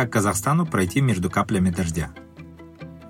Как 0.00 0.08
Казахстану 0.08 0.64
пройти 0.64 1.02
между 1.02 1.28
каплями 1.28 1.68
дождя? 1.68 2.08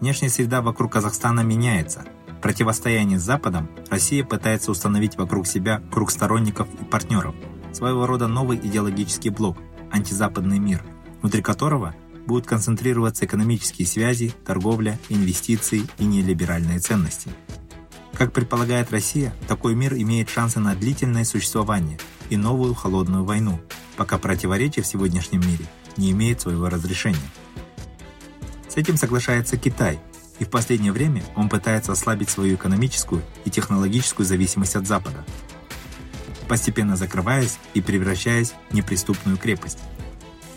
Внешняя 0.01 0.29
среда 0.29 0.61
вокруг 0.61 0.95
Казахстана 0.95 1.43
меняется. 1.43 2.05
В 2.27 2.41
противостоянии 2.41 3.17
с 3.17 3.23
Западом 3.23 3.71
Россия 3.91 4.25
пытается 4.25 4.73
установить 4.73 5.17
вокруг 5.17 5.47
себя 5.47 5.81
круг 5.93 6.11
сторонников 6.11 6.67
и 6.81 6.85
партнеров, 6.85 7.37
своего 7.73 8.07
рода 8.07 8.27
новый 8.27 8.59
идеологический 8.59 9.31
блок– 9.31 9.57
антизападный 9.93 10.59
мир, 10.59 10.83
внутри 11.21 11.43
которого 11.43 11.95
будут 12.27 12.49
концентрироваться 12.49 13.25
экономические 13.25 13.87
связи, 13.87 14.35
торговля, 14.45 14.99
инвестиции 15.09 15.85
и 15.99 16.05
нелиберальные 16.05 16.81
ценности. 16.81 17.31
Как 18.15 18.33
предполагает 18.33 18.91
Россия, 18.91 19.33
такой 19.47 19.77
мир 19.77 19.95
имеет 19.95 20.29
шансы 20.29 20.59
на 20.59 20.75
длительное 20.75 21.25
существование 21.25 22.01
и 22.31 22.37
новую 22.37 22.75
холодную 22.75 23.23
войну, 23.23 23.61
пока 23.97 24.19
противоречия 24.19 24.83
в 24.83 24.89
сегодняшнем 24.89 25.43
мире 25.43 25.67
не 25.97 26.11
имеют 26.13 26.41
своего 26.41 26.69
разрешения. 26.69 27.19
С 28.69 28.77
этим 28.77 28.97
соглашается 28.97 29.57
Китай, 29.57 29.99
и 30.39 30.45
в 30.45 30.51
последнее 30.51 30.93
время 30.93 31.23
он 31.37 31.49
пытается 31.49 31.93
ослабить 31.93 32.31
свою 32.31 32.55
экономическую 32.55 33.23
и 33.45 33.51
технологическую 33.51 34.27
зависимость 34.27 34.77
от 34.77 34.87
Запада, 34.87 35.25
постепенно 36.49 36.97
закрываясь 36.97 37.59
и 37.75 37.81
превращаясь 37.81 38.55
в 38.71 38.75
неприступную 38.75 39.37
крепость. 39.37 39.79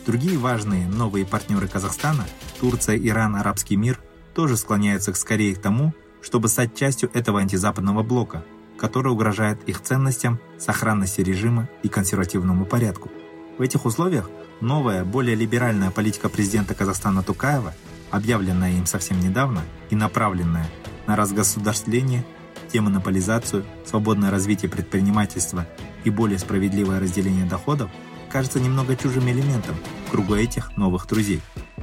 Другие 0.06 0.38
важные 0.38 0.88
новые 0.88 1.26
партнеры 1.26 1.68
Казахстана– 1.68 2.26
Турция, 2.60 2.98
Иран, 2.98 3.36
Арабский 3.36 3.76
мир– 3.76 4.00
тоже 4.34 4.58
склоняются 4.58 5.14
скорее 5.14 5.56
к 5.56 5.62
тому, 5.62 5.94
чтобы 6.22 6.48
стать 6.48 6.76
частью 6.76 7.10
этого 7.14 7.40
антизападного 7.40 8.04
блока, 8.04 8.44
который 8.78 9.12
угрожает 9.12 9.64
их 9.68 9.82
ценностям, 9.82 10.40
сохранности 10.58 11.22
режима 11.22 11.70
и 11.84 11.90
консервативному 11.90 12.66
порядку. 12.66 13.12
В 13.58 13.62
этих 13.62 13.86
условиях 13.86 14.30
новая, 14.64 15.04
более 15.04 15.36
либеральная 15.36 15.92
политика 15.92 16.30
президента 16.30 16.74
Казахстана 16.74 17.22
Тукаева, 17.22 17.74
объявленная 18.10 18.72
им 18.72 18.86
совсем 18.86 19.20
недавно 19.20 19.62
и 19.90 19.96
направленная 19.96 20.68
на 21.06 21.16
разгосударствление, 21.16 22.26
демонополизацию, 22.72 23.66
свободное 23.86 24.32
развитие 24.32 24.72
предпринимательства 24.72 25.68
и 26.04 26.10
более 26.10 26.40
справедливое 26.40 27.00
разделение 27.00 27.46
доходов, 27.46 27.92
кажется 28.32 28.60
немного 28.60 28.96
чужим 28.96 29.30
элементом 29.30 29.76
в 30.08 30.12
кругу 30.12 30.36
этих 30.36 30.76
новых 30.78 31.08
друзей. 31.08 31.42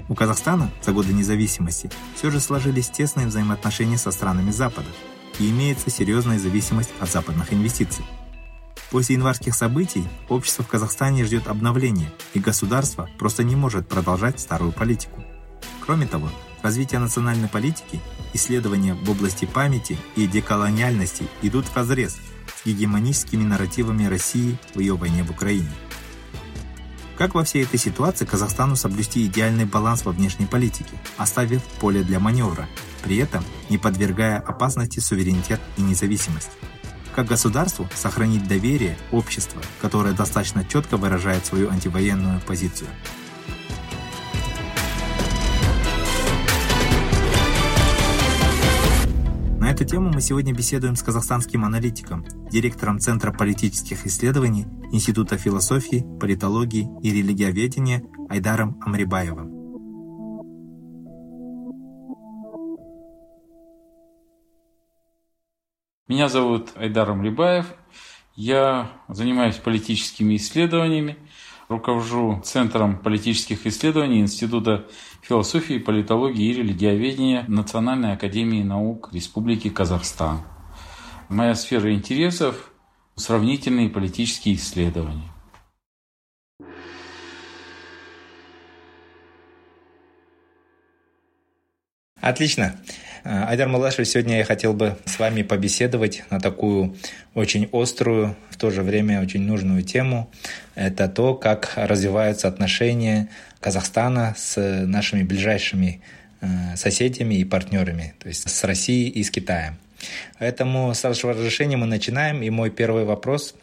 У 0.09 0.15
Казахстана 0.15 0.71
за 0.83 0.93
годы 0.93 1.13
независимости 1.13 1.91
все 2.17 2.31
же 2.31 2.41
сложились 2.41 2.91
тесные 2.91 3.29
взаимоотношения 3.29 3.99
со 3.99 4.11
странами 4.11 4.51
Запада 4.51 4.89
и 5.39 5.49
имеется 5.51 5.91
серьезная 5.91 6.39
зависимость 6.39 6.91
от 6.99 7.11
западных 7.11 7.53
инвестиций. 7.53 8.05
После 8.91 9.15
январских 9.15 9.55
событий 9.55 10.05
общество 10.29 10.65
в 10.65 10.69
Казахстане 10.69 11.25
ждет 11.25 11.47
обновления, 11.47 12.13
и 12.35 12.41
государство 12.41 13.09
просто 13.19 13.45
не 13.45 13.55
может 13.55 13.89
продолжать 13.89 14.41
старую 14.41 14.73
политику. 14.73 15.23
Кроме 15.87 16.07
того, 16.07 16.29
развитие 16.63 16.99
национальной 16.99 17.49
политики, 17.49 18.01
исследования 18.33 18.95
в 18.95 19.09
области 19.09 19.45
памяти 19.45 19.97
и 20.17 20.27
деколониальности 20.27 21.29
идут 21.43 21.67
в 21.67 21.77
разрез 21.77 22.19
с 22.63 22.67
гегемоническими 22.67 23.45
нарративами 23.45 24.07
России 24.07 24.59
в 24.75 24.81
ее 24.81 24.97
войне 24.97 25.23
в 25.23 25.31
Украине. 25.31 25.71
Как 27.17 27.35
во 27.35 27.45
всей 27.45 27.65
этой 27.65 27.79
ситуации 27.79 28.25
Казахстану 28.25 28.77
соблюсти 28.77 29.27
идеальный 29.27 29.67
баланс 29.67 30.05
во 30.05 30.13
внешней 30.13 30.47
политике, 30.47 30.99
оставив 31.19 31.63
поле 31.79 32.03
для 32.03 32.19
маневра, 32.19 32.67
при 33.03 33.19
этом 33.19 33.45
не 33.69 33.79
подвергая 33.79 34.39
опасности 34.39 35.01
суверенитет 35.01 35.61
и 35.77 35.83
независимость? 35.83 36.51
Как 37.15 37.27
государству 37.27 37.89
сохранить 37.95 38.47
доверие 38.47 38.97
общества, 39.11 39.61
которое 39.81 40.15
достаточно 40.15 40.65
четко 40.65 40.97
выражает 40.97 41.45
свою 41.45 41.71
антивоенную 41.71 42.41
позицию? 42.47 42.89
На 49.59 49.73
эту 49.73 49.85
тему 49.85 50.11
мы 50.13 50.21
сегодня 50.21 50.55
беседуем 50.55 50.97
с 50.97 51.03
казахстанским 51.03 51.65
аналитиком, 51.65 52.25
директором 52.51 52.99
Центра 52.99 53.33
политических 53.33 54.07
исследований 54.07 54.67
Института 54.93 55.37
философии, 55.37 56.07
политологии 56.19 56.89
и 57.03 57.13
религиоведения 57.13 58.05
Айдаром 58.29 58.81
Амрибаевым. 58.85 59.60
Меня 66.11 66.29
зовут 66.29 66.71
Айдар 66.75 67.09
Амрибаев. 67.09 67.67
Я 68.35 68.91
занимаюсь 69.07 69.55
политическими 69.55 70.35
исследованиями, 70.35 71.17
руковожу 71.69 72.43
Центром 72.45 72.99
политических 72.99 73.65
исследований 73.65 74.19
Института 74.19 74.89
философии, 75.23 75.79
политологии 75.79 76.47
и 76.47 76.53
религиоведения 76.53 77.45
Национальной 77.47 78.15
академии 78.15 78.65
наук 78.65 79.11
Республики 79.13 79.71
Казахстан. 79.71 80.41
Моя 81.29 81.55
сфера 81.55 81.95
интересов– 81.95 82.73
сравнительные 83.15 83.89
политические 83.89 84.57
исследования. 84.57 85.31
Отлично. 92.21 92.81
Айдар 93.25 93.69
Малашев, 93.69 94.09
сегодня 94.09 94.39
я 94.39 94.45
хотел 94.45 94.73
бы 94.73 94.97
с 95.05 95.19
вами 95.19 95.43
побеседовать 95.43 96.25
на 96.31 96.41
такую 96.41 96.97
очень 97.35 97.69
острую, 97.73 98.35
в 98.51 98.57
то 98.57 98.71
же 98.71 98.83
время 98.83 99.21
очень 99.21 99.43
нужную 99.43 99.83
тему. 99.83 100.31
Это 100.75 101.09
то, 101.09 101.35
как 101.35 101.73
развиваются 101.77 102.49
отношения 102.49 103.29
Казахстана 103.61 104.35
с 104.39 104.59
нашими 104.87 105.23
ближайшими 105.23 106.01
э, 106.41 106.47
соседями 106.77 107.35
и 107.35 107.45
партнерами, 107.45 108.15
то 108.19 108.29
есть 108.29 108.49
с 108.49 108.65
Россией 108.65 109.11
и 109.11 109.23
с 109.23 109.31
Китаем. 109.31 109.77
Поэтому 110.39 110.95
с 110.95 111.03
вашего 111.05 111.35
разрешения 111.35 111.77
мы 111.77 111.87
начинаем. 111.87 112.43
И 112.43 112.49
мой 112.49 112.71
первый 112.71 113.05
вопрос. 113.05 113.55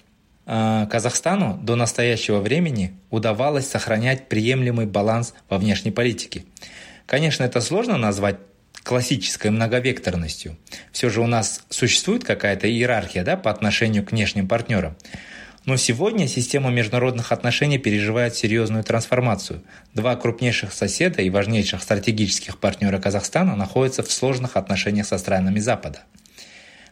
Э, 0.46 0.85
Казахстану 0.91 1.59
до 1.63 1.75
настоящего 1.75 2.40
времени 2.40 2.94
удавалось 3.09 3.67
сохранять 3.67 4.29
приемлемый 4.29 4.85
баланс 4.85 5.34
во 5.50 5.57
внешней 5.57 5.91
политике. 5.91 6.44
Конечно, 7.07 7.44
это 7.44 7.62
сложно 7.62 7.97
назвать 7.97 8.35
классической 8.87 9.51
многовекторностью. 9.51 10.57
Все 10.93 11.09
же 11.09 11.19
у 11.19 11.27
нас 11.27 11.61
существует 11.69 12.23
какая-то 12.23 12.71
иерархия 12.71 13.25
да, 13.25 13.35
по 13.35 13.51
отношению 13.51 14.05
к 14.05 14.11
внешним 14.11 14.47
партнерам. 14.47 14.95
Но 15.65 15.75
сегодня 15.75 16.25
система 16.25 16.69
международных 16.69 17.33
отношений 17.33 17.77
переживает 17.77 18.35
серьезную 18.35 18.85
трансформацию. 18.85 19.61
Два 19.93 20.15
крупнейших 20.15 20.71
соседа 20.71 21.21
и 21.21 21.29
важнейших 21.29 21.83
стратегических 21.83 22.59
партнера 22.59 22.97
Казахстана 22.97 23.57
находятся 23.57 24.03
в 24.03 24.11
сложных 24.11 24.55
отношениях 24.55 25.05
со 25.05 25.17
странами 25.17 25.59
Запада. 25.59 26.03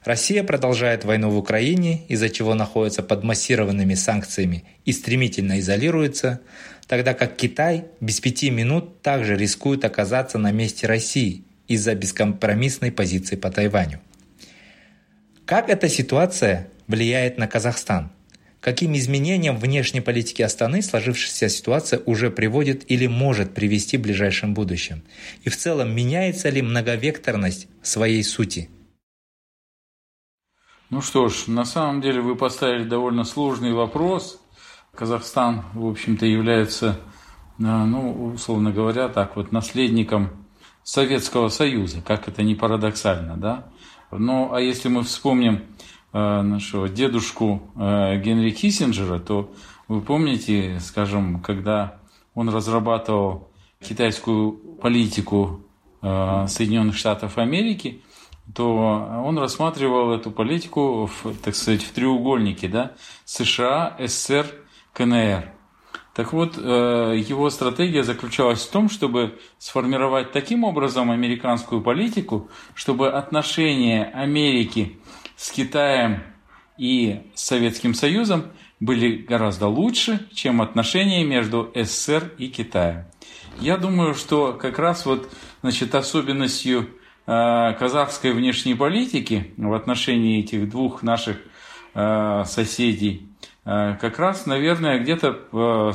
Россия 0.03 0.43
продолжает 0.43 1.05
войну 1.05 1.29
в 1.29 1.37
Украине, 1.37 2.05
из-за 2.09 2.29
чего 2.29 2.55
находится 2.55 3.03
под 3.03 3.23
массированными 3.23 3.93
санкциями 3.93 4.65
и 4.83 4.91
стремительно 4.91 5.61
изолируется, 5.61 6.41
тогда 6.87 7.13
как 7.13 7.37
Китай 7.37 7.85
без 8.01 8.19
пяти 8.19 8.49
минут 8.49 9.01
также 9.01 9.37
рискует 9.37 9.85
оказаться 9.85 10.37
на 10.37 10.51
месте 10.51 10.87
России 10.87 11.45
из-за 11.67 11.95
бескомпромиссной 11.95 12.91
позиции 12.91 13.35
по 13.35 13.49
Тайваню. 13.51 13.99
Как 15.45 15.69
эта 15.69 15.89
ситуация 15.89 16.69
влияет 16.87 17.37
на 17.37 17.47
Казахстан? 17.47 18.11
Каким 18.61 18.95
изменениям 18.95 19.57
внешней 19.57 20.01
политики 20.01 20.41
Астаны 20.41 20.81
сложившаяся 20.81 21.49
ситуация 21.49 22.01
уже 22.05 22.31
приводит 22.31 22.89
или 22.89 23.05
может 23.05 23.53
привести 23.53 23.97
в 23.97 24.01
ближайшем 24.01 24.55
будущем? 24.55 25.03
И 25.43 25.49
в 25.49 25.55
целом 25.55 25.95
меняется 25.95 26.49
ли 26.49 26.63
многовекторность 26.63 27.67
своей 27.83 28.23
сути? 28.23 28.69
Ну 30.89 31.01
что 31.01 31.29
ж, 31.29 31.47
на 31.47 31.65
самом 31.65 32.01
деле 32.01 32.21
вы 32.21 32.35
поставили 32.35 32.83
довольно 32.83 33.23
сложный 33.23 33.73
вопрос. 33.73 34.41
Казахстан, 34.95 35.65
в 35.73 35.85
общем-то, 35.85 36.25
является, 36.25 36.99
ну, 37.57 38.31
условно 38.33 38.71
говоря, 38.71 39.09
так 39.09 39.35
вот, 39.35 39.51
наследником 39.51 40.44
Советского 40.85 41.49
Союза, 41.49 42.01
как 42.05 42.27
это 42.27 42.43
не 42.43 42.53
парадоксально, 42.53 43.37
да? 43.37 43.65
Ну, 44.11 44.53
а 44.53 44.61
если 44.61 44.87
мы 44.87 45.01
вспомним 45.01 45.63
э, 46.13 46.41
нашего 46.41 46.87
дедушку 46.87 47.63
э, 47.75 48.21
Генри 48.21 48.51
Киссинджера, 48.51 49.17
то 49.17 49.51
вы 49.87 50.01
помните, 50.01 50.79
скажем, 50.79 51.41
когда 51.41 51.97
он 52.35 52.49
разрабатывал 52.49 53.49
китайскую 53.81 54.51
политику 54.79 55.61
э, 56.03 56.45
Соединенных 56.47 56.95
Штатов 56.95 57.39
Америки, 57.39 58.03
то 58.53 59.23
он 59.25 59.39
рассматривал 59.39 60.11
эту 60.11 60.29
политику, 60.29 61.07
в, 61.07 61.35
так 61.43 61.55
сказать, 61.55 61.81
в 61.81 61.91
треугольнике, 61.93 62.67
да, 62.67 62.91
США, 63.25 63.97
СССР, 63.99 64.45
КНР. 64.93 65.54
Так 66.15 66.31
вот, 66.31 66.57
э, 66.57 67.21
его 67.27 67.49
стратегия 67.49 68.01
заключалась 68.01 68.65
в 68.65 68.71
том, 68.71 68.89
чтобы 68.89 69.37
сформировать 69.57 70.31
таким 70.31 70.63
образом 70.63 71.11
американскую 71.11 71.81
политику, 71.81 72.49
чтобы 72.73 73.11
отношения 73.11 74.05
Америки 74.13 74.97
с 75.35 75.51
Китаем 75.51 76.23
и 76.77 77.21
Советским 77.33 77.93
Союзом 77.93 78.45
были 78.79 79.17
гораздо 79.17 79.67
лучше, 79.67 80.25
чем 80.33 80.61
отношения 80.61 81.25
между 81.25 81.69
СССР 81.75 82.31
и 82.37 82.47
Китаем. 82.47 83.03
Я 83.59 83.75
думаю, 83.75 84.13
что 84.13 84.53
как 84.53 84.79
раз 84.79 85.05
вот 85.05 85.29
значит, 85.63 85.95
особенностью 85.95 86.91
э, 87.27 87.73
казахской 87.77 88.31
внешней 88.31 88.75
политики 88.75 89.53
в 89.57 89.73
отношении 89.73 90.39
этих 90.39 90.69
двух 90.69 91.03
наших 91.03 91.39
э, 91.93 92.43
соседей 92.45 93.27
как 93.65 94.19
раз, 94.19 94.45
наверное, 94.45 94.99
где-то 94.99 95.91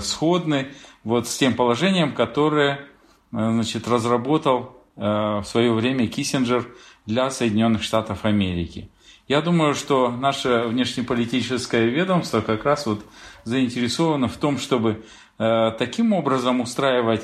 сходны 0.00 0.68
вот 1.04 1.28
с 1.28 1.36
тем 1.36 1.54
положением, 1.54 2.14
которое 2.14 2.80
значит, 3.30 3.86
разработал 3.86 4.82
в 4.96 5.44
свое 5.44 5.72
время 5.72 6.08
Киссинджер 6.08 6.66
для 7.06 7.30
Соединенных 7.30 7.82
Штатов 7.82 8.24
Америки. 8.24 8.88
Я 9.30 9.42
думаю, 9.42 9.74
что 9.74 10.10
наше 10.10 10.64
внешнеполитическое 10.66 11.84
ведомство 11.84 12.40
как 12.40 12.64
раз 12.64 12.86
вот 12.86 13.04
заинтересовано 13.44 14.26
в 14.26 14.36
том, 14.36 14.58
чтобы 14.58 15.04
э, 15.38 15.70
таким 15.78 16.12
образом 16.12 16.60
устраивать 16.60 17.22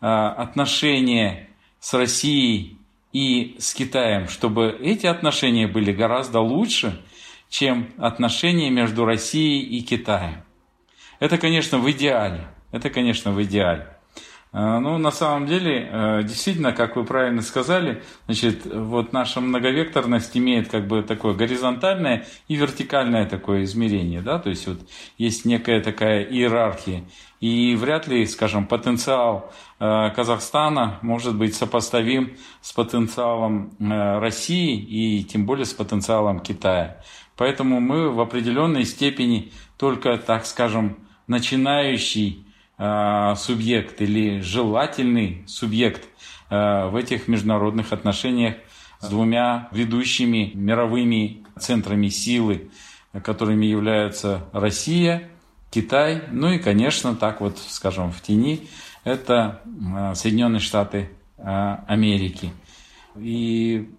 э, 0.00 0.06
отношения 0.06 1.48
с 1.80 1.94
Россией 1.94 2.78
и 3.12 3.56
с 3.58 3.74
Китаем, 3.74 4.28
чтобы 4.28 4.68
эти 4.80 5.06
отношения 5.06 5.66
были 5.66 5.90
гораздо 5.90 6.38
лучше, 6.38 7.02
чем 7.48 7.88
отношения 7.98 8.70
между 8.70 9.04
Россией 9.04 9.62
и 9.62 9.82
Китаем. 9.82 10.42
Это, 11.20 11.38
конечно, 11.38 11.78
в 11.78 11.90
идеале. 11.90 12.48
Это, 12.70 12.90
конечно, 12.90 13.32
в 13.32 13.42
идеале. 13.42 13.98
А, 14.50 14.80
ну, 14.80 14.96
на 14.96 15.10
самом 15.10 15.46
деле, 15.46 15.88
э, 15.90 16.22
действительно, 16.22 16.72
как 16.72 16.96
вы 16.96 17.04
правильно 17.04 17.42
сказали, 17.42 18.02
значит, 18.26 18.64
вот 18.64 19.12
наша 19.12 19.42
многовекторность 19.42 20.34
имеет 20.38 20.70
как 20.70 20.86
бы 20.86 21.02
такое 21.02 21.34
горизонтальное 21.34 22.26
и 22.48 22.56
вертикальное 22.56 23.26
такое 23.26 23.64
измерение, 23.64 24.22
да, 24.22 24.38
то 24.38 24.48
есть 24.48 24.66
вот 24.66 24.78
есть 25.18 25.44
некая 25.44 25.82
такая 25.82 26.24
иерархия, 26.24 27.04
и 27.40 27.76
вряд 27.76 28.08
ли, 28.08 28.24
скажем, 28.26 28.66
потенциал 28.66 29.52
э, 29.80 30.10
Казахстана 30.16 30.98
может 31.02 31.36
быть 31.36 31.54
сопоставим 31.54 32.36
с 32.62 32.72
потенциалом 32.72 33.76
э, 33.78 34.18
России 34.18 34.76
и 34.76 35.24
тем 35.24 35.44
более 35.44 35.66
с 35.66 35.74
потенциалом 35.74 36.40
Китая. 36.40 37.02
Поэтому 37.38 37.80
мы 37.80 38.10
в 38.10 38.20
определенной 38.20 38.84
степени 38.84 39.52
только, 39.78 40.18
так 40.18 40.44
скажем, 40.44 40.98
начинающий 41.26 42.44
Э, 42.80 43.34
субъект 43.36 44.00
или 44.00 44.40
желательный 44.40 45.42
субъект 45.48 46.04
э, 46.48 46.88
в 46.88 46.94
этих 46.94 47.26
международных 47.26 47.92
отношениях 47.92 48.54
с 49.00 49.08
двумя 49.08 49.68
ведущими 49.72 50.52
мировыми 50.54 51.44
центрами 51.58 52.06
силы, 52.08 52.70
которыми 53.24 53.66
являются 53.66 54.44
Россия, 54.52 55.28
Китай, 55.72 56.22
ну 56.30 56.52
и, 56.52 56.58
конечно, 56.58 57.16
так 57.16 57.40
вот, 57.40 57.58
скажем, 57.58 58.12
в 58.12 58.22
тени, 58.22 58.68
это 59.02 59.60
э, 59.64 60.14
Соединенные 60.14 60.60
Штаты 60.60 61.10
Америки. 61.36 62.52
И 63.16 63.90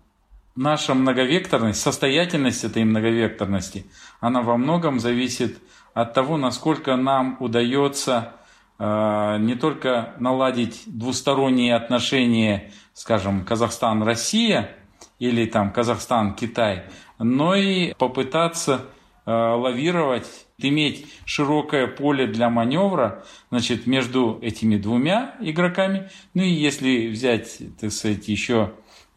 наша 0.59 0.93
многовекторность, 0.93 1.81
состоятельность 1.81 2.63
этой 2.63 2.83
многовекторности, 2.83 3.85
она 4.19 4.41
во 4.41 4.57
многом 4.57 4.99
зависит 4.99 5.57
от 5.93 6.13
того, 6.13 6.37
насколько 6.37 6.95
нам 6.95 7.37
удается 7.39 8.33
Э, 8.79 9.37
не 9.39 9.55
только 9.55 10.15
наладить 10.19 10.83
двусторонние 10.85 11.75
отношения, 11.75 12.71
скажем, 12.93 13.43
Казахстан-Россия 13.43 14.71
или 15.19 15.45
там 15.45 15.73
Казахстан-Китай, 15.73 16.85
но 17.19 17.55
и 17.55 17.93
попытаться 17.95 18.85
э, 19.25 19.31
лавировать, 19.31 20.27
иметь 20.57 21.07
широкое 21.25 21.87
поле 21.87 22.25
для 22.27 22.49
маневра 22.49 23.25
значит, 23.49 23.85
между 23.85 24.39
этими 24.41 24.77
двумя 24.77 25.35
игроками. 25.41 26.09
Ну 26.33 26.43
и 26.43 26.49
если 26.49 27.07
взять, 27.07 27.59
так 27.79 27.91
сказать, 27.91 28.29
еще 28.29 28.71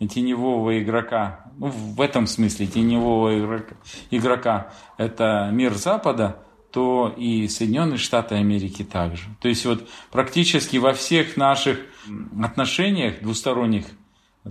теневого 0.09 0.81
игрока, 0.83 1.45
ну, 1.59 1.69
в 1.69 2.01
этом 2.01 2.27
смысле 2.27 2.67
теневого 2.67 3.39
игрока, 3.39 3.75
игрока 4.11 4.73
это 4.99 5.51
мир 5.53 5.75
Запада– 5.75 6.39
то 6.73 7.15
и 7.17 7.47
Соединенные 7.49 7.99
Штаты 7.99 8.35
Америки 8.37 8.83
также. 8.83 9.25
То 9.41 9.49
есть 9.49 9.65
вот 9.67 9.89
практически 10.11 10.79
во 10.79 10.95
всех 10.95 11.37
наших 11.37 11.79
отношениях 12.43 13.21
двусторонних, 13.21 13.87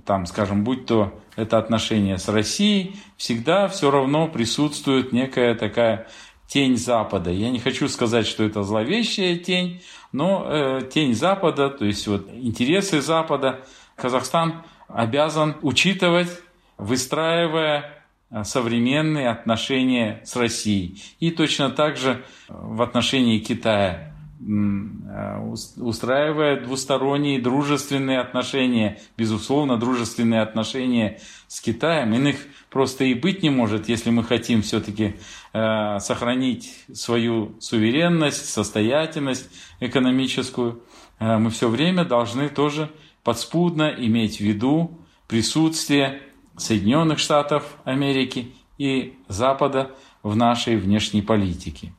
там, 0.05 0.25
скажем, 0.25 0.63
будь 0.63 0.85
то 0.85 1.19
это 1.35 1.57
отношения 1.57 2.17
с 2.17 2.29
Россией, 2.29 2.95
всегда 3.17 3.67
все 3.67 3.91
равно 3.91 4.27
присутствует 4.27 5.11
некая 5.11 5.55
такая 5.55 6.07
тень 6.47 6.77
Запада. 6.77 7.31
Я 7.31 7.49
не 7.49 7.59
хочу 7.59 7.87
сказать, 7.89 8.27
что 8.27 8.43
это 8.43 8.63
зловещая 8.63 9.37
тень, 9.37 9.81
но 10.11 10.45
э, 10.45 10.81
тень 10.93 11.15
Запада, 11.15 11.69
то 11.69 11.85
есть 11.85 12.07
вот 12.07 12.29
интересы 12.31 13.01
Запада, 13.01 13.61
Казахстан 13.95 14.63
обязан 14.93 15.55
учитывать, 15.61 16.29
выстраивая 16.77 18.01
Э, 18.31 18.45
современные 18.45 19.29
отношения 19.29 20.21
с 20.23 20.37
Россией. 20.37 21.03
И 21.19 21.31
точно 21.31 21.69
так 21.69 21.97
же 21.97 22.11
э, 22.47 22.53
в 22.53 22.81
отношении 22.81 23.39
Китая, 23.39 24.13
э, 24.39 25.53
устраивая 25.75 26.61
двусторонние 26.61 27.41
дружественные 27.41 28.19
отношения, 28.19 29.01
безусловно, 29.17 29.75
дружественные 29.75 30.41
отношения 30.41 31.19
с 31.49 31.59
Китаем. 31.59 32.13
Иных 32.13 32.37
просто 32.69 33.03
и 33.03 33.15
быть 33.15 33.43
не 33.43 33.49
может, 33.49 33.89
если 33.89 34.11
мы 34.11 34.23
хотим 34.23 34.61
все-таки 34.61 35.15
сохранить 35.51 36.73
свою 36.93 37.59
суверенность, 37.59 38.49
состоятельность 38.49 39.49
экономическую. 39.81 40.81
Мы 41.19 41.49
все 41.49 41.67
время 41.67 42.05
должны 42.05 42.47
тоже 42.47 42.89
подспудно 43.23 43.93
иметь 43.97 44.37
в 44.37 44.41
виду 44.41 44.99
присутствие 45.27 46.21
Соединенных 46.57 47.19
Штатов 47.19 47.77
Америки 47.83 48.53
и 48.77 49.15
Запада 49.27 49.91
в 50.23 50.35
нашей 50.35 50.75
внешней 50.75 51.21
политике. 51.21 51.93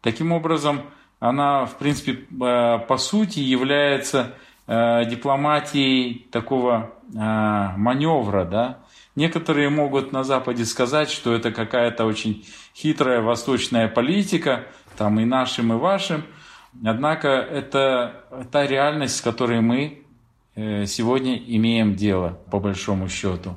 Таким 0.00 0.32
образом, 0.32 0.82
она, 1.20 1.66
в 1.66 1.76
принципе, 1.78 2.12
э, 2.12 2.78
по 2.86 2.96
сути 2.96 3.40
является 3.40 4.34
э, 4.66 5.04
дипломатией 5.06 6.26
такого 6.30 6.92
э, 7.12 7.18
маневра, 7.76 8.44
да. 8.44 8.78
Некоторые 9.16 9.68
могут 9.68 10.12
на 10.12 10.22
Западе 10.22 10.64
сказать, 10.64 11.10
что 11.10 11.34
это 11.34 11.50
какая-то 11.50 12.04
очень 12.04 12.46
хитрая 12.76 13.20
восточная 13.20 13.88
политика, 13.88 14.66
там 14.96 15.18
и 15.18 15.24
нашим, 15.24 15.72
и 15.72 15.76
вашим. 15.76 16.22
Однако 16.84 17.28
это 17.28 18.46
та 18.52 18.66
реальность, 18.66 19.16
с 19.16 19.20
которой 19.20 19.60
мы 19.60 20.04
сегодня 20.86 21.36
имеем 21.36 21.94
дело, 21.94 22.40
по 22.50 22.58
большому 22.58 23.08
счету. 23.08 23.56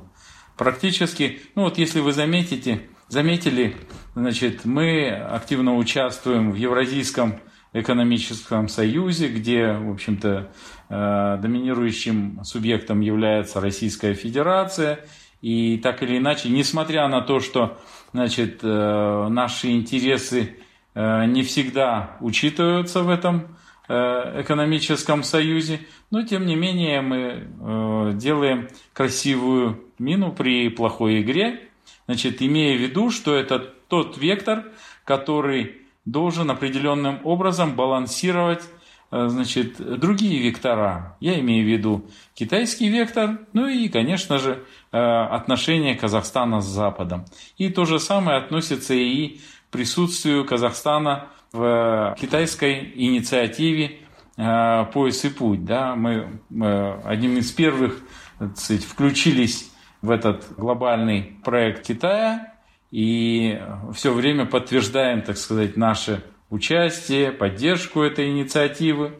Практически, 0.56 1.40
ну 1.54 1.62
вот 1.64 1.78
если 1.78 2.00
вы 2.00 2.12
заметите, 2.12 2.82
заметили, 3.08 3.74
значит, 4.14 4.64
мы 4.64 5.08
активно 5.08 5.76
участвуем 5.76 6.52
в 6.52 6.54
Евразийском 6.54 7.40
экономическом 7.72 8.68
союзе, 8.68 9.28
где, 9.28 9.72
в 9.72 9.90
общем-то, 9.90 10.52
э, 10.88 11.38
доминирующим 11.40 12.44
субъектом 12.44 13.00
является 13.00 13.60
Российская 13.60 14.14
Федерация. 14.14 15.00
И 15.40 15.78
так 15.78 16.02
или 16.02 16.18
иначе, 16.18 16.48
несмотря 16.48 17.08
на 17.08 17.22
то, 17.22 17.40
что 17.40 17.78
значит, 18.12 18.60
э, 18.62 19.26
наши 19.28 19.70
интересы 19.70 20.56
э, 20.94 21.24
не 21.26 21.42
всегда 21.42 22.16
учитываются 22.20 23.02
в 23.02 23.08
этом 23.08 23.56
экономическом 23.92 25.22
союзе, 25.22 25.80
но 26.10 26.22
тем 26.22 26.46
не 26.46 26.56
менее 26.56 27.02
мы 27.02 28.14
делаем 28.14 28.68
красивую 28.92 29.84
мину 29.98 30.32
при 30.32 30.68
плохой 30.70 31.20
игре, 31.20 31.68
значит, 32.06 32.42
имея 32.42 32.76
в 32.76 32.80
виду, 32.80 33.10
что 33.10 33.34
это 33.34 33.58
тот 33.58 34.16
вектор, 34.16 34.64
который 35.04 35.82
должен 36.04 36.50
определенным 36.50 37.20
образом 37.24 37.76
балансировать 37.76 38.62
э, 39.10 39.28
значит, 39.28 39.76
другие 39.76 40.42
вектора. 40.42 41.16
Я 41.20 41.38
имею 41.40 41.64
в 41.64 41.68
виду 41.68 42.04
китайский 42.34 42.88
вектор, 42.88 43.38
ну 43.52 43.68
и, 43.68 43.88
конечно 43.88 44.38
же, 44.38 44.64
э, 44.90 44.98
отношения 44.98 45.94
Казахстана 45.94 46.60
с 46.60 46.66
Западом. 46.66 47.24
И 47.56 47.68
то 47.68 47.84
же 47.84 48.00
самое 48.00 48.38
относится 48.38 48.94
и 48.94 49.38
к 49.68 49.70
присутствию 49.70 50.44
Казахстана 50.44 51.28
в 51.52 52.16
китайской 52.18 52.92
инициативе 52.94 53.98
пояс 54.36 55.24
и 55.24 55.28
путь. 55.28 55.64
Да? 55.64 55.94
Мы 55.94 56.40
одним 57.04 57.36
из 57.36 57.52
первых 57.52 57.98
сказать, 58.56 58.84
включились 58.84 59.70
в 60.00 60.10
этот 60.10 60.44
глобальный 60.56 61.38
проект 61.44 61.86
Китая 61.86 62.54
и 62.90 63.60
все 63.94 64.12
время 64.12 64.46
подтверждаем, 64.46 65.22
так 65.22 65.38
сказать, 65.38 65.76
наше 65.76 66.22
участие, 66.50 67.32
поддержку 67.32 68.02
этой 68.02 68.28
инициативы. 68.30 69.14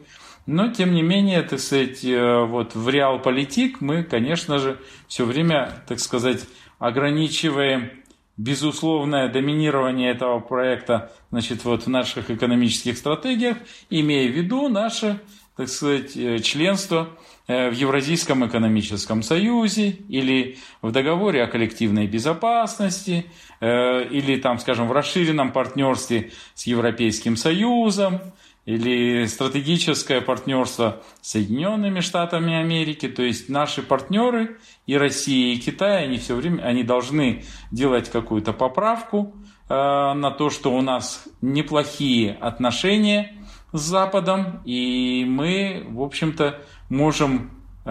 Но, 0.45 0.71
тем 0.71 0.93
не 0.93 1.01
менее, 1.01 1.41
так 1.41 1.59
сказать, 1.59 2.03
э, 2.03 2.43
вот 2.43 2.75
в 2.75 2.89
реал-политик 2.89 3.79
мы, 3.79 4.03
конечно 4.03 4.59
же, 4.59 4.77
все 5.07 5.25
время, 5.25 5.71
так 5.87 5.99
сказать, 5.99 6.45
ограничиваем 6.79 7.91
безусловное 8.37 9.29
доминирование 9.29 10.11
этого 10.11 10.39
проекта 10.39 11.11
значит, 11.31 11.63
вот 11.65 11.85
в 11.85 11.89
наших 11.89 12.31
экономических 12.31 12.97
стратегиях, 12.97 13.57
имея 13.89 14.27
в 14.29 14.35
виду 14.35 14.69
наше, 14.69 15.19
так 15.55 15.69
сказать, 15.69 16.15
э, 16.15 16.39
членство 16.39 17.09
Э, 17.45 17.69
в 17.69 17.73
Евразийском 17.73 18.47
экономическом 18.47 19.21
союзе 19.21 19.97
или 20.07 20.59
в 20.81 20.91
договоре 20.91 21.43
о 21.43 21.47
коллективной 21.47 22.07
безопасности 22.07 23.25
э, 23.59 24.05
или 24.05 24.37
там, 24.37 24.59
скажем, 24.59 24.87
в 24.87 24.93
расширенном 24.93 25.51
партнерстве 25.51 26.31
с 26.53 26.65
Европейским 26.65 27.35
Союзом 27.35 28.21
или 28.65 29.25
стратегическое 29.25 30.21
партнерство 30.21 31.01
с 31.21 31.31
Соединенными 31.31 31.99
Штатами 31.99 32.55
Америки. 32.55 33.07
То 33.07 33.21
есть 33.21 33.49
наши 33.49 33.81
партнеры 33.81 34.57
и 34.87 34.97
Россия, 34.97 35.53
и 35.53 35.57
Китай, 35.57 36.05
они 36.05 36.17
все 36.17 36.35
время 36.35 36.61
они 36.63 36.83
должны 36.83 37.43
делать 37.71 38.09
какую-то 38.09 38.53
поправку 38.53 39.35
э, 39.67 39.73
на 39.73 40.31
то, 40.31 40.49
что 40.49 40.73
у 40.73 40.81
нас 40.81 41.27
неплохие 41.41 42.33
отношения 42.33 43.33
с 43.73 43.81
Западом, 43.81 44.61
и 44.65 45.25
мы, 45.27 45.85
в 45.89 46.01
общем-то, 46.01 46.61
можем 46.89 47.51
э, 47.85 47.89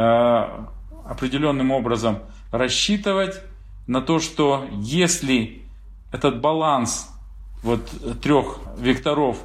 определенным 1.05 1.71
образом 1.71 2.21
рассчитывать 2.51 3.43
на 3.87 4.01
то, 4.01 4.21
что 4.21 4.67
если 4.73 5.63
этот 6.13 6.41
баланс 6.41 7.11
вот 7.63 7.91
трех 8.23 8.59
векторов 8.79 9.39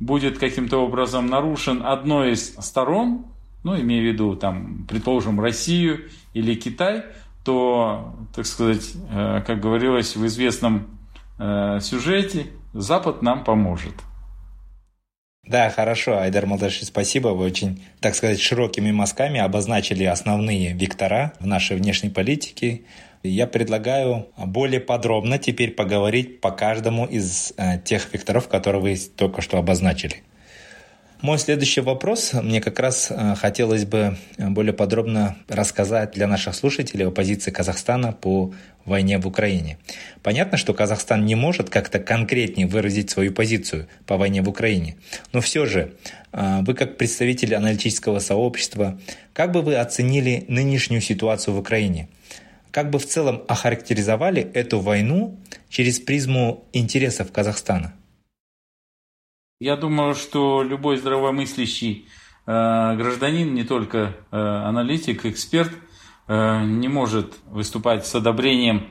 будет 0.00 0.38
каким-то 0.38 0.78
образом 0.78 1.26
нарушен 1.26 1.82
одной 1.84 2.32
из 2.32 2.54
сторон, 2.56 3.26
ну, 3.62 3.80
имея 3.80 4.02
в 4.02 4.04
виду, 4.04 4.36
там, 4.36 4.84
предположим, 4.88 5.40
Россию 5.40 6.08
или 6.34 6.54
Китай, 6.54 7.04
то, 7.44 8.14
так 8.34 8.46
сказать, 8.46 8.92
э, 9.10 9.42
как 9.46 9.60
говорилось 9.60 10.16
в 10.16 10.26
известном 10.26 10.86
э, 11.38 11.78
сюжете, 11.80 12.46
Запад 12.72 13.22
нам 13.22 13.44
поможет. 13.44 13.94
Да, 15.46 15.70
хорошо, 15.70 16.18
Айдар 16.18 16.46
Молдаши, 16.46 16.86
спасибо. 16.86 17.28
Вы 17.28 17.44
очень, 17.44 17.84
так 18.00 18.14
сказать, 18.14 18.40
широкими 18.40 18.90
мазками 18.90 19.38
обозначили 19.40 20.04
основные 20.04 20.72
вектора 20.72 21.34
в 21.38 21.46
нашей 21.46 21.76
внешней 21.76 22.08
политике. 22.08 22.82
Я 23.26 23.46
предлагаю 23.46 24.28
более 24.36 24.80
подробно 24.80 25.38
теперь 25.38 25.70
поговорить 25.70 26.42
по 26.42 26.50
каждому 26.50 27.06
из 27.06 27.54
э, 27.56 27.78
тех 27.82 28.12
векторов, 28.12 28.48
которые 28.48 28.82
вы 28.82 28.96
только 29.16 29.40
что 29.40 29.56
обозначили. 29.56 30.22
Мой 31.22 31.38
следующий 31.38 31.80
вопрос. 31.80 32.34
Мне 32.34 32.60
как 32.60 32.78
раз 32.78 33.10
э, 33.10 33.34
хотелось 33.36 33.86
бы 33.86 34.18
э, 34.36 34.50
более 34.50 34.74
подробно 34.74 35.38
рассказать 35.48 36.12
для 36.12 36.26
наших 36.26 36.54
слушателей 36.54 37.06
о 37.06 37.10
позиции 37.10 37.50
Казахстана 37.50 38.12
по 38.12 38.52
войне 38.84 39.16
в 39.16 39.26
Украине. 39.26 39.78
Понятно, 40.22 40.58
что 40.58 40.74
Казахстан 40.74 41.24
не 41.24 41.34
может 41.34 41.70
как-то 41.70 42.00
конкретнее 42.00 42.66
выразить 42.66 43.08
свою 43.08 43.32
позицию 43.32 43.88
по 44.04 44.18
войне 44.18 44.42
в 44.42 44.50
Украине. 44.50 44.96
Но 45.32 45.40
все 45.40 45.64
же, 45.64 45.94
вы 46.30 46.74
как 46.74 46.98
представитель 46.98 47.54
аналитического 47.54 48.18
сообщества, 48.18 49.00
как 49.32 49.52
бы 49.52 49.62
вы 49.62 49.76
оценили 49.76 50.44
нынешнюю 50.48 51.00
ситуацию 51.00 51.54
в 51.54 51.58
Украине? 51.58 52.08
Как 52.74 52.90
бы 52.90 52.98
в 52.98 53.06
целом 53.06 53.44
охарактеризовали 53.46 54.42
эту 54.42 54.80
войну 54.80 55.38
через 55.68 56.00
призму 56.00 56.68
интересов 56.72 57.30
Казахстана? 57.30 57.94
Я 59.60 59.76
думаю, 59.76 60.16
что 60.16 60.64
любой 60.64 60.96
здравомыслящий 60.96 62.08
э, 62.46 62.50
гражданин, 62.96 63.54
не 63.54 63.62
только 63.62 64.16
э, 64.32 64.36
аналитик, 64.36 65.24
эксперт, 65.24 65.70
э, 66.26 66.64
не 66.64 66.88
может 66.88 67.36
выступать 67.46 68.08
с 68.08 68.14
одобрением 68.16 68.88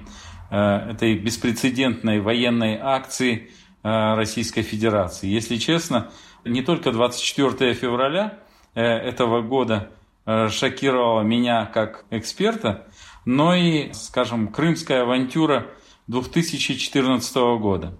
э, 0.49 0.91
этой 0.91 1.15
беспрецедентной 1.19 2.21
военной 2.21 2.77
акции 2.81 3.51
э, 3.83 4.15
Российской 4.15 4.61
Федерации. 4.61 5.27
Если 5.27 5.57
честно, 5.57 6.09
не 6.45 6.61
только 6.61 6.93
24 6.93 7.73
февраля 7.73 8.39
э, 8.75 8.81
этого 8.81 9.41
года 9.41 9.91
э, 10.25 10.47
шокировала 10.47 11.23
меня 11.23 11.65
как 11.65 12.05
эксперта, 12.11 12.87
но 13.25 13.55
и, 13.55 13.91
скажем, 13.93 14.49
крымская 14.49 15.03
авантюра 15.03 15.67
2014 16.07 17.35
года. 17.59 17.97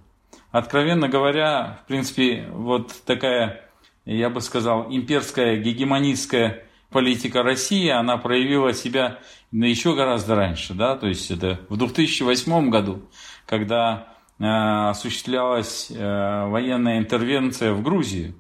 Откровенно 0.52 1.10
говоря, 1.10 1.80
в 1.84 1.88
принципе, 1.88 2.48
вот 2.52 2.94
такая, 3.06 3.70
я 4.06 4.30
бы 4.30 4.42
сказал, 4.42 4.88
имперская, 4.90 5.58
гегемонистская 5.58 6.66
политика 6.92 7.42
России, 7.44 7.90
она 7.90 8.18
проявила 8.18 8.74
себя 8.74 9.20
еще 9.52 9.96
гораздо 9.96 10.36
раньше, 10.36 10.74
да, 10.74 10.96
то 10.96 11.08
есть 11.08 11.32
это 11.32 11.60
в 11.70 11.78
2008 11.78 12.70
году, 12.70 13.02
когда 13.46 14.10
э, 14.40 14.46
осуществлялась 14.46 15.90
э, 15.90 16.48
военная 16.48 17.00
интервенция 17.00 17.74
в 17.74 17.82
Грузию, 17.82 18.36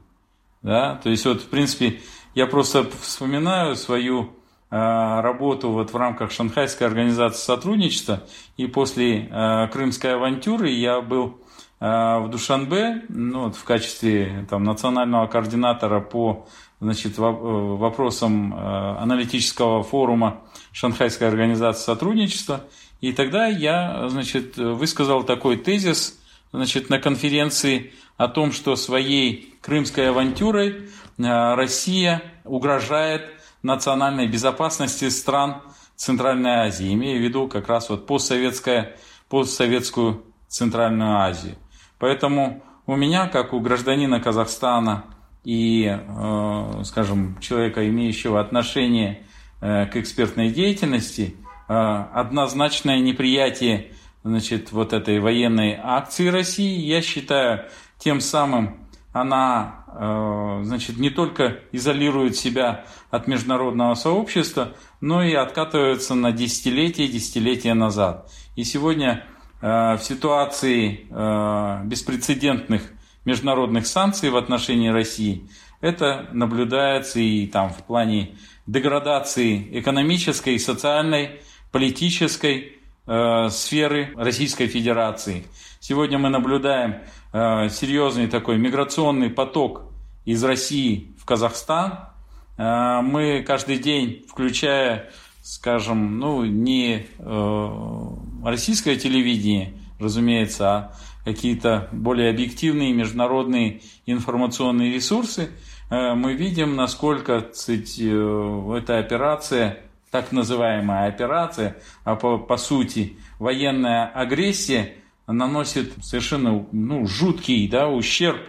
да, 0.61 0.95
то 0.95 1.09
есть 1.09 1.25
вот, 1.25 1.41
в 1.41 1.49
принципе, 1.49 1.99
я 2.35 2.47
просто 2.47 2.87
вспоминаю 3.01 3.75
свою 3.75 4.33
работу 4.77 5.69
вот 5.69 5.93
в 5.93 5.95
рамках 5.95 6.31
Шанхайской 6.31 6.87
организации 6.87 7.45
сотрудничества, 7.45 8.23
и 8.57 8.67
после 8.67 9.29
э, 9.29 9.67
крымской 9.71 10.15
авантюры 10.15 10.69
я 10.69 11.01
был 11.01 11.37
а, 11.85 12.19
в 12.19 12.29
Душанбе 12.29 13.01
ну, 13.09 13.43
вот 13.43 13.57
в 13.57 13.63
качестве 13.65 14.47
там, 14.49 14.63
национального 14.63 15.27
координатора 15.27 15.99
по 15.99 16.47
значит, 16.79 17.19
э, 17.19 17.21
вопросам 17.21 18.53
э, 18.53 18.57
аналитического 19.01 19.83
форума 19.83 20.39
Шанхайской 20.71 21.27
организации 21.27 21.83
сотрудничества. 21.83 22.61
И 23.01 23.11
тогда 23.11 23.47
я 23.47 24.07
значит, 24.07 24.55
высказал 24.55 25.23
такой 25.23 25.57
тезис 25.57 26.17
значит, 26.53 26.89
на 26.89 26.99
конференции 26.99 27.91
о 28.15 28.29
том, 28.29 28.53
что 28.53 28.77
своей 28.77 29.53
крымской 29.59 30.09
авантюрой 30.09 30.69
э, 31.17 31.53
Россия 31.55 32.23
угрожает 32.45 33.32
национальной 33.63 34.27
безопасности 34.27 35.09
стран 35.09 35.61
Центральной 35.95 36.67
Азии, 36.67 36.93
имея 36.93 37.17
в 37.17 37.21
виду 37.21 37.47
как 37.47 37.67
раз 37.67 37.89
вот 37.89 38.05
постсоветское, 38.05 38.97
постсоветскую 39.29 40.23
Центральную 40.47 41.17
Азию. 41.17 41.55
Поэтому 41.97 42.61
у 42.85 42.95
меня, 42.95 43.27
как 43.27 43.53
у 43.53 43.59
гражданина 43.59 44.19
Казахстана 44.19 45.05
и, 45.43 45.85
э, 45.87 46.81
скажем, 46.83 47.39
человека, 47.39 47.87
имеющего 47.87 48.39
отношение 48.39 49.25
э, 49.61 49.85
к 49.85 49.95
экспертной 49.95 50.49
деятельности, 50.49 51.35
э, 51.69 51.73
однозначное 51.73 52.99
неприятие 52.99 53.93
значит, 54.23 54.71
вот 54.71 54.93
этой 54.93 55.19
военной 55.19 55.79
акции 55.81 56.27
России, 56.27 56.79
я 56.79 57.01
считаю, 57.01 57.65
тем 57.97 58.19
самым 58.19 58.82
она 59.13 60.59
значит, 60.63 60.97
не 60.97 61.11
только 61.11 61.59
изолирует 61.71 62.35
себя 62.35 62.85
от 63.11 63.27
международного 63.27 63.93
сообщества, 63.93 64.73
но 65.01 65.23
и 65.23 65.33
откатывается 65.33 66.15
на 66.15 66.31
десятилетия, 66.31 67.07
десятилетия 67.07 67.75
назад. 67.75 68.31
И 68.55 68.63
сегодня 68.63 69.23
Э, 69.63 69.95
в 69.95 70.03
ситуации 70.03 71.07
э, 71.09 71.81
беспрецедентных 71.85 72.91
международных 73.23 73.87
санкций 73.87 74.29
в 74.29 74.35
отношении 74.35 74.89
России 74.89 75.49
это 75.79 76.27
наблюдается 76.33 77.21
и 77.21 77.47
там 77.47 77.69
в 77.69 77.81
плане 77.85 78.35
деградации 78.67 79.79
экономической, 79.79 80.59
социальной, 80.59 81.39
политической 81.71 82.77
э, 83.05 83.49
сферы 83.49 84.13
Российской 84.15 84.67
Федерации. 84.67 85.45
Сегодня 85.79 86.17
мы 86.17 86.29
наблюдаем 86.29 87.01
э, 87.31 87.69
серьезный 87.69 88.27
такой 88.27 88.57
миграционный 88.57 89.29
поток 89.29 89.83
из 90.25 90.43
России 90.43 91.13
в 91.19 91.25
Казахстан. 91.25 92.09
Э, 92.57 93.01
мы 93.01 93.43
каждый 93.45 93.77
день, 93.77 94.25
включая 94.29 95.09
скажем, 95.43 96.19
ну, 96.19 96.45
не 96.45 97.05
э, 97.19 98.07
российское 98.45 98.95
телевидение, 98.95 99.73
разумеется, 99.99 100.69
а 100.69 100.93
какие-то 101.25 101.89
более 101.91 102.29
объективные 102.29 102.93
международные 102.93 103.81
информационные 104.05 104.93
ресурсы, 104.93 105.49
э, 105.89 106.13
мы 106.13 106.33
видим, 106.33 106.77
насколько 106.77 107.41
кстати, 107.41 108.09
э, 108.09 108.77
эта 108.77 108.99
операция, 108.99 109.79
так 110.13 110.31
называемая 110.31 111.09
операция, 111.09 111.75
а 112.05 112.15
по, 112.15 112.37
по 112.37 112.55
сути 112.55 113.17
военная 113.39 114.05
агрессия, 114.05 114.93
наносит 115.27 115.91
совершенно 116.01 116.65
ну, 116.71 117.05
жуткий 117.05 117.67
да, 117.67 117.89
ущерб 117.89 118.39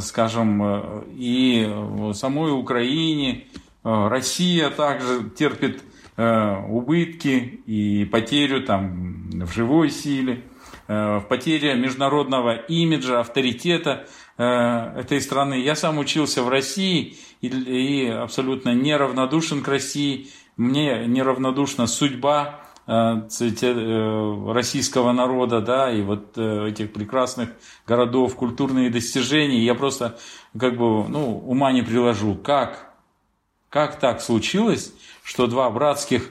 скажем, 0.00 1.04
и 1.12 2.12
самой 2.12 2.52
Украине. 2.52 3.46
Россия 3.84 4.70
также 4.70 5.30
терпит 5.30 5.82
убытки 6.16 7.60
и 7.66 8.04
потерю 8.04 8.64
там 8.64 9.30
в 9.30 9.54
живой 9.54 9.90
силе, 9.90 10.42
в 10.88 11.24
потере 11.28 11.74
международного 11.74 12.56
имиджа, 12.56 13.20
авторитета 13.20 14.06
этой 14.36 15.20
страны. 15.20 15.60
Я 15.60 15.76
сам 15.76 15.98
учился 15.98 16.42
в 16.42 16.48
России 16.48 17.16
и, 17.40 17.46
и 17.46 18.08
абсолютно 18.08 18.74
неравнодушен 18.74 19.62
к 19.62 19.68
России. 19.68 20.28
Мне 20.56 21.06
неравнодушна 21.06 21.86
судьба 21.86 22.60
Э, 22.88 23.22
э, 23.40 24.52
российского 24.52 25.10
народа, 25.10 25.60
да, 25.60 25.90
и 25.90 26.02
вот 26.02 26.38
э, 26.38 26.68
этих 26.68 26.92
прекрасных 26.92 27.48
городов, 27.84 28.36
культурные 28.36 28.90
достижения, 28.90 29.64
я 29.64 29.74
просто 29.74 30.16
как 30.56 30.76
бы, 30.76 31.08
ну, 31.08 31.36
ума 31.36 31.72
не 31.72 31.82
приложу, 31.82 32.36
как, 32.36 32.94
как 33.70 33.98
так 33.98 34.20
случилось, 34.20 34.94
что 35.24 35.48
два 35.48 35.68
братских 35.70 36.30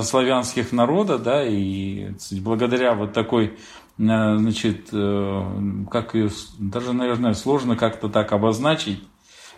славянских 0.00 0.72
народа, 0.72 1.18
да, 1.18 1.44
и 1.44 2.10
благодаря 2.32 2.94
вот 2.94 3.12
такой, 3.12 3.58
значит, 3.96 4.90
как 4.90 6.14
ее, 6.14 6.30
даже, 6.58 6.92
наверное, 6.92 7.34
сложно 7.34 7.76
как-то 7.76 8.08
так 8.08 8.32
обозначить, 8.32 9.02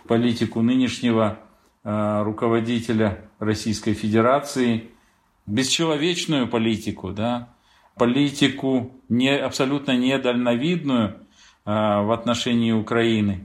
политику 0.07 0.61
нынешнего 0.61 1.39
руководителя 1.85 3.29
Российской 3.39 3.93
Федерации– 3.93 4.89
бесчеловечную 5.45 6.47
политику, 6.47 7.11
да, 7.11 7.49
политику 7.95 8.91
не, 9.09 9.35
абсолютно 9.35 9.95
недальновидную 9.95 11.15
а, 11.65 12.01
в 12.01 12.11
отношении 12.11 12.71
Украины. 12.71 13.43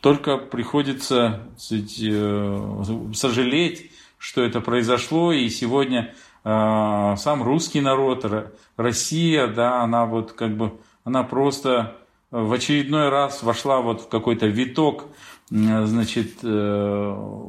Только 0.00 0.38
приходится 0.38 1.42
сказать, 1.56 1.98
э, 2.00 2.82
сожалеть, 3.12 3.90
что 4.18 4.42
это 4.42 4.60
произошло, 4.60 5.32
и 5.32 5.48
сегодня 5.48 6.14
э, 6.44 7.14
сам 7.16 7.42
русский 7.42 7.80
народ, 7.80 8.52
Россия, 8.76 9.48
да, 9.48 9.82
она 9.82 10.06
вот 10.06 10.32
как 10.32 10.56
бы, 10.56 10.78
она 11.02 11.24
просто 11.24 11.96
в 12.30 12.52
очередной 12.52 13.08
раз 13.08 13.42
вошла 13.42 13.80
вот 13.80 14.02
в 14.02 14.08
какой-то 14.08 14.46
виток, 14.46 15.06
значит, 15.50 16.38
э, 16.42 17.48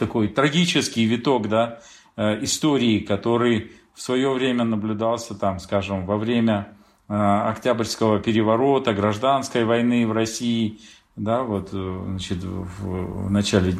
такой 0.00 0.28
трагический 0.28 1.04
виток 1.04 1.48
да, 1.48 1.80
э, 2.16 2.42
истории, 2.42 3.00
который 3.00 3.72
в 3.94 4.00
свое 4.00 4.32
время 4.32 4.64
наблюдался, 4.64 5.34
там, 5.34 5.58
скажем, 5.60 6.06
во 6.06 6.16
время 6.16 6.74
э, 7.08 7.14
Октябрьского 7.14 8.18
переворота, 8.18 8.94
гражданской 8.94 9.64
войны 9.64 10.06
в 10.06 10.12
России, 10.12 10.80
да, 11.16 11.42
вот, 11.42 11.68
э, 11.72 12.04
значит, 12.08 12.38
в 12.42 13.30
начале 13.30 13.76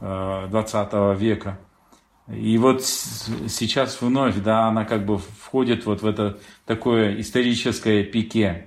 20 0.00 1.16
века. 1.16 1.60
И 2.28 2.58
вот 2.58 2.82
сейчас 2.82 4.00
вновь, 4.00 4.36
да, 4.42 4.66
она 4.66 4.84
как 4.84 5.06
бы 5.06 5.18
входит 5.18 5.86
вот 5.86 6.02
в 6.02 6.06
это 6.06 6.40
такое 6.66 7.20
историческое 7.20 8.02
пике. 8.02 8.66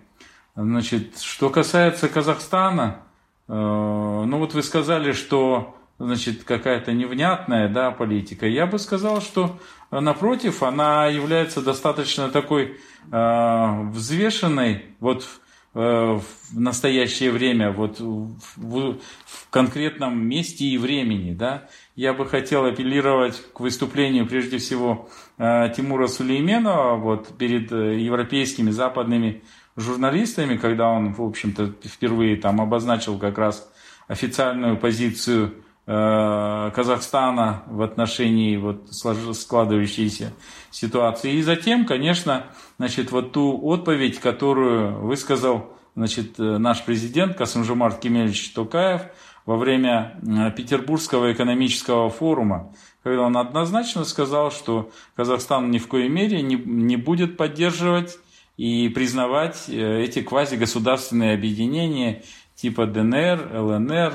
Значит, 0.56 1.20
что 1.20 1.50
касается 1.50 2.08
Казахстана, 2.08 3.05
ну 3.48 4.38
вот 4.38 4.54
вы 4.54 4.64
сказали, 4.64 5.12
что 5.12 5.76
значит, 6.00 6.44
какая-то 6.44 6.94
невнятная 6.94 7.70
да, 7.70 7.92
политика. 7.92 8.48
Я 8.48 8.66
бы 8.66 8.80
сказал, 8.80 9.22
что 9.22 9.58
напротив, 9.92 10.64
она 10.64 11.08
является 11.08 11.62
достаточно 11.62 12.30
такой 12.30 12.78
э, 13.12 13.82
взвешенной 13.92 14.86
вот 15.00 15.26
э, 15.74 15.80
в 15.80 16.60
настоящее 16.60 17.32
время, 17.32 17.72
вот 17.72 18.00
в, 18.00 18.36
в, 18.58 18.98
в 19.26 19.50
конкретном 19.50 20.28
месте 20.28 20.66
и 20.66 20.78
времени. 20.78 21.34
Да. 21.34 21.70
Я 21.96 22.14
бы 22.14 22.26
хотел 22.26 22.66
апеллировать 22.66 23.42
к 23.54 23.62
выступлению 23.62 24.28
прежде 24.28 24.58
всего 24.58 25.10
э, 25.38 25.72
Тимура 25.76 26.08
Сулейменова 26.08 26.96
вот, 26.96 27.38
перед 27.38 27.72
э, 27.72 28.00
европейскими 28.00 28.72
западными 28.72 29.44
журналистами, 29.76 30.58
когда 30.58 30.90
он, 30.90 31.14
в 31.14 31.22
общем-то, 31.22 31.74
впервые 31.84 32.38
там 32.38 32.62
обозначил 32.62 33.18
как 33.20 33.38
раз 33.38 33.72
официальную 34.08 34.78
позицию 34.78 35.56
Э, 35.88 36.72
Казахстана 36.74 37.62
в 37.68 37.84
отношении 37.84 38.58
вот 38.58 38.90
складывающейся 38.92 40.34
ситуации. 40.72 41.34
И 41.34 41.44
затем, 41.44 41.86
конечно, 41.86 42.48
значит, 42.80 43.12
вот 43.12 43.34
ту 43.34 43.60
отповедь, 43.64 44.20
которую 44.20 45.00
высказал 45.02 45.78
значит, 45.96 46.40
э, 46.40 46.58
наш 46.58 46.84
президент 46.84 47.38
Касымжумарт 47.38 48.00
Кемельевич 48.00 48.54
Токаев 48.54 49.04
во 49.46 49.58
время 49.58 50.20
Петербургского 50.58 51.32
экономического 51.32 52.10
форума, 52.10 52.74
когда 53.04 53.22
он 53.22 53.38
однозначно 53.38 54.04
сказал, 54.06 54.50
что 54.50 54.90
Казахстан 55.16 55.70
ни 55.70 55.78
в 55.78 55.88
коей 55.88 56.10
мере 56.10 56.42
не, 56.42 56.56
не 56.56 56.98
будет 56.98 57.38
поддерживать 57.38 58.18
и 58.58 58.90
признавать 58.90 59.68
эти 59.68 60.22
квазигосударственные 60.22 61.34
объединения 61.34 62.24
типа 62.56 62.86
ДНР, 62.86 63.50
ЛНР 63.54 64.14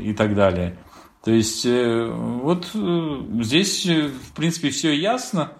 и 0.00 0.12
так 0.12 0.34
далее. 0.34 0.76
То 1.24 1.30
есть 1.30 1.64
э, 1.64 2.06
вот 2.06 2.70
э, 2.74 3.16
здесь, 3.40 3.86
э, 3.86 4.08
в 4.08 4.34
принципе, 4.34 4.68
все 4.70 4.92
ясно. 4.94 5.52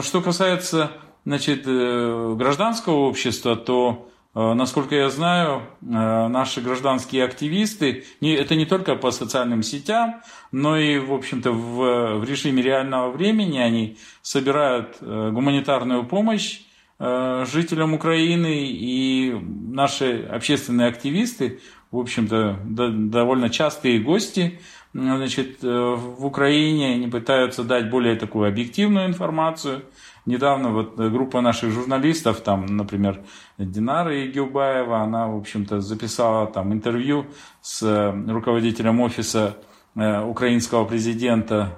Что 0.00 0.20
касается 0.20 0.90
значит, 1.24 1.64
гражданского 1.64 2.96
общества, 2.96 3.54
то, 3.54 4.10
насколько 4.34 4.96
я 4.96 5.08
знаю, 5.08 5.62
наши 5.80 6.60
гражданские 6.60 7.22
активисты, 7.22 8.04
это 8.20 8.56
не 8.56 8.66
только 8.66 8.96
по 8.96 9.12
социальным 9.12 9.62
сетям, 9.62 10.20
но 10.50 10.76
и, 10.76 10.98
в 10.98 11.12
общем-то, 11.12 11.52
в, 11.52 12.18
в 12.18 12.24
режиме 12.24 12.60
реального 12.60 13.12
времени 13.12 13.58
они 13.58 13.98
собирают 14.20 14.96
гуманитарную 15.00 16.04
помощь 16.04 16.62
жителям 16.98 17.94
Украины, 17.94 18.66
и 18.70 19.32
наши 19.32 20.22
общественные 20.22 20.88
активисты, 20.88 21.60
в 21.90 21.98
общем-то, 21.98 22.58
довольно 22.64 23.50
частые 23.50 24.00
гости 24.00 24.60
значит, 24.92 25.62
э, 25.62 25.94
в 25.96 26.24
Украине, 26.24 26.94
они 26.94 27.08
пытаются 27.08 27.62
дать 27.62 27.90
более 27.90 28.16
такую 28.16 28.48
объективную 28.48 29.06
информацию. 29.06 29.82
Недавно 30.26 30.70
вот 30.70 30.96
группа 30.96 31.40
наших 31.40 31.70
журналистов, 31.70 32.40
там, 32.40 32.66
например, 32.66 33.20
Динара 33.56 34.26
Игилбаева, 34.26 35.00
она, 35.00 35.28
в 35.28 35.36
общем-то, 35.36 35.80
записала 35.80 36.46
там 36.46 36.72
интервью 36.72 37.26
с 37.60 37.82
э, 37.82 38.30
руководителем 38.30 39.00
офиса 39.00 39.56
э, 39.94 40.22
украинского 40.22 40.84
президента 40.84 41.76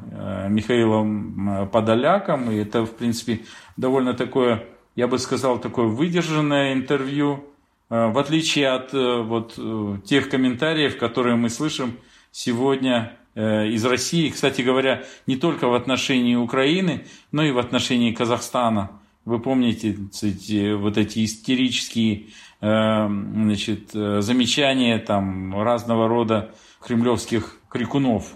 Михаилом 0.48 1.68
Подоляком. 1.72 2.50
И 2.50 2.56
это, 2.56 2.84
в 2.84 2.96
принципе, 2.96 3.40
довольно 3.76 4.14
такое, 4.14 4.64
я 4.96 5.06
бы 5.06 5.18
сказал, 5.18 5.58
такое 5.58 5.86
выдержанное 5.86 6.72
интервью, 6.72 7.44
в 7.88 8.18
отличие 8.18 8.68
от 8.68 8.92
вот 8.92 9.58
тех 10.04 10.28
комментариев, 10.28 10.96
которые 10.96 11.36
мы 11.36 11.50
слышим 11.50 11.96
сегодня 12.30 13.16
э, 13.34 13.68
из 13.68 13.84
России, 13.84 14.30
кстати 14.30 14.62
говоря, 14.62 15.04
не 15.26 15.36
только 15.36 15.68
в 15.68 15.74
отношении 15.74 16.34
Украины, 16.34 17.06
но 17.32 17.42
и 17.42 17.52
в 17.52 17.58
отношении 17.58 18.12
Казахстана. 18.12 18.90
Вы 19.24 19.38
помните 19.38 19.96
эти, 20.22 20.72
вот 20.72 20.96
эти 20.96 21.24
истерические 21.24 22.28
э, 22.60 23.08
значит, 23.08 23.90
э, 23.94 24.20
замечания 24.20 24.98
там, 24.98 25.60
разного 25.60 26.08
рода 26.08 26.54
кремлевских 26.80 27.58
крикунов, 27.68 28.32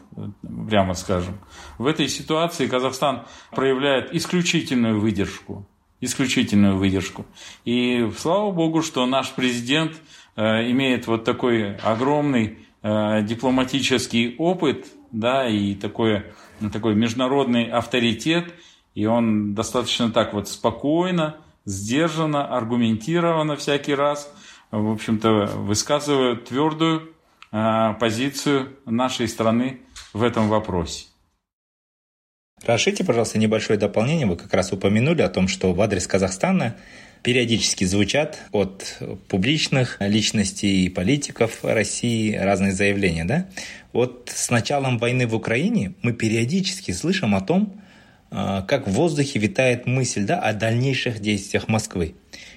прямо 0.68 0.94
скажем. 0.94 1.38
В 1.78 1.86
этой 1.86 2.08
ситуации 2.08 2.68
Казахстан 2.68 3.24
проявляет 3.50 4.14
исключительную 4.14 5.00
выдержку. 5.00 5.66
Исключительную 6.04 6.76
выдержку. 6.76 7.24
И 7.64 8.10
слава 8.18 8.50
богу, 8.50 8.82
что 8.82 9.06
наш 9.06 9.32
президент 9.32 9.92
имеет 10.36 11.06
вот 11.06 11.24
такой 11.24 11.76
огромный 11.76 12.58
Э, 12.86 13.22
дипломатический 13.22 14.34
опыт, 14.36 14.86
да, 15.10 15.48
и 15.48 15.74
такой, 15.74 16.24
такой 16.70 16.94
международный 16.94 17.64
авторитет, 17.64 18.52
и 18.94 19.06
он 19.06 19.54
достаточно 19.54 20.10
так 20.10 20.34
вот 20.34 20.48
спокойно, 20.48 21.36
сдержанно, 21.64 22.46
аргументированно 22.46 23.56
всякий 23.56 23.94
раз, 23.94 24.30
в 24.70 24.90
общем-то, 24.92 25.46
высказывает 25.56 26.44
твердую 26.44 27.14
э, 27.52 27.94
позицию 27.98 28.76
нашей 28.84 29.28
страны 29.28 29.80
в 30.12 30.22
этом 30.22 30.50
вопросе. 30.50 31.06
Разрешите, 32.66 33.04
пожалуйста, 33.04 33.38
небольшое 33.38 33.78
дополнение. 33.78 34.26
Вы 34.26 34.36
как 34.36 34.52
раз 34.54 34.72
упомянули 34.72 35.20
о 35.20 35.28
том, 35.28 35.48
что 35.48 35.74
в 35.74 35.80
адрес 35.82 36.06
Казахстана 36.06 36.76
периодически 37.22 37.84
звучат 37.84 38.38
от 38.52 38.98
публичных 39.28 39.96
личностей 40.00 40.84
и 40.84 40.88
политиков 40.88 41.62
России 41.62 42.34
разные 42.34 42.72
заявления. 42.72 43.24
Да? 43.24 43.48
Вот 43.92 44.30
с 44.34 44.50
началом 44.50 44.98
войны 44.98 45.26
в 45.26 45.34
Украине 45.34 45.94
мы 46.02 46.12
периодически 46.12 46.92
слышим 46.92 47.34
о 47.34 47.40
том, 47.40 47.80
а, 48.30 48.62
как 48.62 48.88
в 48.88 48.92
воздухе 48.92 49.38
витает 49.38 49.86
мысль 49.86 50.24
да, 50.24 50.38
о 50.38 50.52
дальнейших 50.54 51.20
действиях 51.20 51.68
Москвы. 51.68 52.14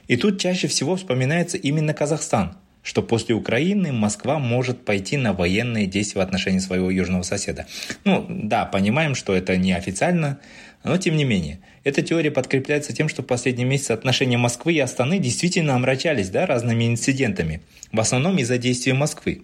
И 0.08 0.16
тут 0.16 0.40
чаще 0.40 0.68
всего 0.68 0.96
вспоминается 0.96 1.58
именно 1.58 1.94
Казахстан, 1.94 2.58
что 2.88 3.02
после 3.04 3.36
Украины 3.36 3.92
Москва 3.92 4.40
может 4.40 4.86
пойти 4.86 5.18
на 5.18 5.34
военные 5.34 5.88
действия 5.88 6.22
в 6.22 6.24
отношении 6.24 6.60
своего 6.60 6.90
южного 6.90 7.24
соседа. 7.24 7.68
Ну, 8.06 8.26
да, 8.30 8.64
понимаем, 8.64 9.14
что 9.14 9.36
это 9.36 9.58
не 9.58 9.74
официально, 9.74 10.40
но 10.86 10.96
тем 10.96 11.18
не 11.18 11.26
менее. 11.26 11.60
Эта 11.84 12.02
теория 12.02 12.32
подкрепляется 12.32 12.94
тем, 12.94 13.10
что 13.10 13.24
в 13.24 13.26
последние 13.26 13.68
месяцы 13.68 13.92
отношения 13.92 14.38
Москвы 14.38 14.72
и 14.72 14.80
Астаны 14.80 15.20
действительно 15.20 15.76
омрачались 15.76 16.30
да, 16.30 16.46
разными 16.46 16.88
инцидентами, 16.88 17.62
в 17.92 18.00
основном 18.00 18.38
из-за 18.38 18.58
действий 18.58 18.94
Москвы. 18.94 19.42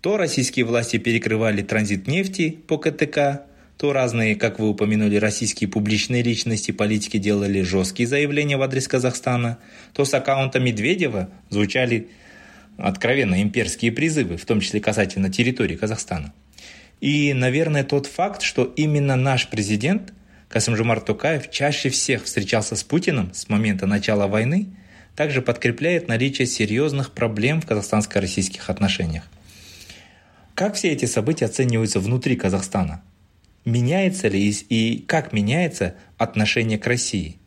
То 0.00 0.16
российские 0.16 0.64
власти 0.64 0.98
перекрывали 0.98 1.62
транзит 1.62 2.06
нефти 2.06 2.50
по 2.68 2.78
КТК, 2.78 3.42
то 3.76 3.92
разные, 3.92 4.36
как 4.36 4.60
вы 4.60 4.68
упомянули, 4.68 5.16
российские 5.16 5.68
публичные 5.68 6.22
личности, 6.22 6.70
политики 6.70 7.16
делали 7.16 7.60
жесткие 7.62 8.06
заявления 8.06 8.56
в 8.56 8.62
адрес 8.62 8.86
Казахстана, 8.86 9.58
то 9.94 10.04
с 10.04 10.14
аккаунта 10.14 10.60
Медведева 10.60 11.28
звучали 11.50 12.06
откровенно 12.78 13.42
имперские 13.42 13.92
призывы, 13.92 14.36
в 14.36 14.46
том 14.46 14.60
числе 14.60 14.80
касательно 14.80 15.30
территории 15.30 15.76
Казахстана. 15.76 16.32
И, 17.00 17.32
наверное, 17.34 17.84
тот 17.84 18.06
факт, 18.06 18.42
что 18.42 18.64
именно 18.64 19.16
наш 19.16 19.48
президент 19.48 20.12
Касымжумар 20.48 21.00
Токаев 21.00 21.50
чаще 21.50 21.90
всех 21.90 22.24
встречался 22.24 22.74
с 22.74 22.82
Путиным 22.82 23.34
с 23.34 23.48
момента 23.48 23.86
начала 23.86 24.26
войны, 24.26 24.68
также 25.14 25.42
подкрепляет 25.42 26.08
наличие 26.08 26.46
серьезных 26.46 27.12
проблем 27.12 27.60
в 27.60 27.66
казахстанско-российских 27.66 28.70
отношениях. 28.70 29.24
Как 30.54 30.74
все 30.74 30.90
эти 30.90 31.04
события 31.04 31.46
оцениваются 31.46 32.00
внутри 32.00 32.36
Казахстана? 32.36 33.02
Меняется 33.64 34.28
ли 34.28 34.50
и 34.50 35.04
как 35.06 35.32
меняется 35.32 35.96
отношение 36.16 36.78
к 36.78 36.86
России? 36.86 37.37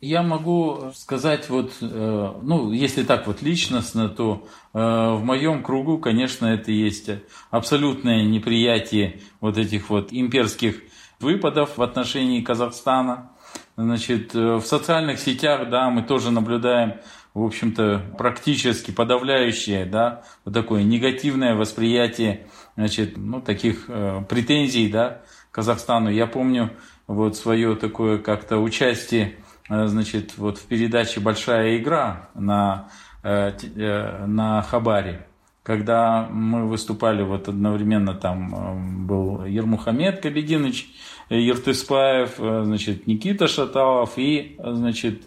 Я 0.00 0.22
могу 0.22 0.92
сказать, 0.94 1.48
вот, 1.48 1.72
э, 1.80 2.32
ну, 2.40 2.70
если 2.70 3.02
так 3.02 3.26
вот 3.26 3.42
личностно, 3.42 4.08
то 4.08 4.46
э, 4.72 4.78
в 4.78 5.24
моем 5.24 5.64
кругу, 5.64 5.98
конечно, 5.98 6.46
это 6.46 6.70
есть 6.70 7.10
абсолютное 7.50 8.22
неприятие 8.22 9.20
вот 9.40 9.58
этих 9.58 9.90
вот 9.90 10.12
имперских 10.12 10.82
выпадов 11.18 11.78
в 11.78 11.82
отношении 11.82 12.42
Казахстана. 12.42 13.32
Значит, 13.76 14.36
э, 14.36 14.54
в 14.58 14.62
социальных 14.62 15.18
сетях, 15.18 15.68
да, 15.68 15.90
мы 15.90 16.02
тоже 16.02 16.30
наблюдаем, 16.30 17.00
в 17.34 17.42
общем-то, 17.42 18.14
практически 18.16 18.92
подавляющее, 18.92 19.84
да, 19.84 20.22
вот 20.44 20.54
такое 20.54 20.84
негативное 20.84 21.56
восприятие, 21.56 22.46
значит, 22.76 23.16
ну, 23.16 23.40
таких 23.40 23.86
э, 23.88 24.22
претензий, 24.28 24.88
да, 24.88 25.22
Казахстану. 25.50 26.08
Я 26.08 26.28
помню 26.28 26.70
вот 27.08 27.36
свое 27.36 27.74
такое 27.74 28.18
как-то 28.18 28.58
участие, 28.58 29.38
значит, 29.68 30.38
вот 30.38 30.58
в 30.58 30.66
передаче 30.66 31.20
«Большая 31.20 31.76
игра» 31.76 32.28
на, 32.34 32.88
э, 33.22 33.52
э, 33.76 34.26
на 34.26 34.62
Хабаре 34.62 35.28
когда 35.68 36.26
мы 36.30 36.66
выступали, 36.66 37.22
вот 37.22 37.46
одновременно 37.46 38.14
там 38.14 38.54
э, 38.54 39.04
был 39.04 39.44
Ермухамед 39.44 40.22
Кабединович 40.22 40.88
Ертыспаев, 41.28 42.36
э, 42.38 42.62
значит, 42.64 43.06
Никита 43.06 43.48
Шаталов 43.48 44.12
и, 44.16 44.56
значит, 44.58 45.24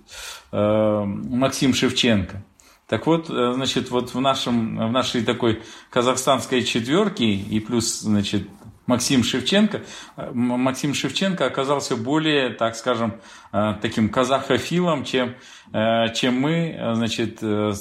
э, 0.52 1.04
Максим 1.06 1.76
Шевченко. 1.76 2.44
Так 2.88 3.06
вот, 3.06 3.28
значит, 3.28 3.92
вот 3.92 4.16
в, 4.16 4.20
нашем, 4.20 4.90
в 4.90 4.92
нашей 4.92 5.24
такой 5.24 5.62
казахстанской 5.92 6.64
четверке 6.64 7.32
и 7.36 7.60
плюс, 7.60 8.02
значит, 8.02 8.50
Максим 8.88 9.24
Шевченко. 9.24 9.82
Максим 10.34 10.94
Шевченко 10.94 11.46
оказался 11.46 11.96
более, 11.96 12.50
так 12.50 12.76
скажем, 12.76 13.16
таким 13.82 14.10
казахофилом, 14.10 15.04
чем 15.06 15.36
Э, 15.74 16.14
чем 16.14 16.42
мы, 16.42 16.76
э, 16.78 16.96
значит, 16.96 17.40
э, 17.42 17.72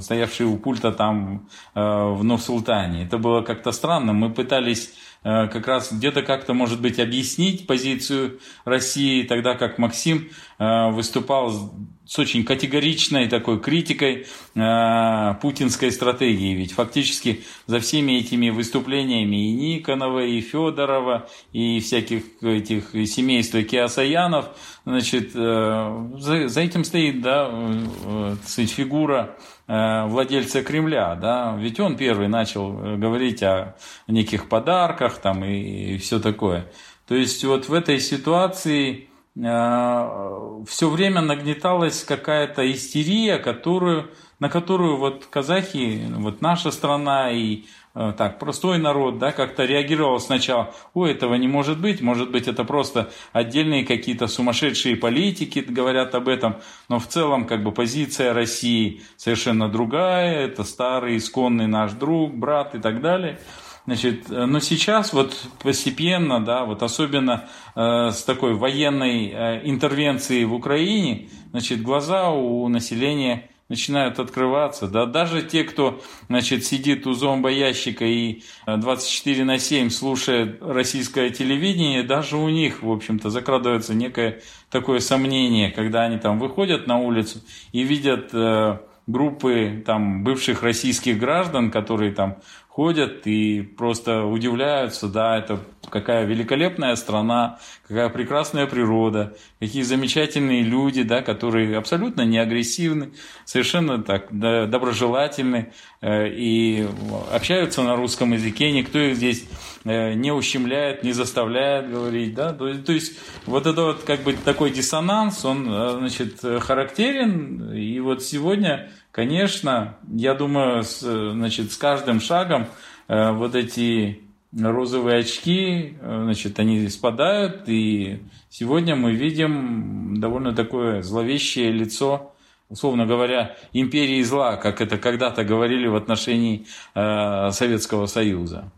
стоявшие 0.00 0.48
у 0.48 0.56
пульта 0.56 0.90
там 0.90 1.48
в 1.74 2.24
Нур-Султане. 2.24 3.04
Это 3.04 3.18
было 3.18 3.42
как-то 3.42 3.72
странно. 3.72 4.12
Мы 4.12 4.30
пытались 4.30 4.92
как 5.22 5.66
раз 5.66 5.90
где-то 5.90 6.20
как-то, 6.20 6.52
может 6.52 6.82
быть, 6.82 7.00
объяснить 7.00 7.66
позицию 7.66 8.40
России, 8.66 9.22
тогда 9.22 9.54
как 9.54 9.78
Максим 9.78 10.28
выступал 10.58 11.72
с 12.06 12.18
очень 12.18 12.44
категоричной 12.44 13.28
такой 13.28 13.60
критикой 13.60 14.26
э, 14.54 15.34
путинской 15.40 15.90
стратегии. 15.90 16.54
Ведь 16.54 16.72
фактически 16.72 17.44
за 17.66 17.80
всеми 17.80 18.12
этими 18.12 18.50
выступлениями 18.50 19.48
и 19.48 19.52
Никонова, 19.52 20.24
и 20.24 20.40
Федорова, 20.40 21.28
и 21.52 21.80
всяких 21.80 22.24
этих 22.42 22.90
семейств 23.08 23.54
Киасаянов, 23.66 24.50
значит, 24.84 25.30
э, 25.34 26.08
за, 26.18 26.48
за 26.48 26.60
этим 26.60 26.84
стоит, 26.84 27.22
да, 27.22 27.48
э, 27.50 28.36
сказать, 28.44 28.70
фигура 28.70 29.36
э, 29.66 30.06
владельца 30.06 30.62
Кремля, 30.62 31.14
да, 31.14 31.56
ведь 31.58 31.80
он 31.80 31.96
первый 31.96 32.28
начал 32.28 32.70
говорить 32.98 33.42
о 33.42 33.76
неких 34.08 34.50
подарках 34.50 35.18
там 35.18 35.42
и, 35.42 35.94
и 35.94 35.98
все 35.98 36.20
такое. 36.20 36.70
То 37.08 37.14
есть 37.14 37.42
вот 37.44 37.68
в 37.68 37.72
этой 37.72 37.98
ситуации 37.98 39.08
Э, 39.08 39.13
все 39.36 40.88
время 40.88 41.20
нагнеталась 41.20 42.04
какая-то 42.04 42.70
истерия, 42.70 43.38
которую, 43.38 44.10
на 44.38 44.48
которую 44.48 44.96
вот 44.96 45.26
казахи, 45.26 46.02
вот 46.08 46.40
наша 46.40 46.70
страна 46.70 47.32
и 47.32 47.64
э, 47.96 48.12
так, 48.16 48.38
простой 48.38 48.78
народ, 48.78 49.18
да, 49.18 49.32
как-то 49.32 49.64
реагировал 49.64 50.20
сначала, 50.20 50.72
ой, 50.94 51.10
этого 51.10 51.34
не 51.34 51.48
может 51.48 51.80
быть, 51.80 52.00
может 52.00 52.30
быть, 52.30 52.46
это 52.46 52.62
просто 52.62 53.10
отдельные 53.32 53.84
какие-то 53.84 54.28
сумасшедшие 54.28 54.94
политики 54.94 55.58
говорят 55.58 56.14
об 56.14 56.28
этом, 56.28 56.58
но 56.88 57.00
в 57.00 57.08
целом, 57.08 57.44
как 57.46 57.64
бы, 57.64 57.72
позиция 57.72 58.34
России 58.34 59.02
совершенно 59.16 59.68
другая, 59.68 60.44
это 60.46 60.62
старый, 60.62 61.16
исконный 61.16 61.66
наш 61.66 61.90
друг, 61.90 62.32
брат 62.34 62.76
и 62.76 62.78
так 62.78 63.00
далее– 63.00 63.40
Значит, 63.86 64.30
э, 64.30 64.46
но 64.46 64.60
сейчас 64.60 65.12
вот 65.12 65.36
постепенно, 65.62 66.42
да, 66.42 66.64
вот 66.64 66.82
особенно 66.82 67.48
э, 67.74 68.10
с 68.10 68.22
такой 68.22 68.54
военной 68.54 69.28
э, 69.28 69.60
интервенцией 69.64 70.46
в 70.46 70.54
Украине, 70.54 71.28
значит, 71.50 71.82
глаза 71.82 72.30
у 72.30 72.66
населения 72.68 73.50
начинают 73.68 74.18
открываться. 74.18 74.88
Да, 74.88 75.06
даже 75.06 75.42
те, 75.42 75.64
кто 75.64 76.02
значит, 76.28 76.64
сидит 76.64 77.06
у 77.06 77.14
зомбоящика 77.14 78.04
и 78.04 78.42
24 78.66 79.40
э, 79.40 79.44
на 79.44 79.58
7 79.58 79.90
слушает 79.90 80.58
российское 80.62 81.30
телевидение, 81.30 82.02
даже 82.02 82.36
у 82.36 82.48
них, 82.48 82.82
в 82.82 82.90
общем-то, 82.90 83.30
закрадывается 83.30 83.94
некое 83.94 84.42
такое 84.70 85.00
сомнение, 85.00 85.70
когда 85.70 86.02
они 86.02 86.18
там 86.18 86.38
выходят 86.38 86.86
на 86.86 86.98
улицу 86.98 87.40
и 87.72 87.82
видят 87.82 88.30
э, 88.32 88.78
группы 89.06 89.82
там 89.84 90.24
бывших 90.24 90.62
российских 90.62 91.18
граждан, 91.18 91.70
которые 91.70 92.12
там 92.12 92.36
ходят 92.74 93.24
и 93.24 93.62
просто 93.62 94.24
удивляются, 94.24 95.06
да, 95.06 95.38
это 95.38 95.60
какая 95.90 96.24
великолепная 96.24 96.96
страна, 96.96 97.60
какая 97.86 98.08
прекрасная 98.08 98.66
природа, 98.66 99.36
какие 99.60 99.82
замечательные 99.82 100.62
люди, 100.62 101.04
да, 101.04 101.22
которые 101.22 101.78
абсолютно 101.78 102.22
не 102.22 102.36
агрессивны, 102.36 103.12
совершенно 103.44 104.02
так 104.02 104.26
да, 104.32 104.66
доброжелательны 104.66 105.72
э, 106.00 106.28
и 106.30 106.88
общаются 107.32 107.84
на 107.84 107.94
русском 107.94 108.32
языке, 108.32 108.72
никто 108.72 108.98
их 108.98 109.14
здесь 109.14 109.44
э, 109.84 110.14
не 110.14 110.32
ущемляет, 110.32 111.04
не 111.04 111.12
заставляет 111.12 111.88
говорить, 111.88 112.34
да, 112.34 112.52
то, 112.52 112.74
то 112.74 112.92
есть 112.92 113.20
вот 113.46 113.68
это 113.68 113.82
вот 113.82 114.02
как 114.02 114.22
бы 114.24 114.32
такой 114.32 114.72
диссонанс, 114.72 115.44
он, 115.44 115.72
э, 115.72 115.96
значит, 115.98 116.40
характерен, 116.40 117.72
и 117.72 118.00
вот 118.00 118.24
сегодня 118.24 118.90
Конечно, 119.14 119.96
я 120.12 120.34
думаю, 120.34 120.82
с, 120.82 120.98
значит, 120.98 121.70
с 121.70 121.76
каждым 121.76 122.18
шагом 122.18 122.66
э, 123.06 123.30
вот 123.30 123.54
эти 123.54 124.22
розовые 124.52 125.20
очки, 125.20 125.96
э, 126.00 126.20
значит, 126.24 126.58
они 126.58 126.88
спадают, 126.88 127.68
и 127.68 128.24
сегодня 128.50 128.96
мы 128.96 129.12
видим 129.12 130.18
довольно 130.18 130.52
такое 130.52 131.02
зловещее 131.02 131.70
лицо, 131.70 132.34
условно 132.68 133.06
говоря, 133.06 133.54
империи 133.72 134.20
зла, 134.22 134.56
как 134.56 134.80
это 134.80 134.98
когда-то 134.98 135.44
говорили 135.44 135.86
в 135.86 135.94
отношении 135.94 136.66
э, 136.96 137.52
Советского 137.52 138.06
Союза. 138.06 138.72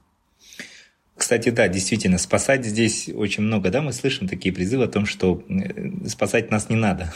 Кстати, 1.27 1.49
да, 1.49 1.67
действительно, 1.67 2.19
спасать 2.19 2.65
здесь 2.65 3.11
очень 3.13 3.43
много, 3.43 3.71
да, 3.71 3.83
мы 3.83 3.93
слышим 3.93 4.29
такие 4.29 4.55
призывы 4.55 4.85
о 4.85 4.87
том, 4.87 5.07
что 5.07 5.43
э, 5.49 6.07
спасать 6.07 6.53
нас 6.53 6.69
не 6.71 6.77
надо. 6.77 7.13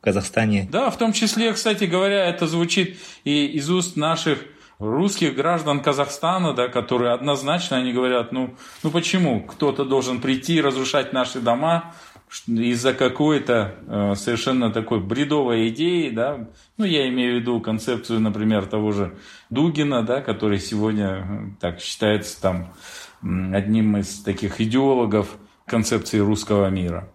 Казахстане. 0.00 0.66
Да, 0.72 0.88
в 0.88 0.96
том 0.96 1.12
числе, 1.12 1.52
кстати 1.52 1.84
говоря, 1.84 2.24
это 2.24 2.46
звучит 2.46 2.96
и 3.24 3.44
из 3.44 3.68
уст 3.68 3.96
наших 3.96 4.38
русских 4.78 5.34
граждан 5.34 5.80
Казахстана, 5.80 6.54
да, 6.54 6.68
которые 6.68 7.12
однозначно 7.12 7.76
они 7.76 7.92
говорят, 7.92 8.32
ну, 8.32 8.54
ну 8.82 8.90
почему 8.90 9.42
кто-то 9.42 9.84
должен 9.84 10.22
прийти 10.22 10.54
и 10.54 10.62
разрушать 10.62 11.12
наши 11.12 11.38
дома 11.40 11.92
из-за 12.46 12.94
какой-то 12.94 13.74
э, 13.86 14.14
совершенно 14.16 14.72
такой 14.72 15.00
бредовой 15.00 15.68
идеи, 15.68 16.08
да, 16.08 16.48
ну, 16.78 16.86
я 16.86 17.08
имею 17.08 17.36
в 17.36 17.40
виду 17.40 17.60
концепцию, 17.60 18.20
например, 18.20 18.64
того 18.64 18.92
же 18.92 19.14
Дугина, 19.50 20.02
да, 20.02 20.22
который 20.22 20.58
сегодня 20.58 21.08
э, 21.08 21.24
так 21.60 21.80
считается 21.80 22.40
там 22.40 22.72
одним 23.24 23.96
из 23.96 24.22
таких 24.22 24.60
идеологов 24.60 25.38
концепции 25.66 26.18
русского 26.18 26.68
мира. 26.68 27.08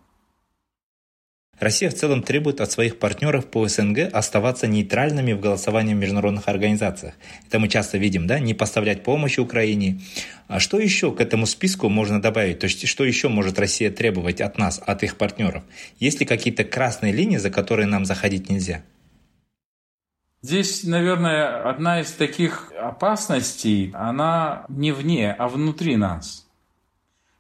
Россия 1.60 1.90
в 1.90 1.94
целом 1.94 2.24
требует 2.24 2.62
от 2.62 2.72
своих 2.72 3.00
партнеров 3.00 3.48
по 3.48 3.68
СНГ 3.68 4.10
оставаться 4.14 4.66
нейтральными 4.66 5.34
в 5.34 5.42
голосовании 5.42 5.94
в 5.94 5.98
международных 5.98 6.48
организациях. 6.48 7.16
Это 7.48 7.60
мы 7.60 7.68
часто 7.68 7.98
видим, 7.98 8.28
да, 8.28 8.40
не 8.40 8.54
поставлять 8.54 9.04
помощь 9.04 9.38
Украине. 9.38 10.00
А 10.48 10.62
что 10.62 10.80
еще 10.80 11.12
к 11.12 11.20
этому 11.20 11.46
списку 11.46 11.90
можно 11.90 12.22
добавить? 12.22 12.60
То 12.60 12.66
есть 12.66 12.88
что 12.88 13.04
еще 13.04 13.28
может 13.28 13.60
Россия 13.60 13.92
требовать 13.92 14.40
от 14.40 14.58
нас, 14.58 14.82
от 14.84 15.04
их 15.04 15.18
партнеров? 15.18 15.64
Есть 16.00 16.22
ли 16.22 16.26
какие-то 16.26 16.64
красные 16.64 17.12
линии, 17.12 17.38
за 17.38 17.50
которые 17.50 17.88
нам 17.88 18.06
заходить 18.06 18.50
нельзя? 18.50 18.84
Здесь, 20.42 20.86
наверное, 20.86 21.70
одна 21.70 22.00
из 22.00 22.14
таких 22.14 22.72
опасностей, 22.80 23.92
она 23.94 24.66
не 24.70 24.94
вне, 24.94 25.34
а 25.34 25.50
внутри 25.50 25.98
нас. 25.98 26.48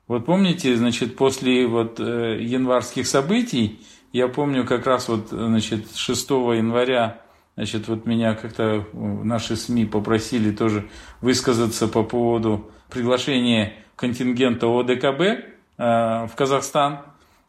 Вот 0.07 0.25
помните, 0.25 0.75
значит, 0.75 1.15
после 1.15 1.65
вот 1.65 1.99
э, 2.01 2.39
январских 2.41 3.07
событий 3.07 3.79
я 4.11 4.27
помню 4.27 4.65
как 4.65 4.85
раз 4.85 5.07
вот, 5.07 5.29
значит, 5.29 5.95
6 5.95 6.29
января, 6.29 7.21
значит, 7.55 7.87
вот 7.87 8.05
меня 8.05 8.33
как-то 8.33 8.85
наши 8.91 9.55
СМИ 9.55 9.85
попросили 9.85 10.51
тоже 10.51 10.89
высказаться 11.21 11.87
по 11.87 12.03
поводу 12.03 12.69
приглашения 12.89 13.73
контингента 13.95 14.67
ОДКБ 14.67 15.21
э, 15.21 15.43
в 15.77 16.31
Казахстан. 16.35 16.99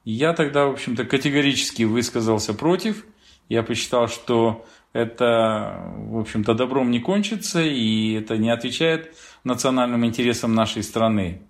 Я 0.05 0.33
тогда, 0.33 0.67
в 0.67 0.73
общем-то, 0.73 1.05
категорически 1.07 1.83
высказался 1.83 2.55
против. 2.55 3.05
Я 3.49 3.65
посчитал, 3.65 4.07
что 4.07 4.65
это, 4.93 5.93
в 5.97 6.19
общем-то, 6.19 6.55
добром 6.55 6.91
не 6.91 7.01
кончится, 7.01 7.63
и 7.63 8.15
это 8.15 8.37
не 8.37 8.51
отвечает 8.51 9.15
национальным 9.45 10.05
интересам 10.05 10.55
нашей 10.55 10.83
страны. 10.83 11.43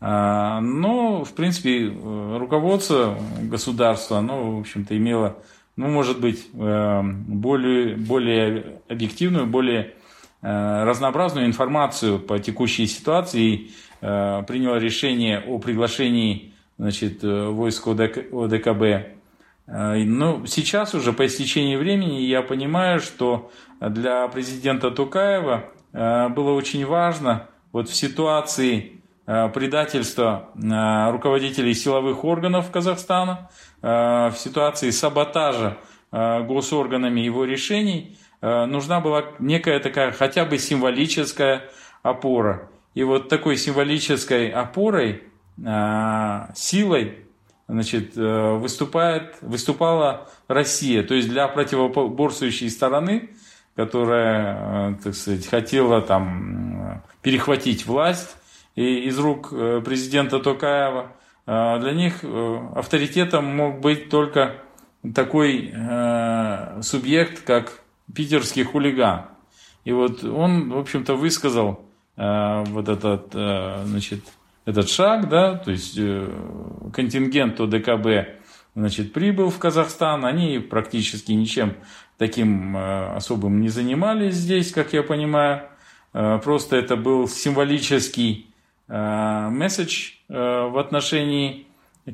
А, 0.00 0.60
но, 0.60 1.24
в 1.24 1.32
принципе, 1.32 1.86
руководство 1.86 3.18
государства, 3.40 4.18
оно, 4.18 4.56
в 4.56 4.60
общем-то, 4.60 4.96
имело, 4.96 5.38
ну, 5.76 5.88
может 5.88 6.20
быть, 6.20 6.46
э, 6.52 7.02
более, 7.02 7.96
более 7.96 8.80
объективную, 8.88 9.46
более 9.46 9.94
э, 10.42 10.84
разнообразную 10.84 11.46
информацию 11.46 12.18
по 12.18 12.38
текущей 12.38 12.86
ситуации 12.86 13.40
и 13.40 13.70
э, 14.00 14.42
приняло 14.46 14.76
решение 14.76 15.40
о 15.40 15.58
приглашении 15.58 16.52
значит, 16.78 17.22
войск 17.22 17.86
ОДКБ. 17.86 19.14
Но 19.66 20.44
сейчас 20.46 20.94
уже 20.94 21.14
по 21.14 21.24
истечении 21.24 21.76
времени 21.76 22.20
я 22.20 22.42
понимаю, 22.42 23.00
что 23.00 23.50
для 23.80 24.28
президента 24.28 24.90
Тукаева 24.90 25.70
было 25.92 26.52
очень 26.52 26.84
важно 26.84 27.48
вот 27.72 27.88
в 27.88 27.94
ситуации 27.94 29.02
Э, 29.26 29.48
предательства 29.48 30.50
э, 30.54 31.10
руководителей 31.10 31.72
силовых 31.72 32.24
органов 32.24 32.70
Казахстана, 32.70 33.48
э, 33.80 33.86
в 33.86 34.34
ситуации 34.36 34.90
саботажа 34.90 35.78
госорганами 36.12 37.22
его 37.22 37.44
решений, 37.44 38.16
нужна 38.40 39.00
была 39.00 39.24
некая 39.40 39.80
такая 39.80 40.12
хотя 40.12 40.44
бы 40.44 40.58
символическая 40.58 41.62
опора. 42.04 42.70
И 42.94 43.02
вот 43.02 43.28
такой 43.28 43.56
символической 43.56 44.48
опорой, 44.48 45.24
силой 46.54 47.23
значит, 47.68 48.16
выступает, 48.16 49.36
выступала 49.40 50.28
Россия. 50.48 51.02
То 51.02 51.14
есть 51.14 51.28
для 51.28 51.48
противоборствующей 51.48 52.68
стороны, 52.70 53.30
которая, 53.74 54.94
так 55.02 55.14
сказать, 55.14 55.46
хотела 55.46 56.02
там 56.02 57.02
перехватить 57.22 57.86
власть, 57.86 58.36
и 58.74 59.06
из 59.06 59.18
рук 59.18 59.48
э, 59.52 59.80
президента 59.84 60.40
Токаева. 60.40 61.12
Э, 61.46 61.78
для 61.80 61.92
них 61.92 62.20
э, 62.22 62.68
авторитетом 62.74 63.44
мог 63.56 63.80
быть 63.80 64.08
только 64.08 64.56
такой 65.14 65.70
субъект, 66.80 67.44
как 67.44 67.82
питерский 68.14 68.64
хулиган. 68.64 69.26
И 69.84 69.92
вот 69.92 70.24
он, 70.24 70.70
в 70.70 70.78
общем-то, 70.78 71.14
высказал 71.14 71.84
вот 72.16 72.88
этот, 72.88 73.30
значит, 73.32 74.20
этот 74.64 74.88
шаг, 74.88 75.28
да, 75.28 75.56
то 75.56 75.70
есть 75.70 75.98
контингент 76.92 77.60
ОДКБ 77.60 78.40
значит, 78.74 79.12
прибыл 79.12 79.50
в 79.50 79.58
Казахстан, 79.58 80.24
они 80.24 80.58
практически 80.58 81.32
ничем 81.32 81.74
таким 82.18 82.76
особым 82.76 83.60
не 83.60 83.68
занимались 83.68 84.34
здесь, 84.34 84.72
как 84.72 84.92
я 84.92 85.02
понимаю, 85.02 85.62
просто 86.12 86.76
это 86.76 86.96
был 86.96 87.28
символический 87.28 88.54
Э, 88.86 89.48
месседж 89.50 90.12
э, 90.28 90.34
в 90.34 90.78
отношении 90.78 91.66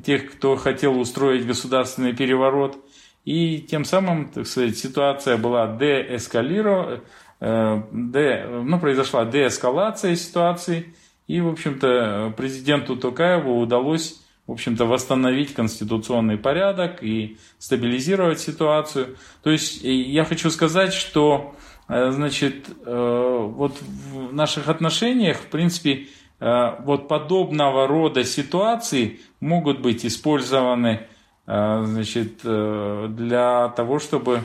тех, 0.05 0.31
кто 0.31 0.55
хотел 0.55 0.97
устроить 0.97 1.45
государственный 1.45 2.13
переворот. 2.13 2.77
И 3.25 3.59
тем 3.59 3.83
самым, 3.83 4.29
так 4.29 4.47
сказать, 4.47 4.77
ситуация 4.77 5.37
была 5.37 5.67
деэскалирована, 5.75 7.01
э, 7.41 7.81
де, 7.91 8.45
ну, 8.47 8.79
произошла 8.79 9.25
деэскалация 9.25 10.15
ситуации, 10.15 10.95
и, 11.35 11.41
в 11.41 11.49
общем-то, 11.49 12.33
президенту 12.35 12.95
Токаеву 12.95 13.59
удалось, 13.59 14.21
в 14.47 14.51
общем-то, 14.51 14.85
восстановить 14.85 15.53
конституционный 15.53 16.37
порядок 16.37 17.03
и 17.03 17.37
стабилизировать 17.59 18.39
ситуацию. 18.39 19.15
То 19.43 19.51
есть 19.51 19.81
я 19.83 20.25
хочу 20.25 20.49
сказать, 20.49 20.93
что, 20.93 21.55
значит, 21.87 22.67
вот 22.85 23.77
в 24.11 24.33
наших 24.33 24.67
отношениях, 24.67 25.37
в 25.37 25.47
принципе, 25.47 26.07
Э, 26.41 26.75
вот 26.79 27.07
подобного 27.07 27.87
рода 27.87 28.23
ситуации 28.23 29.19
могут 29.39 29.79
быть 29.79 30.05
использованы 30.05 31.07
э, 31.45 31.83
значит, 31.85 32.39
э, 32.43 33.07
для 33.09 33.69
того, 33.69 33.99
чтобы 33.99 34.41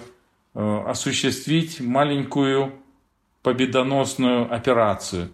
осуществить 0.55 1.81
маленькую 1.81 2.73
победоносную 3.43 4.51
операцию. 4.51 5.29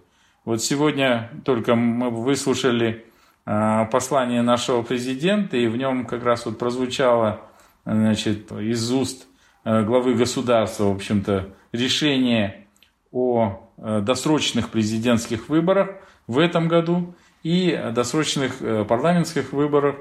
Вот 0.44 0.62
сегодня 0.62 1.30
только 1.44 1.74
мы 1.74 2.10
выслушали 2.10 3.06
послание 3.44 4.42
нашего 4.42 4.82
президента, 4.82 5.56
и 5.56 5.66
в 5.66 5.76
нем 5.76 6.06
как 6.06 6.24
раз 6.24 6.46
вот 6.46 6.58
прозвучало 6.58 7.40
значит, 7.84 8.52
из 8.52 8.92
уст 8.92 9.26
главы 9.64 10.14
государства, 10.14 10.84
в 10.84 10.96
общем-то, 10.96 11.48
решение 11.72 12.66
о 13.10 13.68
досрочных 13.76 14.68
президентских 14.70 15.48
выборах– 15.48 15.90
в 16.26 16.38
этом 16.38 16.68
году 16.68 17.14
и 17.42 17.78
досрочных 17.94 18.62
э, 18.62 18.84
парламентских 18.84 19.52
выборах 19.52 19.96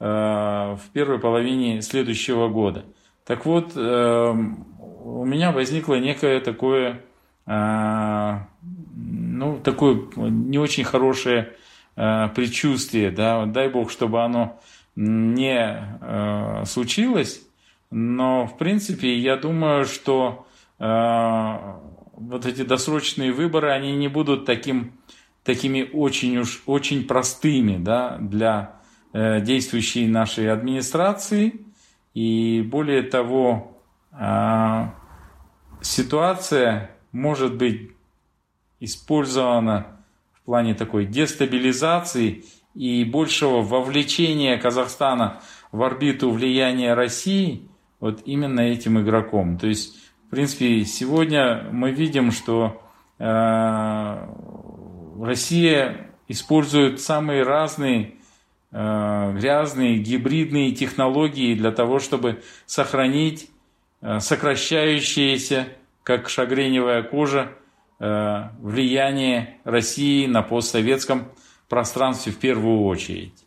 э, 0.00 0.04
в 0.04 0.82
первой 0.92 1.18
половине 1.18 1.82
следующего 1.82 2.48
года. 2.48 2.84
Так 3.26 3.46
вот, 3.46 3.72
э, 3.74 4.34
у 5.04 5.24
меня 5.24 5.52
возникло 5.52 5.94
некое 5.94 6.40
такое, 6.40 7.02
ну, 9.32 9.58
такое 9.58 10.00
не 10.16 10.58
очень 10.58 10.84
хорошее 10.84 11.52
предчувствие, 11.94 13.10
да, 13.10 13.44
дай 13.44 13.68
бог, 13.68 13.90
чтобы 13.90 14.22
оно 14.22 14.60
не 14.96 16.64
случилось, 16.64 17.42
но, 17.90 18.46
в 18.46 18.56
принципе, 18.56 19.18
я 19.18 19.36
думаю, 19.36 19.84
что 19.84 20.46
вот 20.78 22.46
эти 22.46 22.62
досрочные 22.62 23.32
выборы, 23.32 23.72
они 23.72 23.94
не 23.94 24.08
будут 24.08 24.46
таким 24.46 24.92
такими 25.44 25.88
очень 25.92 26.38
уж 26.38 26.62
очень 26.66 27.04
простыми 27.04 27.76
да, 27.76 28.16
для 28.18 28.76
э, 29.12 29.40
действующей 29.40 30.06
нашей 30.06 30.50
администрации. 30.50 31.66
И 32.14 32.62
более 32.62 33.02
того, 33.02 33.78
э, 34.12 34.86
ситуация 35.80 36.90
может 37.10 37.56
быть 37.56 37.92
использована 38.82 39.86
в 40.32 40.46
плане 40.46 40.74
такой 40.74 41.06
дестабилизации 41.06 42.44
и 42.74 43.04
большего 43.04 43.62
вовлечения 43.62 44.58
Казахстана 44.58 45.40
в 45.70 45.82
орбиту 45.82 46.30
влияния 46.30 46.94
России 46.94 47.68
вот 48.00 48.22
именно 48.24 48.60
этим 48.60 49.00
игроком. 49.00 49.56
То 49.56 49.68
есть, 49.68 49.96
в 50.26 50.30
принципе, 50.30 50.84
сегодня 50.84 51.68
мы 51.70 51.92
видим, 51.92 52.32
что 52.32 52.82
э, 53.20 54.28
Россия 55.22 56.10
использует 56.26 57.00
самые 57.00 57.44
разные 57.44 58.14
э, 58.72 59.32
грязные 59.38 59.98
гибридные 59.98 60.72
технологии 60.72 61.54
для 61.54 61.70
того, 61.70 62.00
чтобы 62.00 62.42
сохранить 62.66 63.48
э, 64.00 64.18
сокращающееся, 64.18 65.68
как 66.02 66.28
шагреневая 66.28 67.04
кожа, 67.04 67.52
влияние 68.02 69.60
России 69.62 70.26
на 70.26 70.42
постсоветском 70.42 71.28
пространстве 71.68 72.32
в 72.32 72.38
первую 72.38 72.84
очередь. 72.84 73.44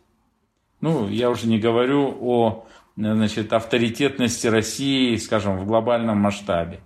Ну, 0.80 1.08
я 1.08 1.28
уже 1.28 1.46
не 1.46 1.58
говорю 1.58 2.16
о 2.20 2.66
значит, 2.96 3.52
авторитетности 3.52 4.46
России, 4.46 5.16
скажем, 5.16 5.58
в 5.58 5.66
глобальном 5.66 6.18
масштабе. 6.18 6.80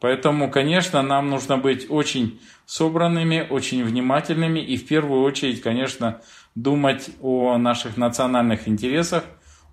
Поэтому, 0.00 0.50
конечно, 0.50 1.02
нам 1.02 1.28
нужно 1.30 1.58
быть 1.58 1.86
очень 1.88 2.40
собранными, 2.64 3.46
очень 3.48 3.84
внимательными 3.84 4.58
и 4.58 4.76
в 4.76 4.86
первую 4.86 5.22
очередь, 5.22 5.60
конечно, 5.60 6.22
думать 6.54 7.10
о 7.20 7.56
наших 7.58 7.96
национальных 7.96 8.66
интересах, 8.66 9.24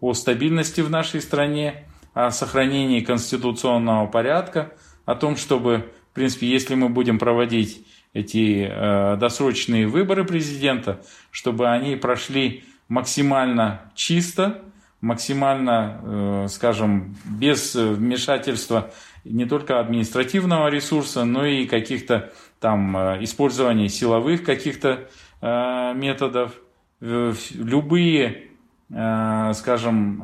о 0.01 0.13
стабильности 0.13 0.81
в 0.81 0.89
нашей 0.89 1.21
стране, 1.21 1.85
о 2.13 2.31
сохранении 2.31 2.99
конституционного 2.99 4.07
порядка, 4.07 4.73
о 5.05 5.15
том, 5.15 5.35
чтобы, 5.35 5.91
в 6.11 6.15
принципе, 6.15 6.47
если 6.47 6.75
мы 6.75 6.89
будем 6.89 7.19
проводить 7.19 7.85
эти 8.13 8.67
э, 8.69 9.17
досрочные 9.17 9.87
выборы 9.87 10.25
президента, 10.25 11.01
чтобы 11.31 11.69
они 11.69 11.95
прошли 11.95 12.63
максимально 12.87 13.91
чисто, 13.95 14.61
максимально, 15.01 16.01
э, 16.01 16.47
скажем, 16.49 17.15
без 17.25 17.75
вмешательства 17.75 18.91
не 19.23 19.45
только 19.45 19.79
административного 19.79 20.69
ресурса, 20.69 21.23
но 21.23 21.45
и 21.45 21.65
каких-то 21.65 22.31
там 22.59 22.97
э, 22.97 23.23
использования 23.23 23.89
силовых 23.89 24.43
каких-то 24.43 25.07
э, 25.41 25.93
методов. 25.95 26.53
Любые, 27.01 28.49
скажем, 28.89 30.21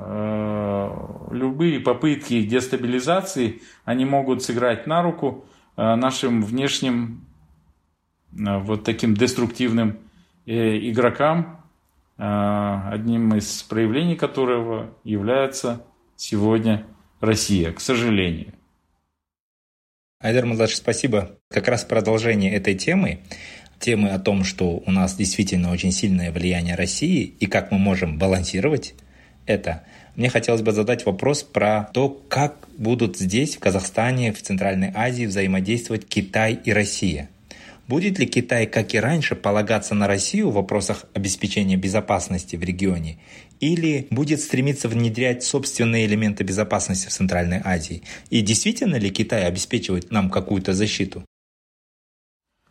любые 1.31 1.79
попытки 1.79 2.41
дестабилизации, 2.43 3.61
они 3.85 4.03
могут 4.03 4.43
сыграть 4.43 4.85
на 4.85 5.01
руку 5.01 5.45
нашим 5.75 6.43
внешним 6.43 7.25
вот 8.31 8.83
таким 8.83 9.13
деструктивным 9.15 9.99
игрокам, 10.45 11.65
а, 12.17 12.89
одним 12.91 13.35
из 13.35 13.63
проявлений 13.63 14.15
которого 14.15 14.93
является 15.03 15.85
сегодня 16.15 16.85
Россия, 17.19 17.73
к 17.73 17.81
сожалению. 17.81 18.53
Айдар 20.21 20.45
Младший, 20.45 20.77
спасибо. 20.77 21.37
Как 21.49 21.67
раз 21.67 21.83
продолжение 21.83 22.53
этой 22.53 22.75
темы, 22.75 23.19
темы 23.79 24.09
о 24.09 24.19
том, 24.19 24.43
что 24.43 24.81
у 24.85 24.91
нас 24.91 25.15
действительно 25.15 25.71
очень 25.71 25.91
сильное 25.91 26.31
влияние 26.31 26.75
России 26.75 27.23
и 27.23 27.45
как 27.47 27.71
мы 27.71 27.77
можем 27.77 28.17
балансировать 28.17 28.95
это. 29.45 29.83
Мне 30.15 30.29
хотелось 30.29 30.61
бы 30.61 30.71
задать 30.71 31.05
вопрос 31.05 31.43
про 31.43 31.89
то, 31.93 32.09
как 32.29 32.67
будут 32.77 33.17
здесь, 33.17 33.55
в 33.55 33.59
Казахстане, 33.59 34.31
в 34.31 34.41
Центральной 34.41 34.91
Азии 34.93 35.25
взаимодействовать 35.25 36.07
Китай 36.07 36.59
и 36.63 36.71
Россия– 36.71 37.29
Будет 37.87 38.17
ли 38.17 38.25
Китай, 38.25 38.65
как 38.65 38.95
и 38.95 38.99
раньше, 38.99 39.35
полагаться 39.35 39.93
на 39.93 40.07
Россию 40.07 40.49
в 40.49 40.55
вопросах 40.55 41.05
обеспечения 41.13 41.77
безопасности 41.77 42.55
в 42.55 42.63
регионе? 42.63 43.19
Или 43.59 44.07
будет 44.09 44.41
стремиться 44.41 44.89
внедрять 44.89 45.43
собственные 45.43 46.07
элементы 46.07 46.43
безопасности 46.43 47.07
в 47.07 47.11
Центральной 47.11 47.61
Азии? 47.63 48.01
И 48.31 48.41
действительно 48.41 48.95
ли 48.95 49.11
Китай 49.11 49.45
обеспечивает 49.45 50.09
нам 50.09 50.31
какую-то 50.31 50.73
защиту? 50.73 51.23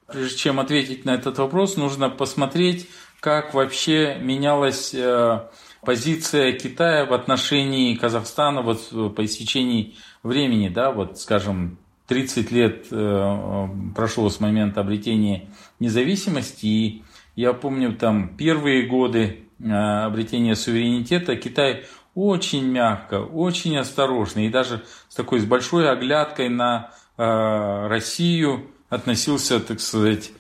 Прежде 0.09 0.37
чем 0.37 0.59
ответить 0.59 1.05
на 1.05 1.15
этот 1.15 1.39
вопрос, 1.39 1.77
нужно 1.77 2.11
посмотреть, 2.11 2.89
как 3.21 3.55
вообще 3.55 4.19
менялась 4.21 4.93
э, 4.93 5.41
позиция 5.85 6.53
Китая 6.53 7.07
в 7.07 7.13
отношении 7.13 7.95
Казахстана 7.95 8.63
вот 8.63 9.15
по 9.15 9.25
истечении 9.25 9.95
времени, 10.23 10.69
да, 10.69 10.91
вот, 10.91 11.19
скажем, 11.19 11.79
30 12.07 12.51
лет 12.51 12.87
э, 12.91 13.69
прошло 13.95 14.29
с 14.29 14.41
момента 14.41 14.81
обретения 14.81 15.49
независимости, 15.81 16.67
и 16.67 17.03
я 17.35 17.53
помню 17.53 17.95
там 17.97 18.37
первые 18.37 18.87
годы 18.87 19.47
э, 19.59 19.73
обретения 19.73 20.55
суверенитета 20.55 21.37
Китай 21.37 21.85
очень 22.15 22.67
мягко, 22.67 23.21
очень 23.21 23.77
осторожно 23.79 24.47
и 24.47 24.51
даже 24.51 24.85
с 25.09 25.15
такой 25.15 25.41
с 25.41 25.45
большой 25.45 25.91
оглядкой 25.91 26.49
на 26.49 26.91
э, 27.17 27.87
Россию 27.89 28.67
относился, 28.89 29.59
так 29.61 29.81
сказать, 29.81 30.31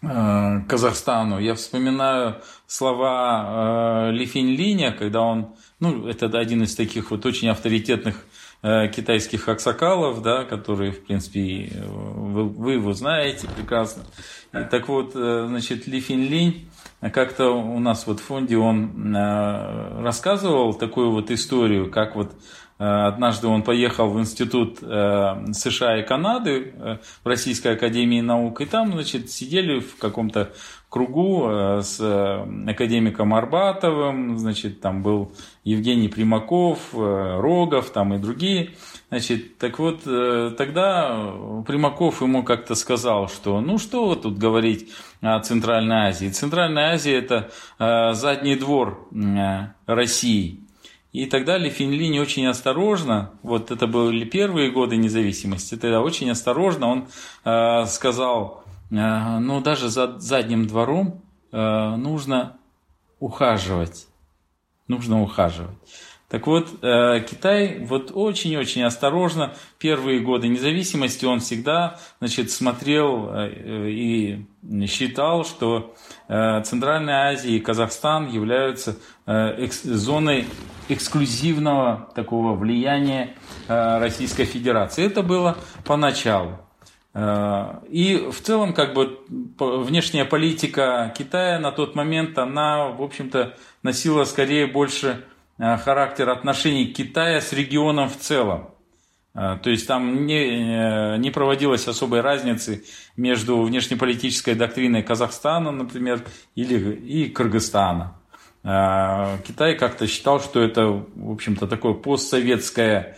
Казахстану. 0.00 1.38
Я 1.38 1.54
вспоминаю 1.54 2.36
слова 2.66 4.10
Ли 4.10 4.26
Финлиня, 4.26 4.92
когда 4.92 5.22
он, 5.22 5.54
ну, 5.80 6.06
это 6.06 6.26
один 6.26 6.62
из 6.62 6.74
таких 6.74 7.10
вот 7.10 7.24
очень 7.24 7.48
авторитетных 7.48 8.26
Э, 8.62 8.88
китайских 8.88 9.48
аксакалов, 9.48 10.22
да, 10.22 10.44
которые, 10.44 10.90
в 10.90 11.04
принципе, 11.04 11.70
вы, 11.86 12.48
вы 12.48 12.72
его 12.72 12.94
знаете 12.94 13.46
прекрасно. 13.54 14.02
И, 14.52 14.64
так 14.64 14.88
вот, 14.88 15.12
э, 15.14 15.44
значит, 15.46 15.86
Ли 15.86 16.00
Финлинь 16.00 16.68
как-то 17.12 17.50
у 17.50 17.78
нас 17.78 18.08
вот 18.08 18.18
в 18.18 18.24
фонде 18.24 18.56
он 18.56 19.14
э, 19.14 20.02
рассказывал 20.02 20.74
такую 20.74 21.12
вот 21.12 21.30
историю, 21.30 21.90
как 21.90 22.16
вот 22.16 22.32
Однажды 22.78 23.46
он 23.46 23.62
поехал 23.62 24.10
в 24.10 24.20
институт 24.20 24.78
США 24.80 25.98
и 25.98 26.02
Канады, 26.02 27.00
в 27.24 27.26
Российской 27.26 27.72
академии 27.72 28.20
наук, 28.20 28.60
и 28.60 28.66
там, 28.66 28.92
значит, 28.92 29.30
сидели 29.30 29.80
в 29.80 29.96
каком-то 29.96 30.52
кругу 30.88 31.48
э, 31.48 31.82
с 31.82 31.98
э, 32.00 32.70
академиком 32.70 33.34
Арбатовым, 33.34 34.38
значит, 34.38 34.80
там 34.80 35.02
был 35.02 35.32
Евгений 35.62 36.08
Примаков, 36.08 36.78
э, 36.94 37.40
Рогов, 37.40 37.90
там 37.90 38.14
и 38.14 38.18
другие. 38.18 38.70
Значит, 39.10 39.58
так 39.58 39.78
вот, 39.78 40.02
тогда 40.02 41.32
Примаков 41.64 42.22
ему 42.22 42.42
как-то 42.42 42.74
сказал, 42.74 43.28
что 43.28 43.60
ну 43.60 43.78
что 43.78 44.16
тут 44.16 44.36
говорить 44.36 44.90
о 45.20 45.38
Центральной 45.38 46.08
Азии. 46.08 46.28
Центральная 46.28 46.94
Азия– 46.94 47.16
это 47.18 47.50
задний 47.78 48.56
двор 48.56 49.08
России. 49.86 50.65
И 51.16 51.26
тогда 51.26 51.58
Ли 51.58 51.70
Финли 51.70 52.18
очень 52.18 52.46
осторожно, 52.46 53.30
вот 53.42 53.70
это 53.70 53.86
были 53.86 54.24
первые 54.24 54.70
годы 54.70 54.96
независимости, 54.96 55.76
тогда 55.76 56.00
очень 56.00 56.30
осторожно 56.30 56.86
он 56.88 57.86
сказал, 57.86 58.66
Э, 58.90 59.38
но 59.38 59.60
даже 59.60 59.88
за 59.88 60.18
задним 60.18 60.66
двором 60.66 61.22
э, 61.52 61.96
нужно 61.96 62.58
ухаживать. 63.18 64.06
Нужно 64.88 65.22
ухаживать. 65.22 65.76
Так 66.28 66.46
вот, 66.46 66.68
э, 66.82 67.20
Китай 67.28 67.78
вот 67.80 68.10
очень-очень 68.12 68.82
осторожно 68.82 69.54
первые 69.78 70.20
годы 70.20 70.48
независимости 70.48 71.24
он 71.24 71.40
всегда 71.40 71.98
значит, 72.18 72.50
смотрел 72.50 73.30
и 73.34 74.44
считал, 74.88 75.44
что 75.44 75.94
Центральная 76.26 77.32
Азия 77.32 77.56
и 77.56 77.60
Казахстан 77.60 78.28
являются 78.28 78.96
зоной 79.24 80.46
эксклюзивного 80.88 82.10
такого 82.16 82.56
влияния 82.56 83.36
Российской 83.68 84.44
Федерации. 84.44 85.06
Это 85.06 85.22
было 85.22 85.56
поначалу. 85.84 86.58
Э, 87.16 87.80
и 87.88 88.28
в 88.30 88.42
целом, 88.42 88.74
как 88.74 88.92
бы, 88.92 89.18
внешняя 89.58 90.26
политика 90.26 91.14
Китая 91.16 91.58
на 91.58 91.72
тот 91.72 91.94
момент, 91.94 92.36
она, 92.36 92.88
в 92.88 93.02
общем-то, 93.02 93.56
носила 93.82 94.24
скорее 94.24 94.66
больше 94.66 95.08
э, 95.08 95.35
характер 95.58 96.28
отношений 96.28 96.86
Китая 96.86 97.40
с 97.40 97.52
регионом 97.52 98.08
в 98.08 98.16
целом. 98.16 98.70
Э, 99.34 99.58
то 99.62 99.70
есть 99.70 99.86
там 99.86 100.26
не, 100.26 101.18
не 101.18 101.30
проводилось 101.30 101.88
особой 101.88 102.20
разницы 102.20 102.84
между 103.16 103.62
внешнеполитической 103.62 104.54
доктриной 104.54 105.02
Казахстана, 105.02 105.70
например, 105.70 106.24
или 106.54 106.92
и 106.94 107.28
Кыргызстана. 107.28 108.14
Китай 108.62 109.76
как-то 109.76 110.08
считал, 110.08 110.40
что 110.40 110.60
это, 110.60 110.88
в 110.88 111.30
общем-то, 111.30 111.68
такое 111.68 111.92
постсоветское 111.92 113.16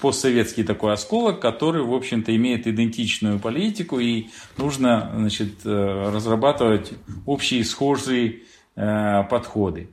постсоветский 0.00 0.64
такой 0.64 0.92
осколок, 0.92 1.40
который, 1.40 1.82
в 1.82 1.94
общем-то, 1.94 2.34
имеет 2.34 2.66
идентичную 2.66 3.38
политику, 3.38 3.98
и 3.98 4.28
нужно 4.56 5.10
значит, 5.14 5.64
э, 5.64 6.10
разрабатывать 6.12 6.92
общие 7.26 7.64
схожие 7.64 8.42
э, 8.76 9.24
подходы. 9.24 9.88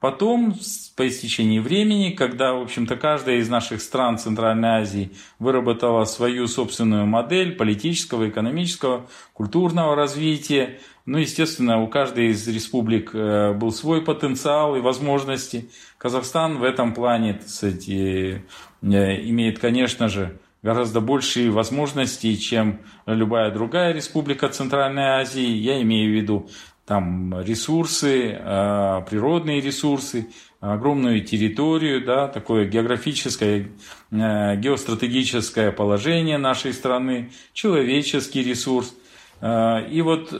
Потом, 0.00 0.54
по 0.96 1.08
истечении 1.08 1.58
времени, 1.58 2.10
когда, 2.10 2.52
в 2.52 2.62
общем-то, 2.62 2.96
каждая 2.96 3.38
из 3.38 3.48
наших 3.48 3.82
стран 3.82 4.16
Центральной 4.16 4.82
Азии 4.82 5.10
выработала 5.40 6.04
свою 6.04 6.46
собственную 6.46 7.06
модель 7.06 7.56
политического, 7.56 8.28
экономического, 8.28 9.08
культурного 9.32 9.96
развития, 9.96 10.78
ну, 11.04 11.18
естественно, 11.18 11.82
у 11.82 11.88
каждой 11.88 12.28
из 12.28 12.46
республик 12.46 13.10
э, 13.14 13.54
был 13.54 13.72
свой 13.72 14.02
потенциал 14.02 14.76
и 14.76 14.80
возможности. 14.80 15.70
Казахстан 15.96 16.58
в 16.58 16.62
этом 16.64 16.94
плане, 16.94 17.32
так 17.32 17.48
сказать, 17.48 17.88
имеет, 17.88 19.58
конечно 19.58 20.08
же, 20.08 20.38
гораздо 20.62 21.00
большие 21.00 21.50
возможности, 21.50 22.36
чем 22.36 22.80
любая 23.06 23.50
другая 23.50 23.92
республика 23.92 24.48
Центральной 24.48 25.20
Азии. 25.20 25.48
Я 25.48 25.80
имею 25.82 26.10
в 26.10 26.14
виду 26.14 26.50
там 26.88 27.38
ресурсы, 27.42 28.30
э, 28.32 29.02
природные 29.10 29.60
ресурсы, 29.60 30.30
огромную 30.58 31.22
территорию, 31.22 32.02
да, 32.02 32.28
такое 32.28 32.64
географическое, 32.64 33.68
э, 34.10 34.56
геостратегическое 34.56 35.70
положение 35.70 36.38
нашей 36.38 36.72
страны, 36.72 37.30
человеческий 37.52 38.42
ресурс. 38.42 38.94
Э, 39.42 39.86
и 39.90 40.00
вот 40.00 40.32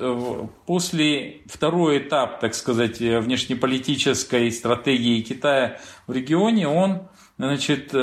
после 0.64 1.42
второй 1.46 1.98
этап, 1.98 2.40
так 2.40 2.54
сказать, 2.54 2.98
внешнеполитической 2.98 4.50
стратегии 4.50 5.20
Китая 5.20 5.78
в 6.06 6.12
регионе, 6.14 6.66
он 6.66 7.08
значит, 7.36 7.94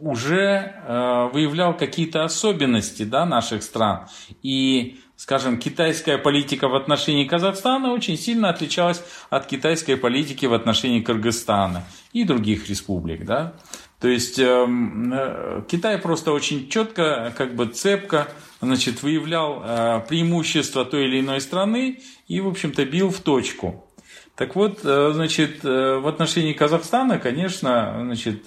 уже 0.00 1.30
выявлял 1.34 1.76
какие-то 1.76 2.24
особенности 2.24 3.04
да, 3.04 3.26
наших 3.26 3.62
стран. 3.62 4.06
И 4.42 4.98
скажем, 5.18 5.58
китайская 5.58 6.16
политика 6.16 6.68
в 6.68 6.76
отношении 6.76 7.24
Казахстана 7.24 7.92
очень 7.92 8.16
сильно 8.16 8.50
отличалась 8.50 9.02
от 9.30 9.46
китайской 9.46 9.96
политики 9.96 10.46
в 10.46 10.54
отношении 10.54 11.00
Кыргызстана 11.00 11.82
и 12.12 12.22
других 12.22 12.68
республик. 12.68 13.24
Да? 13.24 13.54
То 14.00 14.06
есть 14.06 14.38
эм, 14.38 15.12
э, 15.12 15.62
Китай 15.68 15.98
просто 15.98 16.30
очень 16.30 16.68
четко, 16.68 17.34
как 17.36 17.56
бы 17.56 17.66
цепко 17.66 18.28
значит, 18.60 19.02
выявлял 19.02 19.60
э, 19.64 20.00
преимущества 20.08 20.84
той 20.84 21.06
или 21.06 21.18
иной 21.18 21.40
страны 21.40 21.98
и, 22.28 22.40
в 22.40 22.46
общем-то, 22.46 22.84
бил 22.84 23.10
в 23.10 23.18
точку. 23.20 23.84
Так 24.36 24.54
вот, 24.54 24.82
э, 24.84 25.10
значит, 25.14 25.64
э, 25.64 25.98
в 25.98 26.06
отношении 26.06 26.52
Казахстана, 26.52 27.18
конечно, 27.18 28.02
значит, 28.04 28.44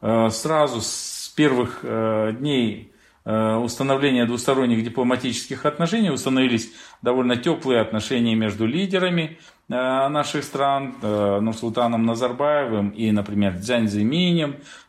э, 0.00 0.28
сразу 0.30 0.80
с 0.80 1.32
первых 1.34 1.80
э, 1.82 2.32
дней 2.38 2.91
установления 3.24 4.26
двусторонних 4.26 4.82
дипломатических 4.82 5.64
отношений 5.64 6.10
установились 6.10 6.72
довольно 7.02 7.36
теплые 7.36 7.80
отношения 7.80 8.34
между 8.34 8.66
лидерами 8.66 9.38
э, 9.68 10.08
наших 10.08 10.42
стран, 10.42 10.96
э, 11.00 11.38
Нурсултаном 11.40 12.04
Назарбаевым 12.04 12.90
и, 12.90 13.12
например, 13.12 13.54
Дзянь. 13.58 13.88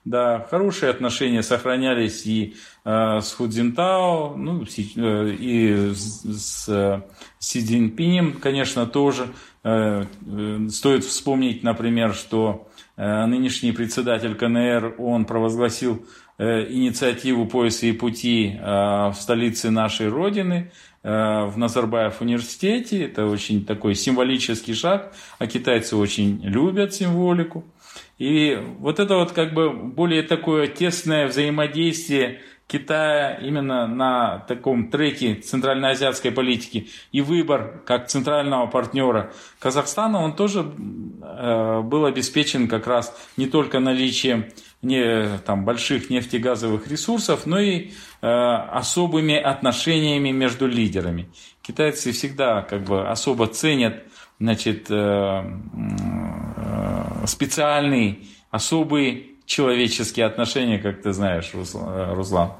Да, 0.03 0.47
хорошие 0.49 0.89
отношения 0.89 1.43
сохранялись 1.43 2.25
и 2.25 2.55
с 2.83 3.33
Худзинтао, 3.37 4.35
ну, 4.35 4.63
и 4.63 5.93
с 5.95 7.03
Си 7.39 7.61
Цзиньпинем, 7.65 8.33
конечно, 8.33 8.85
тоже. 8.85 9.27
Стоит 9.61 11.05
вспомнить, 11.05 11.63
например, 11.63 12.13
что 12.13 12.67
нынешний 12.97 13.71
председатель 13.71 14.35
КНР, 14.35 14.95
он 14.97 15.23
провозгласил 15.23 16.05
Э, 16.05 16.22
инициативу 16.41 17.45
«Пояса 17.45 17.85
и 17.85 17.91
пути» 17.91 18.57
э, 18.59 18.61
в 18.61 19.13
столице 19.13 19.69
нашей 19.69 20.09
Родины, 20.09 20.71
э, 21.03 21.09
в 21.45 21.57
Назарбаев 21.57 22.21
университете. 22.21 23.05
Это 23.05 23.25
очень 23.25 23.65
такой 23.65 23.95
символический 23.95 24.73
шаг, 24.73 25.13
а 25.39 25.47
китайцы 25.47 25.95
очень 25.95 26.41
любят 26.43 26.93
символику. 26.93 27.63
И 28.17 28.57
вот 28.79 28.99
это 28.99 29.15
вот 29.15 29.31
как 29.31 29.53
бы 29.53 29.71
более 29.71 30.23
такое 30.23 30.67
тесное 30.67 31.27
взаимодействие 31.27 32.41
Китая 32.67 33.35
именно 33.35 33.87
на 33.87 34.39
таком 34.47 34.89
треке 34.89 35.35
центральноазиатской 35.35 36.31
политики 36.31 36.89
и 37.11 37.21
выбор 37.21 37.81
как 37.85 38.07
центрального 38.07 38.67
партнера 38.67 39.31
Казахстана, 39.59 40.21
он 40.21 40.35
тоже 40.35 40.63
был 40.63 42.05
обеспечен 42.05 42.67
как 42.67 42.87
раз 42.87 43.15
не 43.37 43.47
только 43.47 43.79
наличием 43.79 44.45
не, 44.83 45.39
там, 45.45 45.65
больших 45.65 46.09
нефтегазовых 46.09 46.87
ресурсов, 46.87 47.45
но 47.45 47.59
и 47.59 47.91
э, 48.21 48.27
особыми 48.27 49.35
отношениями 49.35 50.31
между 50.31 50.67
лидерами. 50.67 51.29
Китайцы 51.61 52.11
всегда 52.11 52.61
как 52.61 52.83
бы 52.83 53.07
особо 53.07 53.47
ценят 53.47 54.03
значит, 54.39 54.87
э, 54.89 54.95
э, 54.95 55.43
специальный, 57.25 58.27
особый 58.51 59.32
человеческие 59.53 60.25
отношения, 60.25 60.79
как 60.79 61.03
ты 61.03 61.13
знаешь, 61.13 61.51
э, 61.53 62.13
Руслан. 62.13 62.53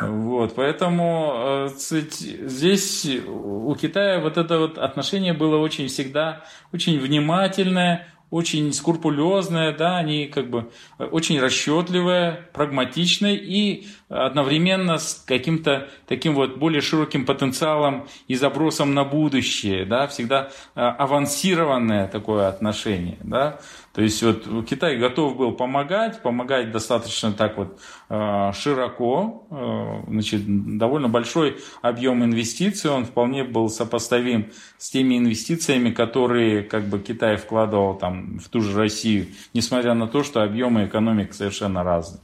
Вот, 0.00 0.54
поэтому 0.54 1.32
э, 1.34 1.68
здесь 1.78 3.06
у 3.28 3.74
Китая 3.74 4.20
вот 4.20 4.38
это 4.38 4.58
вот 4.58 4.78
отношение 4.78 5.34
было 5.34 5.58
очень 5.58 5.88
всегда 5.88 6.42
очень 6.72 6.98
внимательное, 6.98 8.06
очень 8.30 8.72
скрупулезная, 8.72 9.76
да, 9.76 9.98
они 9.98 10.26
как 10.26 10.48
бы 10.48 10.70
э, 10.98 11.04
очень 11.04 11.38
расчетливая, 11.38 12.48
прагматичная 12.54 13.34
и 13.34 13.86
одновременно 14.10 14.98
с 14.98 15.22
каким-то 15.26 15.88
таким 16.06 16.34
вот 16.34 16.58
более 16.58 16.80
широким 16.80 17.24
потенциалом 17.24 18.08
и 18.26 18.34
забросом 18.34 18.92
на 18.92 19.04
будущее, 19.04 19.84
да, 19.84 20.08
всегда 20.08 20.50
э, 20.74 20.80
авансированное 20.80 22.08
такое 22.08 22.48
отношение, 22.48 23.18
да. 23.22 23.60
То 23.94 24.02
есть 24.02 24.22
вот 24.22 24.66
Китай 24.68 24.96
готов 24.96 25.36
был 25.36 25.52
помогать, 25.52 26.22
помогать 26.22 26.72
достаточно 26.72 27.32
так 27.32 27.56
вот 27.56 27.78
э, 28.08 28.52
широко, 28.54 29.46
э, 29.50 30.10
значит, 30.10 30.42
довольно 30.78 31.08
большой 31.08 31.58
объем 31.80 32.24
инвестиций, 32.24 32.90
он 32.90 33.04
вполне 33.04 33.44
был 33.44 33.68
сопоставим 33.68 34.50
с 34.76 34.90
теми 34.90 35.18
инвестициями, 35.18 35.90
которые 35.90 36.62
как 36.62 36.84
бы 36.84 36.98
Китай 36.98 37.36
вкладывал 37.36 37.94
там 37.94 38.38
в 38.40 38.48
ту 38.48 38.60
же 38.60 38.76
Россию, 38.76 39.28
несмотря 39.54 39.94
на 39.94 40.08
то, 40.08 40.24
что 40.24 40.42
объемы 40.42 40.86
экономик 40.86 41.32
совершенно 41.32 41.84
разные. 41.84 42.20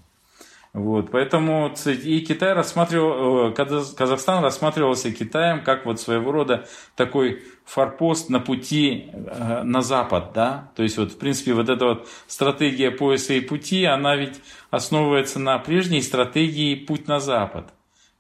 Вот, 0.77 1.11
поэтому 1.11 1.73
и 1.87 2.21
Китай 2.21 2.53
рассматривал, 2.53 3.49
э, 3.49 3.55
Казахстан 3.55 4.45
рассматривался 4.45 5.11
Китаем 5.11 5.65
как 5.65 5.87
вот 5.87 5.99
своего 5.99 6.31
рода 6.33 6.69
такой 6.97 7.45
форпост 7.65 8.29
на 8.29 8.41
пути 8.41 9.07
э, 9.11 9.63
на 9.63 9.81
запад, 9.81 10.33
да, 10.35 10.71
то 10.77 10.83
есть 10.83 10.99
вот 10.99 11.13
в 11.13 11.19
принципе 11.19 11.55
вот 11.55 11.71
эта 11.71 11.87
вот 11.87 12.09
стратегия 12.27 12.91
пояса 12.91 13.33
и 13.33 13.41
пути, 13.41 13.87
она 13.87 14.17
ведь 14.17 14.39
основывается 14.71 15.39
на 15.39 15.59
прежней 15.59 16.03
стратегии 16.03 16.75
путь 16.75 17.09
на 17.09 17.21
запад. 17.21 17.73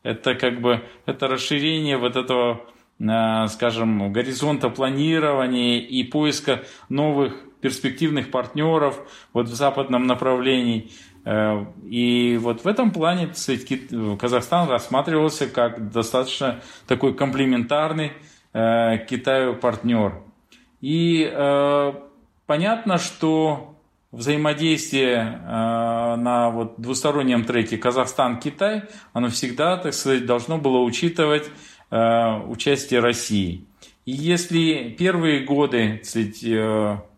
Это 0.02 0.34
как 0.34 0.62
бы, 0.62 0.82
это 1.04 1.28
расширение 1.28 1.98
вот 1.98 2.16
этого, 2.16 2.62
э, 2.98 3.48
скажем, 3.48 4.10
горизонта 4.14 4.70
планирования 4.70 5.78
и 5.80 6.04
поиска 6.04 6.62
новых 6.88 7.34
перспективных 7.60 8.30
партнеров 8.30 8.98
вот 9.34 9.48
в 9.48 9.54
западном 9.54 10.06
направлении. 10.06 10.90
Э, 11.26 11.64
и 11.84 12.38
вот 12.40 12.62
в 12.64 12.68
этом 12.68 12.92
плане 12.92 13.32
Казахстан 14.18 14.70
рассматривался 14.70 15.48
как 15.48 15.90
достаточно 15.90 16.60
такой 16.86 17.14
комплементарный 17.14 18.12
э, 18.52 18.98
Китаю 19.08 19.56
партнер. 19.56 20.22
И 20.80 21.28
э, 21.30 21.92
понятно, 22.46 22.98
что 22.98 23.74
взаимодействие 24.12 25.42
на 25.44 26.48
вот 26.50 26.80
двустороннем 26.80 27.44
треке 27.44 27.76
Казахстан-Китай, 27.76 28.84
оно 29.12 29.28
всегда, 29.28 29.76
так 29.76 29.92
сказать, 29.92 30.24
должно 30.24 30.56
было 30.56 30.78
учитывать 30.78 31.50
участие 31.90 33.00
России. 33.00 33.66
И 34.06 34.12
если 34.12 34.94
первые 34.96 35.40
годы 35.40 36.00
сказать, 36.02 36.42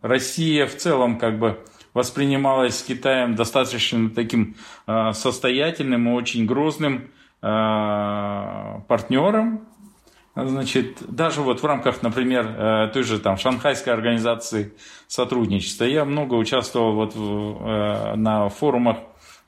Россия 0.02 0.66
в 0.66 0.76
целом 0.76 1.18
как 1.18 1.38
бы 1.38 1.62
воспринималась 1.98 2.80
Китаем 2.84 3.34
достаточно 3.34 4.08
таким 4.08 4.54
э, 4.86 5.12
состоятельным 5.14 6.08
и 6.08 6.12
очень 6.12 6.46
грозным 6.46 7.10
э, 7.42 8.80
партнером. 8.86 9.66
Значит, 10.36 10.98
даже 11.08 11.40
вот 11.40 11.60
в 11.60 11.66
рамках, 11.66 12.02
например, 12.02 12.46
э, 12.46 12.90
той 12.94 13.02
же 13.02 13.18
там 13.18 13.36
Шанхайской 13.36 13.92
организации 13.92 14.74
сотрудничества, 15.08 15.86
я 15.86 16.04
много 16.04 16.34
участвовал 16.34 16.94
вот 16.94 17.16
на 18.16 18.48
форумах 18.48 18.98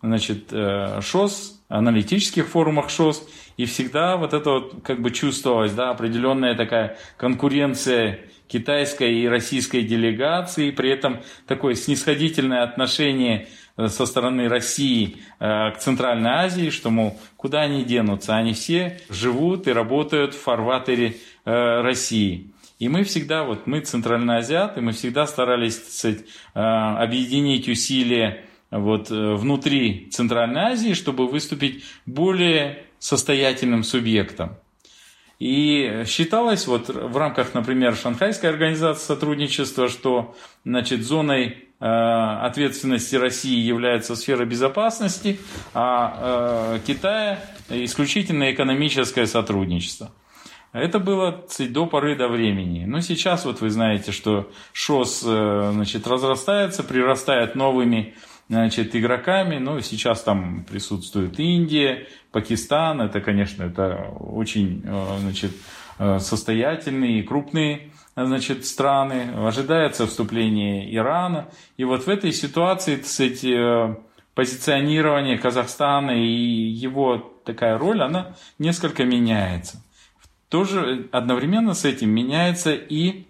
значит, 0.02 0.50
ШОС, 0.50 1.62
аналитических 1.68 2.48
форумах 2.48 2.90
ШОС, 2.90 3.28
и 3.58 3.64
всегда 3.64 4.16
вот 4.16 4.32
это 4.32 4.50
вот 4.50 4.82
как 4.82 5.00
бы 5.00 5.12
чувствовалась, 5.12 5.72
да, 5.72 5.90
определенная 5.90 6.56
такая 6.56 6.96
конкуренция 7.16 8.18
китайской 8.50 9.14
и 9.20 9.28
российской 9.28 9.82
делегации, 9.82 10.70
при 10.70 10.90
этом 10.90 11.20
такое 11.46 11.74
снисходительное 11.74 12.62
отношение 12.62 13.48
э, 13.76 13.88
со 13.88 14.06
стороны 14.06 14.48
России 14.48 15.18
э, 15.38 15.70
к 15.70 15.78
Центральной 15.78 16.30
Азии, 16.30 16.70
что, 16.70 16.90
мол, 16.90 17.18
куда 17.36 17.60
они 17.62 17.84
денутся? 17.84 18.36
Они 18.36 18.52
все 18.52 19.00
живут 19.08 19.68
и 19.68 19.72
работают 19.72 20.34
в 20.34 20.40
фарватере 20.40 21.16
э, 21.44 21.80
России. 21.82 22.50
И 22.80 22.88
мы 22.88 23.04
всегда, 23.04 23.44
вот 23.44 23.66
мы 23.66 23.80
центральноазиаты, 23.80 24.80
мы 24.80 24.92
всегда 24.92 25.26
старались 25.26 25.76
сказать, 25.86 26.24
объединить 26.54 27.68
усилия 27.68 28.46
вот, 28.70 29.10
внутри 29.10 30.08
Центральной 30.10 30.72
Азии, 30.72 30.94
чтобы 30.94 31.28
выступить 31.28 31.84
более 32.06 32.84
состоятельным 32.98 33.84
субъектом. 33.84 34.56
И 35.40 36.04
считалось 36.06 36.66
вот 36.66 36.90
в 36.90 37.16
рамках, 37.16 37.54
например, 37.54 37.96
Шанхайской 37.96 38.50
организации 38.50 39.06
сотрудничества, 39.06 39.88
что 39.88 40.36
значит, 40.66 41.02
зоной 41.02 41.46
э, 41.80 41.84
ответственности 41.86 43.16
России 43.16 43.58
является 43.58 44.16
сфера 44.16 44.44
безопасности, 44.44 45.40
а 45.72 46.76
э, 46.76 46.80
Китая 46.86 47.42
исключительно 47.70 48.52
экономическое 48.52 49.26
сотрудничество. 49.26 50.12
Это 50.72 50.98
было 50.98 51.46
до 51.58 51.86
поры 51.86 52.16
до 52.16 52.28
времени. 52.28 52.84
Но 52.84 53.00
сейчас 53.00 53.46
вот 53.46 53.62
вы 53.62 53.70
знаете, 53.70 54.12
что 54.12 54.50
ШОС 54.74 55.22
э, 55.26 55.70
значит, 55.72 56.06
разрастается, 56.06 56.82
прирастает 56.82 57.54
новыми 57.54 58.14
значит, 58.50 58.96
игроками. 58.96 59.58
Ну, 59.58 59.80
сейчас 59.80 60.22
там 60.22 60.64
присутствует 60.68 61.38
Индия, 61.38 62.08
Пакистан. 62.32 63.00
Это, 63.00 63.20
конечно, 63.20 63.62
это 63.62 64.12
очень 64.18 64.82
э, 64.84 65.18
значит, 65.20 65.52
э, 65.98 66.18
состоятельные 66.18 67.20
и 67.20 67.22
крупные 67.22 67.92
значит, 68.16 68.66
страны. 68.66 69.30
Ожидается 69.36 70.06
вступление 70.06 70.92
Ирана. 70.94 71.48
И 71.76 71.84
вот 71.84 72.06
в 72.06 72.08
этой 72.08 72.32
ситуации, 72.32 72.96
кстати, 72.96 73.54
э, 73.54 73.94
позиционирование 74.34 75.38
Казахстана 75.38 76.10
и 76.10 76.26
его 76.26 77.18
такая 77.44 77.78
роль, 77.78 78.02
она 78.02 78.34
несколько 78.58 79.04
меняется. 79.04 79.80
тоже 80.48 81.08
одновременно 81.12 81.74
с 81.74 81.84
этим 81.84 82.10
меняется 82.10 82.74
и 82.74 83.26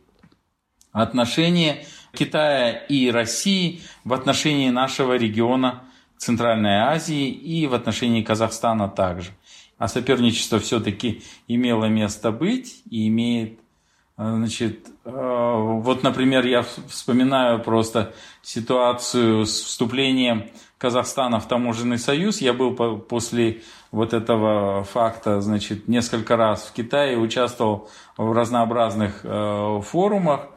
отношение 0.92 1.84
Китая 2.12 2.70
и 2.70 3.10
России 3.10 3.80
в 4.04 4.12
отношении 4.12 4.70
нашего 4.70 5.16
региона 5.16 5.82
Центральной 6.16 6.78
Азии 6.80 7.28
и 7.28 7.66
в 7.66 7.74
отношении 7.74 8.22
Казахстана 8.22 8.88
также. 8.88 9.30
А 9.78 9.88
соперничество 9.88 10.58
все-таки 10.58 11.22
имело 11.48 11.86
место 11.86 12.30
быть 12.30 12.82
и 12.90 13.08
имеет 13.08 13.58
а, 14.16 14.36
Значит, 14.36 14.88
а, 15.06 15.56
вот, 15.56 16.02
например, 16.02 16.44
я 16.44 16.62
вспоминаю 16.88 17.62
просто 17.62 18.12
ситуацию 18.42 19.46
с 19.46 19.62
вступлением 19.62 20.50
Казахстана 20.76 21.40
в 21.40 21.48
таможенный 21.48 21.98
союз. 21.98 22.42
Я 22.42 22.52
был 22.52 22.74
после 22.74 23.62
вот 23.90 24.12
этого 24.12 24.84
факта, 24.84 25.40
значит, 25.40 25.88
несколько 25.88 26.36
раз 26.36 26.64
в 26.64 26.72
Китае, 26.74 27.16
участвовал 27.16 27.88
в 28.18 28.32
разнообразных 28.32 29.20
э, 29.24 29.80
форумах 29.82 30.48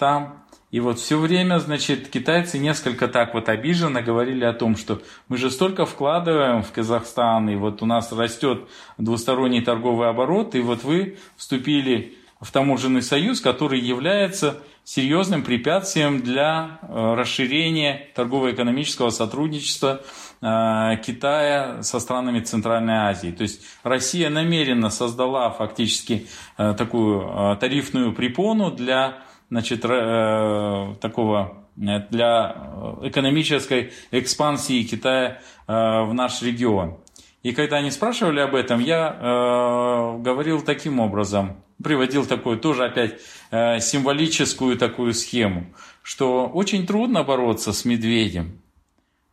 там. 0.00 0.42
И 0.70 0.80
вот 0.80 0.98
все 0.98 1.18
время, 1.18 1.58
значит, 1.58 2.08
китайцы 2.08 2.58
несколько 2.58 3.06
так 3.08 3.34
вот 3.34 3.48
обиженно 3.48 4.02
говорили 4.02 4.44
о 4.44 4.52
том, 4.52 4.76
что 4.76 5.02
мы 5.28 5.36
же 5.36 5.50
столько 5.50 5.84
вкладываем 5.84 6.62
в 6.62 6.72
Казахстан, 6.72 7.50
и 7.50 7.56
вот 7.56 7.82
у 7.82 7.86
нас 7.86 8.12
растет 8.12 8.68
двусторонний 8.96 9.62
торговый 9.62 10.08
оборот, 10.08 10.54
и 10.54 10.60
вот 10.60 10.84
вы 10.84 11.18
вступили 11.36 12.16
в 12.40 12.50
таможенный 12.52 13.02
союз, 13.02 13.40
который 13.40 13.80
является 13.80 14.58
серьезным 14.84 15.42
препятствием 15.42 16.20
для 16.22 16.78
э, 16.82 17.14
расширения 17.14 18.08
торгово-экономического 18.14 19.10
сотрудничества 19.10 20.00
э, 20.40 20.96
Китая 21.04 21.82
со 21.82 22.00
странами 22.00 22.40
Центральной 22.40 22.94
Азии. 22.94 23.30
То 23.30 23.42
есть 23.42 23.60
Россия 23.82 24.30
намеренно 24.30 24.88
создала 24.88 25.50
фактически 25.50 26.28
э, 26.56 26.74
такую 26.78 27.56
тарифную 27.58 28.12
препону 28.12 28.70
для 28.70 29.18
значит, 29.50 29.82
такого 29.82 31.56
для 31.76 32.56
экономической 33.02 33.92
экспансии 34.10 34.84
Китая 34.84 35.40
в 35.66 36.10
наш 36.12 36.42
регион. 36.42 36.98
И 37.42 37.52
когда 37.52 37.76
они 37.76 37.90
спрашивали 37.90 38.40
об 38.40 38.54
этом, 38.54 38.80
я 38.80 40.16
говорил 40.22 40.62
таким 40.62 41.00
образом– 41.00 41.56
приводил 41.82 42.26
такую 42.26 42.58
тоже 42.58 42.84
опять 42.84 43.20
э, 43.50 43.80
символическую 43.80 44.76
такую 44.76 45.14
схему, 45.14 45.66
что 46.02 46.46
очень 46.46 46.86
трудно 46.86 47.22
бороться 47.22 47.72
с 47.72 47.84
медведем. 47.84 48.60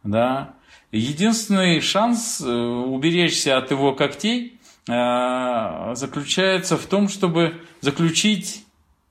Да? 0.04 0.56
Единственный 0.92 1.82
шанс 1.82 2.42
э, 2.42 2.50
уберечься 2.50 3.58
от 3.58 3.72
его 3.72 3.94
когтей 3.94 4.60
э, 4.88 5.92
заключается 5.96 6.78
в 6.78 6.86
том, 6.86 7.10
чтобы 7.10 7.62
заключить 7.82 8.66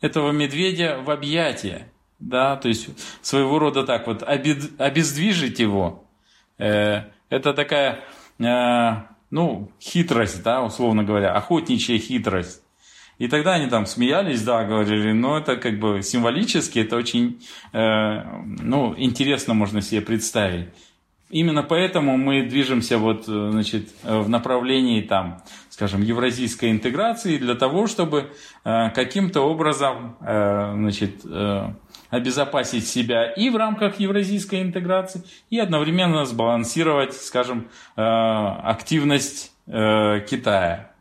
этого 0.06 0.30
медведя 0.30 0.98
в 1.04 1.10
объятия. 1.10 1.92
Да? 2.18 2.56
То 2.56 2.68
есть 2.68 2.88
своего 3.20 3.58
рода 3.58 3.84
так 3.84 4.06
вот 4.06 4.22
обездвижить 4.22 5.58
его. 5.58 6.04
Это 6.56 7.52
такая 7.54 8.00
ну, 9.30 9.70
хитрость, 9.80 10.42
да, 10.42 10.62
условно 10.62 11.04
говоря, 11.04 11.32
охотничья 11.32 11.98
хитрость. 11.98 12.62
И 13.18 13.28
тогда 13.28 13.54
они 13.54 13.66
там 13.66 13.86
смеялись, 13.86 14.42
да, 14.42 14.64
говорили, 14.64 15.12
но 15.12 15.38
это 15.38 15.56
как 15.56 15.78
бы 15.78 16.02
символически, 16.02 16.80
это 16.80 16.96
очень, 16.96 17.42
э, 17.72 18.22
ну, 18.60 18.94
интересно 18.96 19.54
можно 19.54 19.80
себе 19.80 20.02
представить. 20.02 20.68
Именно 21.28 21.64
поэтому 21.64 22.16
мы 22.16 22.44
движемся 22.44 22.98
вот, 22.98 23.24
э, 23.28 23.48
значит, 23.50 23.88
э, 24.04 24.16
в 24.16 24.28
направлении 24.28 25.02
там, 25.02 25.42
скажем, 25.70 26.00
евразийской 26.02 26.70
интеграции 26.70 27.36
для 27.36 27.56
того, 27.56 27.88
чтобы 27.88 28.30
э, 28.64 28.90
каким-то 28.90 29.40
образом, 29.40 30.16
значит, 30.20 31.24
обезопасить 32.10 32.86
себя 32.86 33.30
и 33.32 33.50
в 33.50 33.56
рамках 33.56 33.98
евразийской 33.98 34.62
интеграции, 34.62 35.22
и 35.50 35.58
одновременно 35.58 36.24
сбалансировать, 36.24 37.14
скажем, 37.14 37.68
активность 37.96 39.52
Китая. 39.66 40.92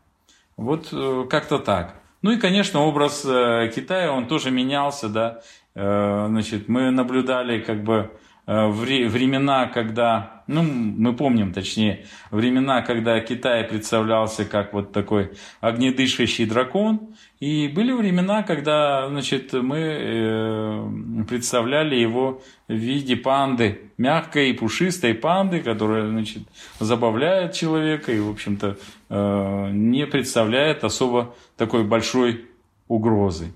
Вот 0.56 0.88
как-то 1.30 1.58
так. 1.58 1.94
Ну 2.22 2.32
и, 2.32 2.38
конечно, 2.38 2.80
образ 2.80 3.22
Китая, 3.22 4.12
он 4.12 4.26
тоже 4.26 4.50
менялся, 4.50 5.08
да. 5.08 5.40
Значит, 5.74 6.68
мы 6.68 6.90
наблюдали 6.90 7.60
как 7.60 7.84
бы 7.84 8.10
времена, 8.46 9.66
когда, 9.66 10.42
ну, 10.46 10.62
мы 10.62 11.14
помним, 11.16 11.52
точнее, 11.52 12.06
времена, 12.30 12.82
когда 12.82 13.18
Китай 13.20 13.64
представлялся 13.64 14.44
как 14.44 14.72
вот 14.72 14.92
такой 14.92 15.32
огнедышащий 15.60 16.46
дракон, 16.46 17.16
и 17.40 17.66
были 17.66 17.90
времена, 17.90 18.44
когда, 18.44 19.08
значит, 19.08 19.52
мы 19.52 21.24
представляли 21.28 21.96
его 21.96 22.40
в 22.68 22.72
виде 22.72 23.16
панды, 23.16 23.90
мягкой 23.98 24.50
и 24.50 24.52
пушистой 24.52 25.14
панды, 25.14 25.60
которая, 25.60 26.08
значит, 26.08 26.44
забавляет 26.78 27.52
человека 27.52 28.12
и, 28.12 28.20
в 28.20 28.30
общем-то, 28.30 28.76
не 29.72 30.06
представляет 30.06 30.84
особо 30.84 31.34
такой 31.56 31.82
большой 31.82 32.46
угрозы. 32.86 33.52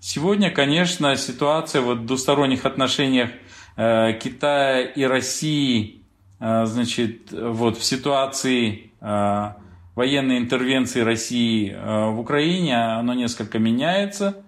Сегодня, 0.00 0.52
конечно, 0.52 1.16
ситуация 1.16 1.82
вот 1.82 1.98
в 1.98 2.06
двусторонних 2.06 2.64
отношениях 2.64 3.30
э, 3.30 3.32
Китая 3.78 4.80
и 4.80 5.04
России, 5.04 6.02
э, 6.40 6.64
значит, 6.66 7.30
вот 7.30 7.76
в 7.76 7.84
ситуации 7.84 8.90
э, 9.00 9.52
военной 9.94 10.38
интервенции 10.38 11.00
России 11.00 11.72
э, 11.72 12.10
в 12.10 12.18
Украине, 12.18 12.76
оно 12.76 13.14
несколько 13.14 13.60
меняется. 13.60 14.44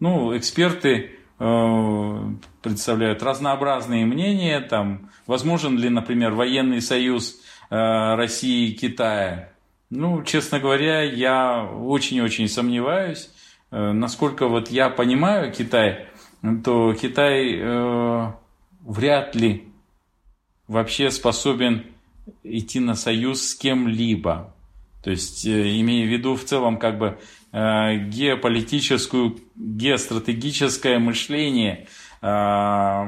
Ну, 0.00 0.36
эксперты 0.36 1.12
э, 1.38 2.18
представляют 2.62 3.22
разнообразные 3.22 4.04
мнения, 4.04 4.60
там, 4.60 5.10
возможен 5.26 5.78
ли, 5.78 5.88
например, 5.88 6.32
военный 6.32 6.82
союз 6.82 7.40
э, 7.70 8.14
России 8.16 8.68
и 8.68 8.74
Китая. 8.74 9.48
Ну, 9.88 10.22
честно 10.24 10.60
говоря, 10.60 11.02
я 11.02 11.64
очень-очень 11.64 12.48
сомневаюсь. 12.48 13.30
Э, 13.70 13.92
насколько 13.92 14.48
вот 14.48 14.70
я 14.70 14.90
понимаю 14.90 15.52
Китай, 15.52 16.06
то 16.64 16.92
Китай 16.94 17.58
э, 17.58 18.32
вряд 18.84 19.34
ли 19.34 19.68
вообще 20.68 21.10
способен 21.10 21.86
идти 22.42 22.80
на 22.80 22.94
союз 22.94 23.42
с 23.42 23.54
кем-либо. 23.54 24.54
То 25.02 25.10
есть, 25.10 25.46
э, 25.46 25.80
имея 25.80 26.06
в 26.06 26.10
виду 26.10 26.34
в 26.34 26.44
целом 26.44 26.78
как 26.78 26.98
бы 26.98 27.18
э, 27.52 27.96
геополитическую, 27.96 29.38
геостратегическое 29.54 30.98
мышление 30.98 31.86
э, 32.22 33.04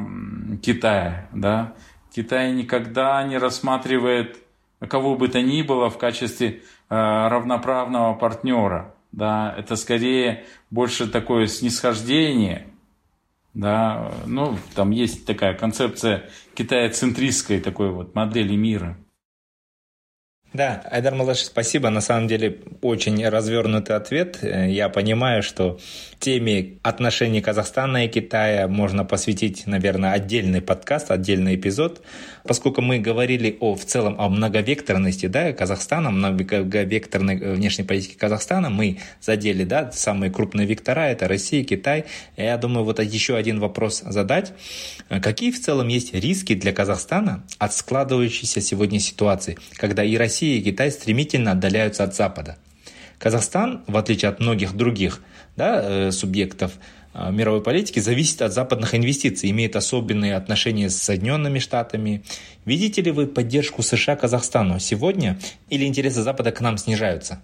Китая. 0.62 1.28
Да? 1.32 1.74
Китай 2.14 2.52
никогда 2.52 3.22
не 3.24 3.38
рассматривает 3.38 4.38
кого 4.88 5.16
бы 5.16 5.28
то 5.28 5.40
ни 5.40 5.62
было 5.62 5.88
в 5.88 5.96
качестве 5.96 6.62
равноправного 6.88 8.14
партнера. 8.14 8.94
Да, 9.10 9.54
это 9.56 9.74
скорее 9.76 10.44
больше 10.70 11.08
такое 11.08 11.46
снисхождение. 11.46 12.66
Да, 13.56 14.12
ну, 14.26 14.58
там 14.74 14.90
есть 14.90 15.24
такая 15.24 15.54
концепция 15.54 16.28
китая-центристской 16.54 17.58
такой 17.58 17.90
вот 17.90 18.14
модели 18.14 18.54
мира. 18.54 18.98
Да, 20.52 20.82
Айдар 20.90 21.14
Малаш, 21.14 21.38
спасибо. 21.40 21.90
На 21.90 22.00
самом 22.00 22.28
деле 22.28 22.60
очень 22.80 23.28
развернутый 23.28 23.94
ответ. 23.94 24.38
Я 24.42 24.88
понимаю, 24.88 25.42
что 25.42 25.78
теме 26.18 26.78
отношений 26.82 27.42
Казахстана 27.42 28.06
и 28.06 28.08
Китая 28.08 28.68
можно 28.68 29.04
посвятить, 29.04 29.66
наверное, 29.66 30.12
отдельный 30.12 30.62
подкаст, 30.62 31.10
отдельный 31.10 31.56
эпизод, 31.56 32.02
поскольку 32.42 32.80
мы 32.80 32.98
говорили 32.98 33.58
о, 33.60 33.74
в 33.74 33.84
целом 33.84 34.16
о 34.18 34.30
многовекторности 34.30 35.26
да, 35.26 35.52
Казахстана, 35.52 36.10
многовекторной 36.10 37.36
внешней 37.54 37.84
политики 37.84 38.14
Казахстана. 38.14 38.70
Мы 38.70 38.98
задели 39.20 39.64
да, 39.64 39.90
самые 39.92 40.30
крупные 40.30 40.66
вектора, 40.66 41.08
это 41.08 41.28
Россия, 41.28 41.64
Китай. 41.64 42.06
Я 42.36 42.56
думаю, 42.56 42.84
вот 42.84 42.98
еще 43.00 43.36
один 43.36 43.60
вопрос 43.60 44.00
задать. 44.00 44.54
Какие 45.08 45.50
в 45.50 45.60
целом 45.60 45.88
есть 45.88 46.14
риски 46.14 46.54
для 46.54 46.72
Казахстана 46.72 47.44
от 47.58 47.74
складывающейся 47.74 48.62
сегодня 48.62 49.00
ситуации, 49.00 49.58
когда 49.76 50.02
и 50.02 50.16
Россия, 50.16 50.35
Россия 50.36 50.58
и 50.58 50.62
Китай 50.62 50.90
стремительно 50.90 51.52
отдаляются 51.52 52.04
от 52.04 52.14
Запада. 52.14 52.58
Казахстан, 53.18 53.82
в 53.86 53.96
отличие 53.96 54.28
от 54.28 54.38
многих 54.38 54.74
других 54.74 55.22
да, 55.56 55.80
э, 55.82 56.10
субъектов 56.10 56.72
э, 57.14 57.32
мировой 57.32 57.62
политики, 57.62 58.00
зависит 58.00 58.42
от 58.42 58.52
западных 58.52 58.94
инвестиций, 58.94 59.50
имеет 59.50 59.76
особенные 59.76 60.36
отношения 60.36 60.90
с 60.90 60.98
Соединенными 60.98 61.58
Штатами. 61.58 62.22
Видите 62.66 63.00
ли 63.00 63.12
вы 63.12 63.26
поддержку 63.26 63.80
США 63.80 64.14
Казахстану 64.14 64.78
сегодня 64.78 65.38
или 65.70 65.86
интересы 65.86 66.20
Запада 66.20 66.52
к 66.52 66.60
нам 66.60 66.76
снижаются? 66.76 67.40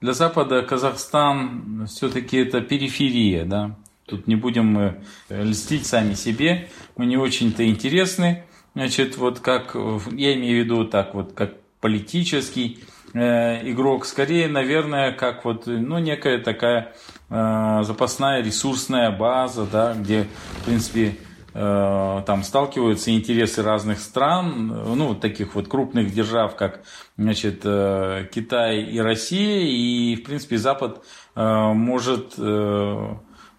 Для 0.00 0.14
Запада 0.14 0.62
Казахстан 0.62 1.86
все-таки 1.86 2.38
это 2.38 2.62
периферия, 2.62 3.44
да. 3.44 3.76
Тут 4.06 4.26
не 4.26 4.36
будем 4.36 4.64
мы 4.68 5.04
льстить 5.28 5.84
сами 5.84 6.14
себе, 6.14 6.70
мы 6.96 7.04
не 7.04 7.18
очень-то 7.18 7.68
интересны. 7.68 8.44
Значит, 8.80 9.18
вот 9.18 9.40
как, 9.40 9.74
я 9.74 10.34
имею 10.34 10.62
в 10.62 10.64
виду 10.64 10.84
так 10.86 11.14
вот, 11.14 11.34
как 11.34 11.52
политический 11.82 12.82
игрок, 13.12 14.06
скорее, 14.06 14.48
наверное, 14.48 15.12
как 15.12 15.44
вот, 15.44 15.66
ну, 15.66 15.98
некая 15.98 16.38
такая 16.38 16.94
запасная 17.28 18.42
ресурсная 18.42 19.10
база, 19.10 19.66
да, 19.70 19.92
где, 19.92 20.28
в 20.62 20.64
принципе, 20.64 21.18
Э, 21.52 22.22
там 22.26 22.44
сталкиваются 22.44 23.10
интересы 23.10 23.62
разных 23.62 23.98
стран, 23.98 24.68
ну, 24.68 25.08
вот 25.08 25.20
таких 25.20 25.54
вот 25.54 25.66
крупных 25.66 26.12
держав, 26.12 26.54
как, 26.54 26.82
значит, 27.16 27.62
э, 27.64 28.28
Китай 28.32 28.82
и 28.82 29.00
Россия, 29.00 29.66
и, 29.66 30.14
в 30.14 30.22
принципе, 30.22 30.58
Запад 30.58 31.04
э, 31.34 31.72
может 31.72 32.34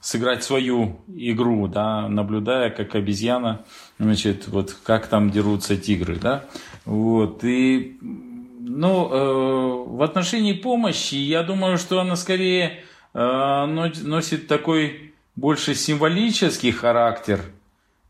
сыграть 0.01 0.43
свою 0.43 0.99
игру, 1.07 1.67
да, 1.67 2.09
наблюдая, 2.09 2.69
как 2.69 2.95
обезьяна, 2.95 3.63
значит, 3.99 4.47
вот 4.47 4.75
как 4.83 5.07
там 5.07 5.29
дерутся 5.31 5.77
тигры, 5.77 6.17
да, 6.17 6.45
вот, 6.85 7.43
и, 7.43 7.97
ну, 8.01 9.85
в 9.85 10.01
отношении 10.01 10.53
помощи, 10.53 11.15
я 11.15 11.43
думаю, 11.43 11.77
что 11.77 11.99
она 11.99 12.15
скорее 12.15 12.83
носит 13.13 14.47
такой 14.47 15.13
больше 15.35 15.75
символический 15.75 16.71
характер, 16.71 17.41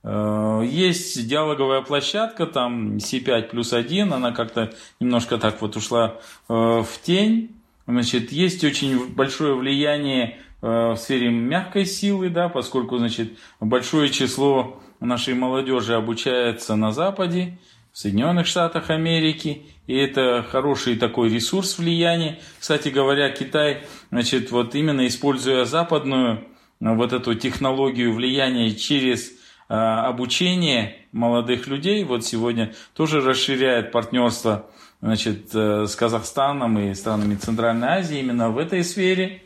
Э, 0.03 0.63
есть 0.65 1.27
диалоговая 1.27 1.81
площадка, 1.81 2.45
там 2.45 2.97
C5 2.97 3.49
плюс 3.49 3.73
1, 3.73 4.11
она 4.13 4.31
как-то 4.31 4.73
немножко 4.99 5.37
так 5.37 5.61
вот 5.61 5.75
ушла 5.75 6.15
э, 6.49 6.53
в 6.53 6.89
тень. 7.03 7.55
Значит, 7.87 8.31
есть 8.31 8.63
очень 8.63 9.07
большое 9.13 9.55
влияние 9.55 10.27
э, 10.29 10.41
в 10.61 10.95
сфере 10.97 11.29
мягкой 11.29 11.85
силы, 11.85 12.29
да, 12.29 12.49
поскольку 12.49 12.97
значит, 12.97 13.37
большое 13.59 14.09
число 14.09 14.79
нашей 14.99 15.33
молодежи 15.33 15.95
обучается 15.95 16.75
на 16.75 16.91
Западе, 16.91 17.57
в 17.91 17.97
Соединенных 17.97 18.47
Штатах 18.47 18.89
Америки, 18.89 19.63
и 19.87 19.95
это 19.95 20.45
хороший 20.47 20.95
такой 20.95 21.29
ресурс 21.29 21.77
влияния. 21.77 22.39
Кстати 22.59 22.89
говоря, 22.89 23.29
Китай, 23.31 23.83
значит, 24.11 24.51
вот 24.51 24.75
именно 24.75 25.07
используя 25.07 25.65
западную 25.65 26.45
вот 26.79 27.11
эту 27.11 27.35
технологию 27.35 28.13
влияния 28.13 28.71
через 28.71 29.31
Э, 29.71 30.01
обучение 30.05 30.97
молодых 31.13 31.65
людей 31.67 32.03
вот 32.03 32.25
сегодня 32.25 32.73
тоже 32.93 33.21
расширяет 33.21 33.93
партнерство 33.93 34.69
значит, 34.99 35.55
э, 35.55 35.85
с 35.87 35.95
Казахстаном 35.95 36.77
и 36.77 36.93
странами 36.93 37.35
Центральной 37.35 37.87
Азии 37.87 38.19
именно 38.19 38.49
в 38.49 38.57
этой 38.57 38.83
сфере. 38.83 39.43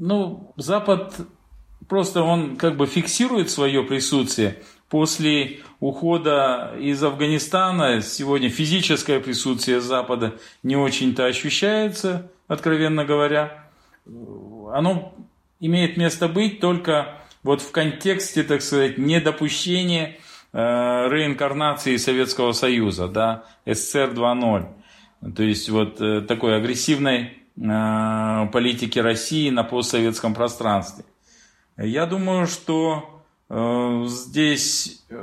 Ну, 0.00 0.52
Запад 0.56 1.16
просто 1.88 2.22
он 2.22 2.56
как 2.56 2.76
бы 2.76 2.86
фиксирует 2.86 3.50
свое 3.50 3.82
присутствие. 3.82 4.62
После 4.88 5.60
ухода 5.80 6.74
из 6.78 7.02
Афганистана 7.02 8.00
сегодня 8.00 8.48
физическое 8.48 9.18
присутствие 9.18 9.80
Запада 9.80 10.38
не 10.62 10.76
очень-то 10.76 11.26
ощущается, 11.26 12.30
откровенно 12.46 13.04
говоря. 13.04 13.64
Оно 14.06 15.14
имеет 15.58 15.96
место 15.96 16.28
быть 16.28 16.60
только 16.60 17.18
вот 17.42 17.60
в 17.60 17.72
контексте, 17.72 18.44
так 18.44 18.62
сказать, 18.62 18.98
недопущения 18.98 20.18
э, 20.52 20.58
реинкарнации 20.58 21.96
Советского 21.96 22.52
Союза, 22.52 23.08
да, 23.08 23.44
СССР 23.66 24.12
2.0. 24.14 25.34
То 25.34 25.42
есть 25.42 25.68
вот 25.68 26.00
э, 26.00 26.20
такой 26.20 26.56
агрессивной 26.56 27.37
политики 27.58 28.98
России 28.98 29.50
на 29.50 29.64
постсоветском 29.64 30.34
пространстве. 30.34 31.04
Я 31.76 32.06
думаю, 32.06 32.46
что 32.46 33.22
э, 33.48 34.04
здесь, 34.06 35.04
э, 35.10 35.14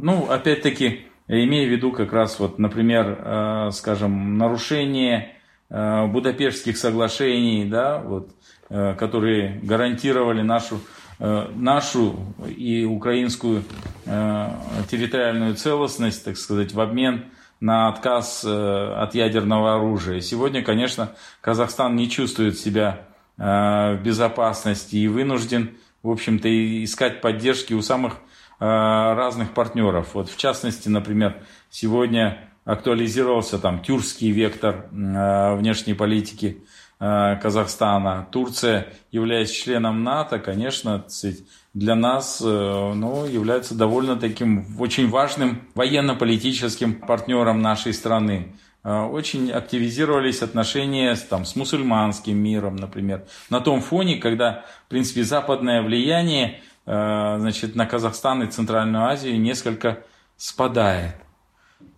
ну, 0.00 0.28
опять-таки, 0.30 1.06
имея 1.28 1.66
в 1.66 1.70
виду 1.70 1.92
как 1.92 2.12
раз 2.12 2.38
вот, 2.38 2.58
например, 2.58 3.18
э, 3.18 3.70
скажем, 3.72 4.38
нарушение 4.38 5.36
э, 5.68 6.06
Будапештских 6.06 6.76
соглашений, 6.76 7.64
да, 7.64 7.98
вот, 7.98 8.30
э, 8.68 8.94
которые 8.94 9.60
гарантировали 9.62 10.42
нашу 10.42 10.80
Э, 11.18 11.48
нашу 11.54 12.14
и 12.46 12.84
украинскую 12.84 13.64
э, 14.04 14.50
территориальную 14.90 15.54
целостность, 15.54 16.22
так 16.24 16.36
сказать, 16.36 16.74
в 16.74 16.80
обмен 16.80 17.24
на 17.60 17.88
отказ 17.88 18.44
э, 18.44 18.94
от 18.94 19.14
ядерного 19.14 19.76
оружия. 19.76 20.20
Сегодня, 20.20 20.62
конечно, 20.62 21.12
Казахстан 21.40 21.96
не 21.96 22.08
чувствует 22.08 22.58
себя 22.58 23.02
в 23.38 23.98
безопасности 24.02 24.96
и 24.96 25.08
вынужден, 25.08 25.76
в 26.02 26.08
общем-то, 26.08 26.48
искать 26.84 27.20
поддержки 27.20 27.74
у 27.74 27.82
самых 27.82 28.16
разных 28.58 29.52
партнеров. 29.52 30.14
Вот 30.14 30.30
в 30.30 30.38
частности, 30.38 30.88
например, 30.88 31.42
сегодня 31.68 32.48
актуализировался 32.64 33.58
там 33.58 33.82
тюркский 33.82 34.30
вектор 34.30 34.86
внешней 34.90 35.92
политики 35.92 36.64
Э, 36.98 37.36
Казахстана. 37.42 38.26
Турция, 38.32 38.88
являясь 39.10 39.50
членом 39.50 40.02
НАТО, 40.02 40.38
конечно, 40.38 41.04
для 41.76 41.94
нас 41.94 42.40
э, 42.42 42.46
ну, 42.46 43.26
является 43.26 43.74
довольно 43.74 44.16
таким 44.16 44.64
очень 44.80 45.10
важным 45.10 45.60
военно-политическим 45.74 46.94
партнером 46.94 47.60
нашей 47.60 47.92
страны. 47.92 48.54
Э, 48.82 49.02
очень 49.02 49.52
активизировались 49.52 50.40
отношения 50.40 51.14
там, 51.16 51.44
с 51.44 51.54
мусульманским 51.54 52.34
миром, 52.34 52.76
например. 52.76 53.26
На 53.50 53.60
том 53.60 53.82
фоне, 53.82 54.16
когда, 54.16 54.64
в 54.86 54.88
принципе, 54.88 55.22
западное 55.22 55.82
влияние 55.82 56.62
значит, 56.86 57.74
на 57.74 57.84
Казахстан 57.84 58.44
и 58.44 58.46
Центральную 58.46 59.06
Азию 59.06 59.40
несколько 59.40 60.04
спадает. 60.36 61.16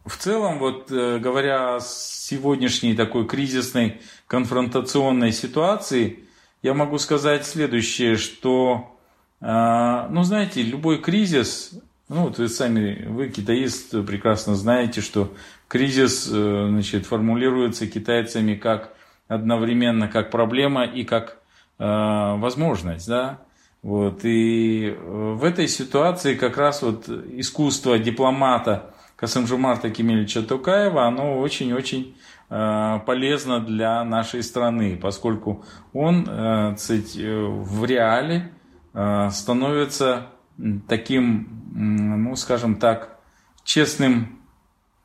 В 0.07 0.17
целом, 0.17 0.59
вот 0.59 0.91
говоря 0.91 1.77
о 1.77 1.81
сегодняшней 1.81 2.95
такой 2.95 3.27
кризисной 3.27 4.01
конфронтационной 4.27 5.31
ситуации, 5.33 6.25
я 6.63 6.73
могу 6.73 6.97
сказать 6.97 7.45
следующее, 7.45 8.17
что, 8.17 8.98
ну, 9.41 10.23
знаете, 10.25 10.63
любой 10.63 10.99
кризис, 10.99 11.79
ну, 12.09 12.23
вот 12.25 12.39
вы 12.39 12.49
сами, 12.49 13.07
вы 13.07 13.29
китаист, 13.29 13.91
прекрасно 14.07 14.55
знаете, 14.55 15.01
что 15.01 15.33
кризис, 15.69 16.29
э, 16.33 16.67
значит, 16.71 17.07
формулируется 17.07 17.87
китайцами 17.87 18.55
как 18.55 18.95
одновременно 19.29 20.09
как 20.09 20.31
проблема 20.31 20.85
и 20.85 21.05
как 21.05 21.39
э, 21.79 21.85
возможность, 21.85 23.07
да, 23.07 23.41
вот, 23.83 24.21
и 24.25 24.97
в 25.01 25.45
этой 25.45 25.69
ситуации 25.69 26.35
как 26.35 26.57
раз 26.57 26.83
вот 26.83 27.09
искусство 27.09 27.99
дипломата 27.99 28.95
Касымжумарта 29.17 29.91
Кемельевича 29.91 30.43
Тукаева, 30.43 31.07
оно 31.07 31.39
очень-очень 31.39 32.15
Э, 32.51 33.01
полезно 33.05 33.61
для 33.61 34.03
нашей 34.05 34.43
страны, 34.43 34.97
поскольку 34.97 35.65
он 35.93 36.27
э, 36.27 36.75
кстати, 36.77 37.21
э, 37.21 37.47
в 37.47 37.85
реале 37.85 38.51
становится 38.93 40.29
таким, 40.89 41.49
ну, 41.75 42.37
скажем 42.37 42.77
так, 42.77 43.19
честным 43.65 44.41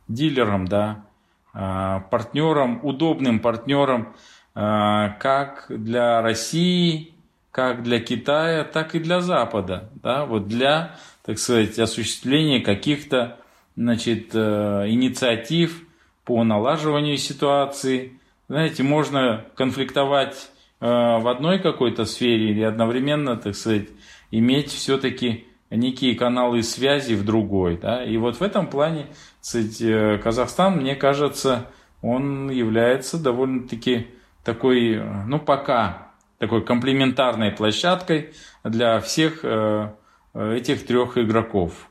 дилером, 0.08 0.68
да, 0.68 1.06
партнером, 1.54 2.80
удобным 2.84 3.40
партнером 3.40 4.14
как 4.54 5.66
для 5.70 6.22
России, 6.22 7.14
как 7.52 7.84
для 7.84 8.00
Китая, 8.00 8.64
так 8.64 8.96
и 8.96 9.00
для 9.00 9.22
Запада, 9.22 9.90
да, 10.02 10.26
вот 10.26 10.48
для, 10.48 10.96
так 11.26 11.38
сказать, 11.38 11.78
осуществления 11.78 12.62
каких-то, 12.62 13.38
значит, 13.76 14.34
инициатив, 14.34 15.84
по 16.26 16.44
налаживанию 16.44 17.18
ситуации. 17.18 18.20
Знаете, 18.48 18.84
можно 18.84 19.46
конфликтовать 19.56 20.36
э, 20.36 20.53
в 20.88 21.32
одной 21.32 21.60
какой-то 21.60 22.04
сфере 22.04 22.50
или 22.50 22.62
одновременно, 22.62 23.38
так 23.38 23.56
сказать, 23.56 23.88
иметь 24.32 24.70
все-таки 24.72 25.48
некие 25.70 26.16
каналы 26.16 26.62
связи 26.62 27.14
в 27.14 27.24
другой. 27.24 27.78
Да? 27.78 28.04
И 28.04 28.18
вот 28.18 28.38
в 28.38 28.42
этом 28.42 28.68
плане 28.68 29.08
сказать, 29.40 29.82
э, 29.82 30.18
Казахстан, 30.18 30.78
мне 30.78 30.96
кажется, 30.96 31.68
он 32.02 32.50
является 32.50 33.18
довольно-таки 33.18 34.08
такой, 34.44 35.02
ну 35.26 35.40
пока, 35.40 36.12
такой 36.38 36.66
комплементарной 36.66 37.52
площадкой 37.52 38.34
для 38.64 39.00
всех 39.00 39.40
э, 39.44 39.90
этих 40.34 40.86
трех 40.86 41.18
игроков. 41.18 41.90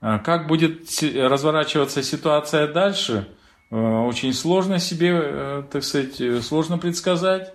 Как 0.00 0.46
будет 0.46 0.88
разворачиваться 1.02 2.02
ситуация 2.02 2.66
дальше, 2.66 3.26
Э, 3.70 3.76
очень 3.76 4.32
сложно 4.32 4.78
себе, 4.78 5.10
э, 5.12 5.62
так 5.70 5.82
сказать, 5.82 6.20
э, 6.20 6.40
сложно 6.40 6.78
предсказать. 6.78 7.52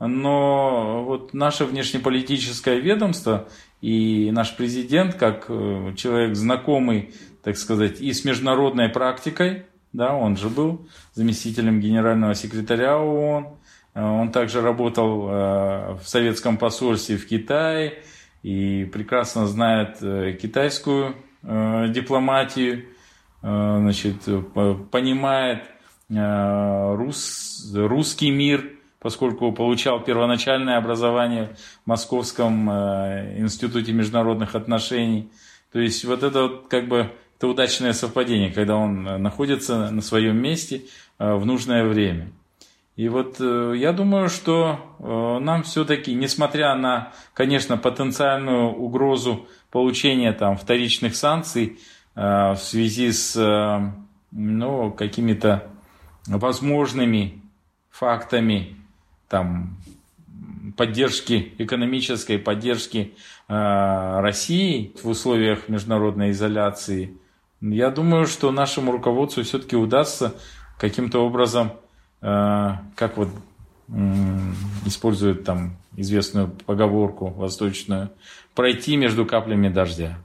Но 0.00 1.04
вот 1.04 1.34
наше 1.34 1.64
внешнеполитическое 1.64 2.76
ведомство 2.76 3.48
и 3.80 4.30
наш 4.32 4.56
президент, 4.56 5.14
как 5.14 5.46
человек 5.46 6.34
знакомый, 6.34 7.14
так 7.42 7.56
сказать, 7.56 8.00
и 8.00 8.12
с 8.12 8.24
международной 8.24 8.88
практикой, 8.88 9.66
да, 9.92 10.14
он 10.14 10.36
же 10.36 10.48
был 10.48 10.88
заместителем 11.14 11.80
генерального 11.80 12.34
секретаря 12.34 12.98
ООН, 12.98 13.48
он 13.94 14.32
также 14.32 14.60
работал 14.60 15.20
в 15.22 16.02
советском 16.04 16.56
посольстве 16.56 17.16
в 17.16 17.26
Китае 17.28 18.02
и 18.42 18.84
прекрасно 18.86 19.46
знает 19.46 19.98
китайскую 20.40 21.14
дипломатию, 21.42 22.86
Э, 23.44 23.76
значит, 23.78 24.24
понимает 24.90 25.64
рус, 26.08 27.72
русский 27.74 28.30
мир, 28.30 28.72
поскольку 29.04 29.52
получал 29.52 30.00
первоначальное 30.00 30.78
образование 30.78 31.54
в 31.84 31.86
Московском 31.86 32.70
институте 32.70 33.92
международных 33.92 34.54
отношений. 34.54 35.30
То 35.70 35.78
есть 35.78 36.04
вот 36.06 36.22
это 36.22 36.44
вот 36.44 36.68
как 36.68 36.88
бы 36.88 37.12
это 37.36 37.48
удачное 37.48 37.92
совпадение, 37.92 38.50
когда 38.50 38.76
он 38.76 39.04
находится 39.22 39.90
на 39.90 40.00
своем 40.00 40.38
месте 40.38 40.84
в 41.18 41.44
нужное 41.44 41.84
время. 41.84 42.30
И 42.96 43.08
вот 43.08 43.40
э, 43.40 43.74
я 43.76 43.92
думаю, 43.92 44.28
что 44.28 44.78
э, 45.00 45.38
нам 45.40 45.64
все-таки, 45.64 46.14
несмотря 46.14 46.76
на, 46.76 47.12
конечно, 47.32 47.76
потенциальную 47.76 48.72
угрозу 48.72 49.48
получения 49.70 50.32
там 50.32 50.56
вторичных 50.56 51.16
санкций 51.16 51.80
э, 52.14 52.52
в 52.52 52.58
связи 52.58 53.10
с 53.10 53.92
ну, 54.30 54.92
какими-то 54.92 55.68
возможными 56.26 57.42
фактами 57.90 58.76
там, 59.34 59.76
поддержки, 60.76 61.54
экономической 61.58 62.38
поддержки 62.38 63.14
России 63.48 64.94
в 65.02 65.08
условиях 65.08 65.68
международной 65.68 66.30
изоляции, 66.30 67.18
я 67.60 67.90
думаю, 67.90 68.26
что 68.26 68.52
нашему 68.52 68.92
руководству 68.92 69.42
все-таки 69.42 69.76
удастся 69.76 70.34
каким-то 70.78 71.18
образом 71.18 71.72
Э, 72.24 72.76
как 72.96 73.18
вот 73.18 73.28
используют 74.86 75.44
там 75.44 75.76
известную 75.94 76.48
поговорку 76.48 77.28
восточную, 77.28 78.10
пройти 78.54 78.96
между 78.96 79.26
каплями 79.26 79.68
дождя. 79.68 80.16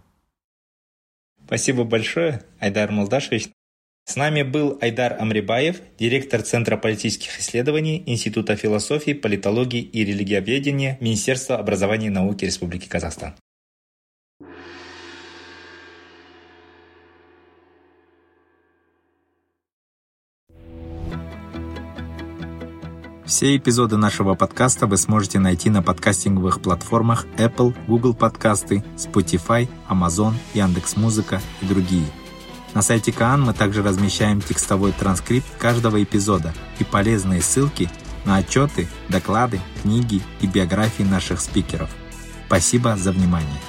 Спасибо 1.45 1.83
большое, 1.83 2.45
Айдар 2.59 2.89
Молдашевич. 2.89 3.49
С 4.09 4.15
нами 4.15 4.41
был 4.41 4.75
Айдар 4.81 5.17
Амрибаев, 5.19 5.81
директор 5.99 6.41
Центра 6.41 6.77
политических 6.77 7.39
исследований 7.39 8.01
Института 8.07 8.55
философии, 8.55 9.11
политологии 9.11 9.81
и 9.81 10.03
религиоведения 10.03 10.97
Министерства 10.99 11.57
образования 11.57 12.07
и 12.07 12.09
науки 12.09 12.43
Республики 12.43 12.87
Казахстан. 12.87 13.35
Все 23.27 23.55
эпизоды 23.55 23.97
нашего 23.97 24.33
подкаста 24.33 24.87
вы 24.87 24.97
сможете 24.97 25.37
найти 25.37 25.69
на 25.69 25.83
подкастинговых 25.83 26.63
платформах 26.63 27.27
Apple, 27.37 27.75
Google 27.85 28.15
подкасты, 28.15 28.83
Spotify, 28.97 29.69
Amazon, 29.87 30.33
Яндекс.Музыка 30.55 31.39
и 31.61 31.67
другие. 31.67 32.07
На 32.73 32.81
сайте 32.81 33.11
Каан 33.11 33.41
мы 33.41 33.53
также 33.53 33.81
размещаем 33.81 34.41
текстовой 34.41 34.91
транскрипт 34.91 35.47
каждого 35.57 36.01
эпизода 36.01 36.53
и 36.77 36.83
полезные 36.83 37.41
ссылки 37.41 37.89
на 38.25 38.37
отчеты, 38.37 38.87
доклады, 39.09 39.59
книги 39.81 40.21
и 40.41 40.47
биографии 40.47 41.03
наших 41.03 41.41
спикеров. 41.41 41.89
Спасибо 42.47 42.95
за 42.95 43.11
внимание. 43.11 43.59